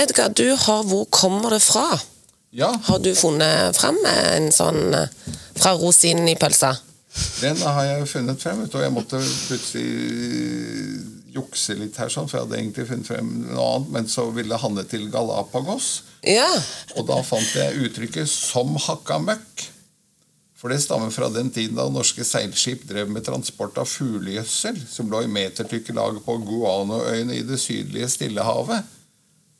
Edgar, 0.00 0.30
du 0.32 0.54
har 0.56 0.86
Hvor 0.88 1.04
kommer 1.12 1.52
det 1.52 1.60
fra? 1.60 1.98
Ja. 2.56 2.70
Har 2.86 2.98
du 2.98 3.12
funnet 3.14 3.76
frem 3.76 3.98
en 4.08 4.48
sånn 4.54 4.94
eh, 4.96 5.12
fra 5.60 5.74
rosinen 5.76 6.30
i 6.32 6.38
pølsa? 6.40 6.72
Den 7.42 7.60
har 7.60 7.84
jeg 7.84 8.08
funnet 8.08 8.42
frem, 8.42 8.64
og 8.64 8.80
jeg 8.80 8.94
måtte 8.94 9.20
plutselig 9.20 9.84
jukse 11.34 11.76
litt 11.78 11.98
her, 12.00 12.10
sånn, 12.12 12.28
for 12.30 12.38
jeg 12.38 12.46
hadde 12.46 12.58
egentlig 12.60 12.86
funnet 12.88 13.10
frem 13.10 13.28
noe 13.46 13.66
annet, 13.76 13.90
men 13.96 14.08
så 14.10 14.26
ville 14.34 14.58
Hanne 14.60 14.84
til 14.88 15.08
Galapagos. 15.12 15.90
Ja. 16.26 16.48
Og 16.96 17.06
da 17.08 17.20
fant 17.26 17.54
jeg 17.56 17.86
uttrykket 17.86 18.28
'som 18.28 18.76
hakka 18.76 19.18
møkk'. 19.18 19.68
For 20.60 20.68
det 20.68 20.82
stammer 20.82 21.08
fra 21.10 21.30
den 21.32 21.48
tiden 21.50 21.78
da 21.78 21.86
norske 21.88 22.20
seilskip 22.20 22.82
drev 22.84 23.08
med 23.08 23.24
transport 23.24 23.78
av 23.80 23.88
fuglegjødsel, 23.88 24.76
som 24.88 25.08
lå 25.08 25.22
i 25.24 25.30
metertykke 25.32 25.94
lag 25.96 26.18
på 26.24 26.36
Guanoøyene 26.44 27.38
i 27.38 27.46
det 27.48 27.56
sydlige 27.62 28.10
Stillehavet. 28.12 28.84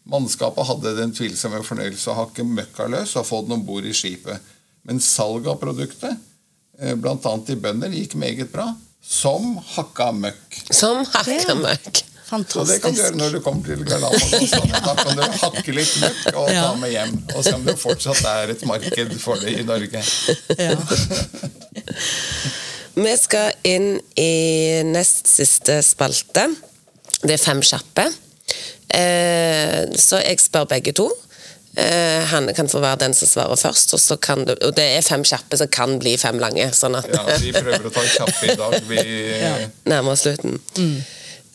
Mannskapet 0.04 0.66
hadde 0.68 0.96
den 0.98 1.14
tvilsomme 1.16 1.62
fornøyelse 1.64 2.10
å 2.12 2.18
hakke 2.18 2.44
møkka 2.44 2.88
løs 2.92 3.16
og 3.16 3.26
få 3.28 3.40
den 3.46 3.56
om 3.56 3.64
bord 3.64 3.88
i 3.88 3.94
skipet. 3.96 4.44
Men 4.84 5.00
salget 5.00 5.48
av 5.54 5.60
produktet, 5.62 6.20
eh, 6.78 6.94
bl.a. 6.94 7.16
til 7.46 7.56
bønder, 7.56 7.88
gikk 7.88 8.18
meget 8.20 8.52
bra. 8.52 8.68
Som 9.03 9.57
hakka 9.74 10.11
møkk. 10.12 10.62
Som 10.70 11.05
hakka 11.09 11.55
møkk. 11.59 12.05
Fantastisk. 12.30 12.61
Så 12.61 12.64
det 12.72 12.78
kan 12.82 12.94
du 12.94 13.01
gjøre 13.01 13.18
når 13.18 13.32
du 13.34 13.40
kommer 13.42 13.66
til 13.66 13.80
Galapagos. 13.88 14.53
Da 14.70 14.92
kan 15.01 15.16
du 15.18 15.22
hakke 15.40 15.74
litt 15.74 15.94
møkk 15.98 16.28
og 16.36 16.51
ta 16.55 16.68
med 16.78 16.92
hjem. 16.94 17.16
Og 17.34 17.42
se 17.42 17.55
om 17.57 17.64
det 17.66 17.74
fortsatt 17.80 18.22
er 18.30 18.53
et 18.55 18.62
marked 18.70 19.16
for 19.18 19.42
det 19.42 19.57
i 19.59 19.64
Norge. 19.66 20.03
Ja. 20.61 20.76
Vi 23.01 23.14
skal 23.18 23.55
inn 23.66 23.96
i 24.18 24.30
nest 24.86 25.26
siste 25.30 25.80
spalte. 25.86 26.46
Det 27.22 27.34
er 27.34 27.42
fem 27.42 27.62
kjappe. 27.66 28.07
Eh, 28.94 29.90
så 29.98 30.22
jeg 30.22 30.38
spør 30.42 30.70
begge 30.70 30.94
to. 30.96 31.09
Uh, 31.81 32.26
Hanne 32.28 32.53
kan 32.53 32.68
få 32.68 32.83
være 32.83 33.01
den 33.07 33.14
som 33.16 33.31
svarer 33.31 33.57
først. 33.57 33.95
Og, 33.97 34.45
det, 34.47 34.59
og 34.66 34.74
det 34.76 34.87
er 34.99 35.07
fem 35.07 35.24
kjappe 35.24 35.57
som 35.57 35.70
kan 35.72 35.97
bli 36.03 36.16
fem 36.20 36.37
lange. 36.43 36.68
Sånn 36.76 36.99
at, 36.99 37.09
ja, 37.09 37.24
Vi 37.41 37.55
prøver 37.57 37.89
å 37.89 37.95
ta 37.95 38.05
kjappe 38.05 38.53
i 38.53 38.59
dag. 38.61 38.76
Vi 38.91 39.05
ja. 39.47 39.55
nærmer 39.89 40.14
oss 40.14 40.26
slutten. 40.26 40.61
Mm. 40.76 40.99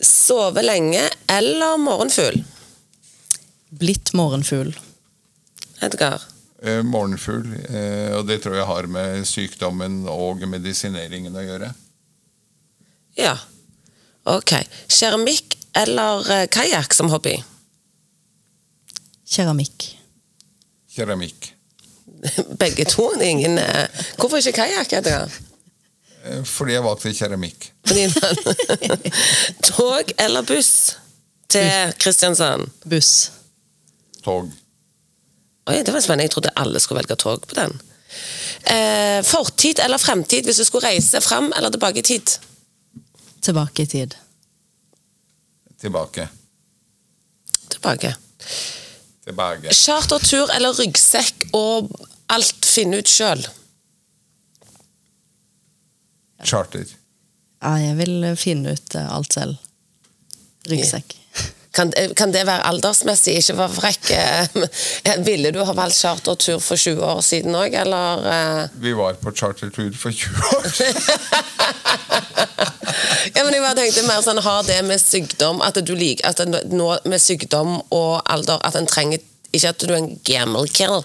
Sove 0.02 0.64
lenge 0.66 1.04
eller 1.32 1.78
morgenfugl? 1.80 2.42
Blitt 3.76 4.12
morgenfugl. 4.16 4.74
Edgar? 5.84 6.22
Eh, 6.62 6.82
morgenfugl. 6.82 7.52
Eh, 7.68 8.12
og 8.16 8.26
det 8.28 8.40
tror 8.42 8.56
jeg 8.58 8.68
har 8.68 8.88
med 8.90 9.26
sykdommen 9.28 10.04
og 10.10 10.44
medisineringen 10.48 11.36
å 11.36 11.44
gjøre. 11.44 11.72
Ja. 13.16 13.36
Ok. 14.26 14.58
Keramikk 14.90 15.56
eller 15.76 16.32
eh, 16.32 16.46
kajakk 16.52 16.96
som 16.96 17.12
hobby? 17.12 17.36
Keramikk. 19.28 19.92
Keramikk. 20.96 21.54
Begge 22.60 22.84
to? 22.84 23.10
Ingen, 23.20 23.58
eh, 23.58 23.88
hvorfor 24.16 24.36
ikke 24.36 24.52
kajakk? 24.52 24.92
Eh, 24.92 26.44
fordi 26.44 26.72
jeg 26.72 26.84
valgte 26.84 27.12
keramikk. 27.14 27.72
Tog 29.70 30.12
eller 30.18 30.42
buss 30.42 30.96
til 31.52 31.92
Kristiansand? 32.00 32.70
Buss. 32.88 33.32
Tog. 34.24 34.48
Oi, 35.66 35.82
det 35.82 35.92
var 35.92 36.00
spennende. 36.00 36.24
Jeg 36.24 36.30
trodde 36.30 36.54
alle 36.56 36.80
skulle 36.80 37.02
velge 37.02 37.16
tog 37.20 37.44
på 37.46 37.58
den. 37.58 37.76
Eh, 38.72 39.20
fortid 39.26 39.82
eller 39.84 39.98
fremtid 39.98 40.46
hvis 40.48 40.62
du 40.62 40.64
skulle 40.64 40.88
reise 40.88 41.20
fram 41.20 41.52
eller 41.56 41.70
tilbake 41.70 42.00
i 42.00 42.02
tid? 42.02 42.38
Tilbake 43.42 43.82
i 43.82 43.86
tid. 43.86 44.16
Tilbake. 45.80 46.28
Tilbake 47.68 48.14
tilbake. 49.26 49.74
Chartertur 49.74 50.50
eller 50.54 50.76
ryggsekk 50.78 51.48
og 51.56 51.90
alt 52.32 52.66
finne 52.66 53.02
ut 53.02 53.10
sjøl? 53.10 53.42
Charter. 56.46 56.86
Ja, 57.64 57.76
jeg 57.80 57.96
vil 57.98 58.26
finne 58.38 58.74
ut 58.76 58.94
eh, 58.98 59.12
alt 59.12 59.34
selv. 59.34 59.56
Ryggsekk. 60.70 61.16
Kan, 61.76 61.92
kan, 62.16 62.32
det 62.32 62.46
være 62.48 62.64
aldersmessig, 62.70 63.34
ikke 63.40 63.56
være 63.58 63.74
frekk? 63.76 64.04
Eh, 64.16 64.44
ville 65.28 65.50
du 65.52 65.60
ha 65.68 65.72
valgt 65.76 65.98
chartertur 65.98 66.60
for 66.64 66.76
20 66.80 67.04
år 67.04 67.20
siden 67.24 67.56
òg, 67.58 67.70
eller? 67.82 68.24
Eh? 68.32 68.62
Vi 68.80 68.92
var 68.96 69.12
på 69.20 69.30
chartertur 69.36 69.92
for 70.00 70.10
20 70.10 70.56
år 70.56 70.66
siden. 70.78 71.02
ja, 73.36 73.40
men 73.44 73.52
jeg 73.52 73.62
bare 73.62 73.76
tenkte 73.76 74.08
mer 74.08 74.22
sånn, 74.24 74.40
Har 74.46 74.62
det 74.68 74.80
med 74.88 75.00
sykdom 75.02 75.60
at 75.64 75.76
du 75.84 75.94
liker, 75.98 76.32
at 76.32 76.38
nå 76.72 76.88
med 77.04 77.20
sykdom 77.22 77.80
og 77.92 78.22
alder 78.24 78.58
at 78.64 78.76
en 78.78 78.88
trenger 78.88 79.20
ikke 79.52 79.68
at 79.72 79.84
du 79.84 79.92
er 79.92 80.00
en 80.00 80.20
gammel 80.26 80.68
kill, 80.74 81.04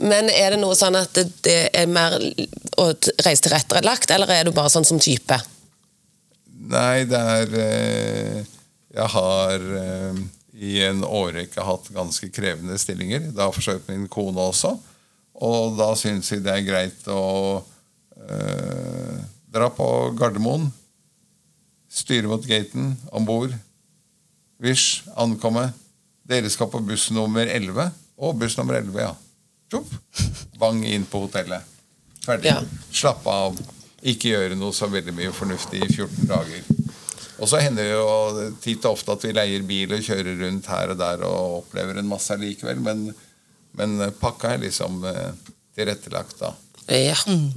men 0.00 0.28
er 0.32 0.50
det 0.52 0.60
noe 0.60 0.74
sånn 0.76 0.96
at 0.98 1.16
det 1.44 1.70
er 1.76 1.86
mer 1.88 2.16
å 2.80 2.90
reise 3.24 3.42
tilrettelagt, 3.46 4.10
eller 4.12 4.28
er 4.34 4.44
du 4.48 4.52
bare 4.56 4.72
sånn 4.72 4.88
som 4.88 5.00
type? 5.00 5.38
Nei, 6.70 7.04
det 7.08 7.20
er 7.36 7.48
eh, 7.62 8.42
Jeg 8.90 9.06
har 9.14 9.66
eh, 9.80 10.20
i 10.60 10.76
en 10.84 11.04
årrekke 11.06 11.64
hatt 11.64 11.90
ganske 11.94 12.30
krevende 12.34 12.78
stillinger. 12.80 13.30
Det 13.30 13.42
har 13.42 13.54
forsøkt 13.54 13.88
min 13.90 14.08
kone 14.10 14.42
også. 14.50 14.74
Og 15.40 15.76
da 15.78 15.92
syns 15.96 16.30
vi 16.34 16.40
det 16.44 16.52
er 16.52 16.66
greit 16.66 17.06
å 17.08 17.62
eh, 18.18 19.20
dra 19.50 19.70
på 19.72 19.86
Gardermoen, 20.18 20.68
styre 21.90 22.30
mot 22.30 22.44
gaten, 22.46 22.94
om 23.10 23.26
bord, 23.26 23.54
Vish, 24.60 25.06
ankomme, 25.16 25.70
dere 26.28 26.50
skal 26.52 26.68
på 26.68 26.82
buss 26.84 27.08
nummer 27.16 27.48
11. 27.48 27.86
Å, 28.20 28.32
buss 28.36 28.58
nummer 28.58 28.76
11, 28.76 28.98
ja. 29.00 29.14
Tjopp. 29.72 29.94
Bang 30.60 30.82
inn 30.84 31.06
på 31.08 31.22
hotellet. 31.24 31.64
Ferdig. 32.26 32.52
Ja. 32.52 32.60
Slappe 32.92 33.32
av. 33.32 33.56
Ikke 34.04 34.34
gjøre 34.34 34.58
noe 34.60 34.76
så 34.76 34.90
veldig 34.92 35.14
mye 35.16 35.32
fornuftig 35.32 35.80
i 35.80 35.88
14 35.88 36.28
dager. 36.28 36.79
Og 37.40 37.48
så 37.48 37.60
hender 37.64 37.86
det 37.86 37.94
jo 37.94 38.48
titt 38.60 38.84
og 38.84 38.98
ofte 38.98 39.16
at 39.16 39.24
vi 39.24 39.32
leier 39.36 39.64
bil 39.66 39.94
og 39.96 40.04
kjører 40.04 40.42
rundt 40.44 40.68
her 40.68 40.92
og 40.92 40.98
der 41.00 41.24
og 41.24 41.60
opplever 41.62 42.00
en 42.00 42.08
masse 42.10 42.36
likevel, 42.36 42.82
men, 42.84 43.06
men 43.80 43.96
pakka 44.20 44.54
er 44.54 44.64
liksom 44.66 45.00
eh, 45.08 45.30
tilrettelagt 45.78 46.42
da. 46.42 46.52
Ja. 46.90 47.16
Mm. 47.26 47.48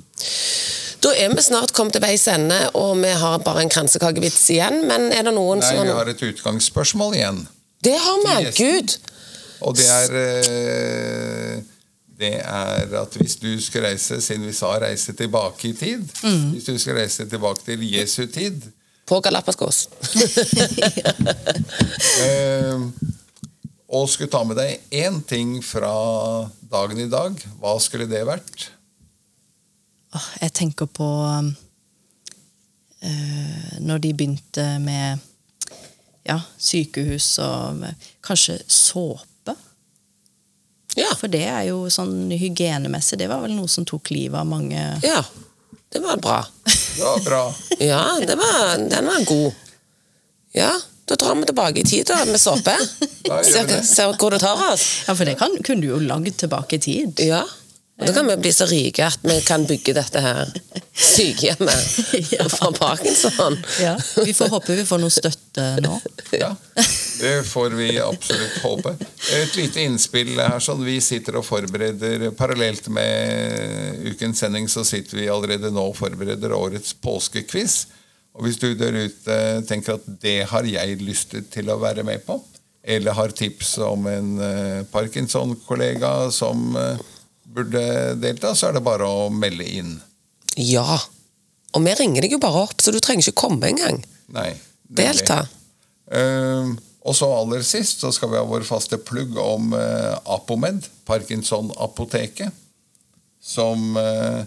Da 1.03 1.11
er 1.19 1.33
vi 1.35 1.43
snart 1.43 1.73
kommet 1.75 1.97
til 1.97 2.03
veis 2.03 2.23
ende, 2.31 2.57
og 2.79 2.95
vi 3.01 3.11
har 3.11 3.41
bare 3.43 3.65
en 3.65 3.71
kransekakevits 3.71 4.45
igjen. 4.55 4.85
Men 4.87 5.09
er 5.11 5.25
det 5.27 5.33
noen 5.35 5.59
Nei, 5.59 5.67
som 5.67 5.83
vi 5.83 5.95
har 5.97 6.11
et 6.11 6.23
utgangsspørsmål 6.29 7.17
igjen. 7.17 7.41
Det 7.83 7.97
har 7.99 8.21
vi! 8.23 8.53
Gud! 8.55 8.95
Og 9.63 9.75
det 9.79 9.87
er 9.87 10.15
eh, 10.19 11.57
Det 12.19 12.33
er 12.39 12.95
at 12.99 13.15
hvis 13.19 13.35
du 13.41 13.51
skal 13.63 13.87
reise, 13.87 14.21
siden 14.21 14.45
vi 14.47 14.55
sa 14.55 14.73
reise 14.79 15.15
tilbake 15.17 15.69
i 15.69 15.73
tid 15.75 16.03
Hvis 16.53 16.67
du 16.67 16.75
skal 16.79 16.99
reise 16.99 17.25
tilbake 17.29 17.63
til 17.65 17.83
Jesu 17.87 18.25
tid 18.27 18.61
På 19.05 19.19
Galapagos. 19.19 19.89
eh, 22.23 22.79
og 23.93 24.09
skulle 24.09 24.31
ta 24.31 24.43
med 24.47 24.57
deg 24.57 24.79
én 24.95 25.19
ting 25.27 25.57
fra 25.65 25.91
dagen 26.71 26.99
i 27.03 27.09
dag, 27.11 27.35
hva 27.61 27.75
skulle 27.83 28.07
det 28.09 28.23
vært? 28.25 28.71
Jeg 30.41 30.53
tenker 30.53 30.87
på 30.89 31.09
eh, 33.01 33.77
når 33.81 34.01
de 34.03 34.13
begynte 34.13 34.65
med 34.81 35.21
ja, 36.23 36.39
sykehus 36.57 37.35
og 37.43 37.83
kanskje 38.23 38.59
såpe. 38.69 39.55
Ja. 40.95 41.09
For 41.17 41.31
det 41.31 41.45
er 41.49 41.63
jo 41.71 41.89
sånn 41.93 42.31
hygienemessig, 42.31 43.17
det 43.19 43.29
var 43.31 43.41
vel 43.43 43.55
noe 43.57 43.71
som 43.71 43.85
tok 43.89 44.13
livet 44.13 44.39
av 44.39 44.47
mange 44.47 44.81
ja. 45.03 45.23
Det 45.93 45.99
var 46.01 46.17
bra. 46.17 46.39
Det 46.65 47.03
var 47.03 47.19
bra. 47.25 47.43
Ja, 47.79 48.19
det 48.27 48.35
var, 48.35 48.77
den 48.89 49.05
var 49.05 49.25
god. 49.25 49.53
Ja, 50.53 50.71
da 51.05 51.15
drar 51.15 51.35
vi 51.35 51.45
tilbake 51.45 51.79
i 51.79 51.83
tid 51.83 52.05
da, 52.07 52.25
med 52.25 52.41
såpe. 52.41 52.75
Ser, 53.43 53.81
ser 53.83 54.13
hvor 54.17 54.31
det 54.33 54.39
tar 54.43 54.59
oss. 54.73 54.85
Ja, 55.07 55.15
for 55.15 55.25
det 55.25 55.35
kan, 55.39 55.57
kunne 55.63 55.81
du 55.81 55.91
jo 55.91 55.99
lagd 56.01 56.37
tilbake 56.37 56.77
i 56.77 56.79
tid. 56.79 57.21
Ja. 57.25 57.43
Og 58.01 58.07
da 58.09 58.13
kan 58.15 58.25
vi 58.25 58.35
bli 58.41 58.49
så 58.53 58.65
rike 58.65 59.05
at 59.05 59.21
vi 59.21 59.35
kan 59.45 59.67
bygge 59.69 59.93
dette 59.93 60.21
her 60.23 60.49
sykehjemmet 60.97 61.83
Ja. 62.33 62.47
fra 62.49 62.71
Parkinson. 62.73 63.57
Ja. 63.81 63.93
Vi 64.25 64.33
får 64.33 64.49
håpe 64.49 64.75
vi 64.79 64.85
får 64.87 65.01
noe 65.03 65.13
støtte 65.13 65.67
nå. 65.85 65.99
Ja, 66.33 66.49
det 67.21 67.33
får 67.45 67.75
vi 67.77 67.91
absolutt 68.01 68.55
håpe. 68.63 68.95
Et 69.37 69.53
lite 69.59 69.83
innspill 69.85 70.31
her. 70.39 70.57
sånn 70.63 70.81
Vi 70.87 70.95
sitter 71.05 71.37
og 71.37 71.45
forbereder 71.45 72.31
Parallelt 72.37 72.87
med 72.89 74.01
ukens 74.09 74.41
sending 74.41 74.65
så 74.73 74.81
sitter 74.87 75.21
vi 75.21 75.29
allerede 75.29 75.69
nå 75.71 75.85
og 75.91 75.97
forbereder 75.99 76.55
årets 76.57 76.95
påskequiz. 76.97 77.83
Og 78.33 78.47
hvis 78.47 78.57
du 78.57 78.71
der 78.73 78.97
ute 79.05 79.37
tenker 79.69 79.99
at 79.99 80.09
det 80.23 80.39
har 80.49 80.65
jeg 80.65 80.97
lyst 81.05 81.37
til 81.53 81.69
å 81.69 81.77
være 81.77 82.01
med 82.07 82.25
på, 82.25 82.39
eller 82.83 83.13
har 83.15 83.31
tips 83.37 83.75
om 83.85 84.07
en 84.09 84.31
eh, 84.41 84.79
Parkinson-kollega 84.91 86.31
som 86.33 86.73
eh, 86.75 86.97
burde 87.53 87.83
delta, 88.21 88.53
så 88.55 88.69
er 88.69 88.77
det 88.77 88.85
bare 88.85 89.07
å 89.07 89.27
melde 89.33 89.67
inn. 89.67 89.97
Ja. 90.59 90.99
Og 91.73 91.85
vi 91.85 91.93
ringer 91.97 92.25
deg 92.25 92.35
jo 92.35 92.41
bare 92.41 92.65
opp, 92.67 92.79
så 92.81 92.93
du 92.93 92.99
trenger 93.01 93.25
ikke 93.25 93.45
komme 93.45 93.71
engang. 93.71 94.01
Nei. 94.33 94.51
Delta. 94.93 95.43
Uh, 96.13 96.73
og 97.03 97.15
så 97.17 97.29
aller 97.33 97.63
sist 97.65 98.03
så 98.03 98.11
skal 98.13 98.31
vi 98.31 98.37
ha 98.39 98.45
vår 98.47 98.65
faste 98.67 98.99
plugg 99.01 99.37
om 99.41 99.73
uh, 99.73 100.19
Apomed, 100.35 100.85
Parkinson-apoteket, 101.09 102.53
som 103.43 103.97
uh, 103.97 104.43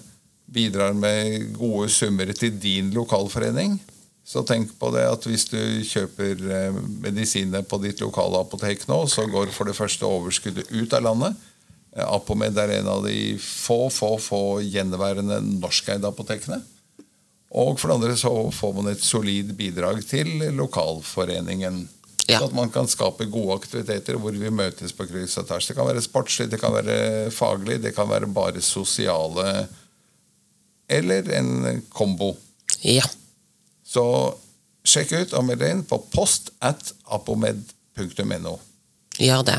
bidrar 0.46 0.94
med 0.96 1.52
gode 1.58 1.90
summer 1.92 2.30
til 2.36 2.54
din 2.62 2.92
lokalforening. 2.94 3.80
Så 4.26 4.42
tenk 4.42 4.72
på 4.78 4.90
det 4.94 5.04
at 5.06 5.26
hvis 5.28 5.44
du 5.52 5.58
kjøper 5.86 6.40
eh, 6.50 6.78
medisiner 7.04 7.62
på 7.62 7.78
ditt 7.78 8.00
lokale 8.02 8.40
apotek 8.42 8.82
nå, 8.90 9.04
så 9.06 9.22
går 9.30 9.52
for 9.54 9.70
det 9.70 9.76
første 9.78 10.08
overskuddet 10.08 10.72
ut 10.72 10.96
av 10.98 11.04
landet. 11.06 11.44
Eh, 11.96 12.04
Apomed 12.04 12.58
er 12.60 12.78
en 12.78 12.88
av 12.92 13.04
de 13.06 13.36
få, 13.40 13.86
få, 13.92 14.16
få 14.20 14.42
gjenværende 14.64 15.40
norskeide 15.56 16.08
apotekene. 16.08 16.60
Og 17.56 17.78
for 17.80 17.88
det 17.88 17.96
andre 17.96 18.16
så 18.20 18.32
får 18.52 18.72
man 18.76 18.90
et 18.90 19.04
solid 19.04 19.54
bidrag 19.56 20.02
til 20.04 20.32
lokalforeningen. 20.58 21.86
Ja. 22.26 22.40
Så 22.40 22.48
at 22.48 22.56
man 22.58 22.72
kan 22.74 22.88
skape 22.90 23.28
gode 23.30 23.54
aktiviteter 23.60 24.18
hvor 24.18 24.34
vi 24.34 24.50
møtes 24.50 24.92
på 24.92 25.06
kryss 25.06 25.38
og 25.40 25.46
tvers. 25.48 25.68
Det 25.70 25.76
kan 25.78 25.86
være 25.86 26.02
sportslig, 26.02 26.48
det 26.50 26.58
kan 26.60 26.74
være 26.74 27.30
faglig, 27.30 27.78
det 27.84 27.94
kan 27.96 28.10
være 28.10 28.26
bare 28.26 28.62
sosiale 28.62 29.68
Eller 30.88 31.26
en 31.34 31.82
kombo. 31.90 32.36
Ja. 32.82 33.06
Så 33.82 34.04
sjekk 34.86 35.16
ut 35.16 35.32
og 35.34 35.46
meld 35.46 35.62
deg 35.62 35.72
inn 35.74 35.86
på 35.86 35.98
post 36.12 36.52
at 36.62 36.92
apomed.no. 37.10 38.52
Gjør 39.18 39.42
det. 39.48 39.58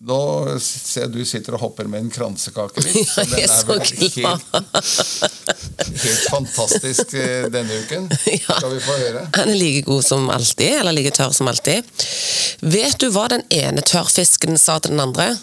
Nå 0.00 0.18
ser 0.64 1.02
jeg 1.02 1.10
du 1.12 1.18
sitter 1.28 1.52
og 1.58 1.60
hopper 1.60 1.88
med 1.90 2.00
en 2.06 2.10
kransekake. 2.12 2.80
Ja, 3.00 3.24
jeg 3.36 3.42
er 3.44 3.50
så 3.52 3.66
glad. 3.66 3.84
helt, 4.16 4.44
helt 6.00 6.22
fantastisk 6.30 7.12
eh, 7.20 7.50
denne 7.52 7.82
uken. 7.82 8.08
Ja. 8.38 8.56
Skal 8.56 8.72
vi 8.72 8.80
få 8.86 8.96
høre? 8.96 9.26
Han 9.36 9.52
er 9.52 9.58
like 9.60 9.82
god 9.84 10.06
som 10.06 10.30
alltid, 10.32 10.78
eller 10.80 10.96
like 10.96 11.12
tørr 11.16 11.34
som 11.36 11.50
alltid. 11.52 11.84
Vet 12.64 12.96
du 13.02 13.10
hva 13.12 13.26
den 13.34 13.44
ene 13.52 13.84
tørrfisken 13.84 14.56
sa 14.60 14.78
til 14.80 14.96
den 14.96 15.04
andre? 15.04 15.34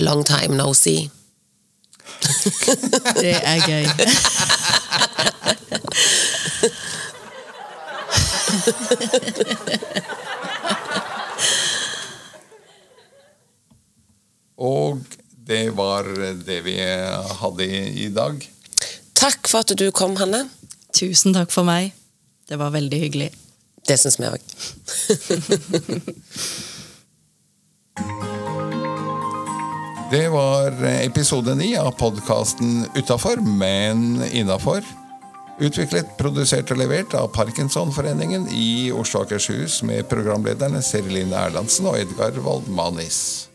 Long 0.00 0.24
time 0.24 0.56
no 0.56 0.72
see. 0.74 1.10
Det 3.20 3.36
er 3.36 3.60
gøy. 3.68 3.84
Og 14.56 15.00
det 15.46 15.70
var 15.76 16.02
det 16.46 16.60
vi 16.66 16.76
hadde 17.40 17.66
i, 17.66 18.08
dag. 18.08 18.50
Takk 19.16 19.48
for 19.48 19.58
at 19.62 19.78
du 19.78 19.90
kom, 19.94 20.16
Hanne. 20.20 20.48
Tusen 20.96 21.34
takk 21.36 21.50
for 21.54 21.64
meg. 21.68 21.92
Det 22.48 22.58
var 22.58 22.70
veldig 22.74 23.00
hyggelig. 23.00 23.30
Det 23.86 23.98
syns 24.00 24.20
vi 24.20 24.26
òg. 24.30 24.40
Det 30.10 30.28
var 30.30 30.70
episode 30.86 31.54
ni 31.58 31.72
av 31.76 31.90
podkasten 31.98 32.84
Utafor, 32.94 33.40
men 33.42 34.22
innafor. 34.30 34.86
Utviklet, 35.58 36.12
produsert 36.18 36.70
og 36.70 36.78
levert 36.78 37.16
av 37.18 37.32
Parkinsonforeningen 37.34 38.46
i 38.54 38.92
Oslo 38.94 39.24
og 39.24 39.26
Akershus 39.26 39.80
med 39.88 40.06
programlederne 40.06 40.78
Seriline 40.84 41.34
Erlandsen 41.34 41.90
og 41.90 41.98
Edgar 41.98 42.38
Waldmanis. 42.44 43.45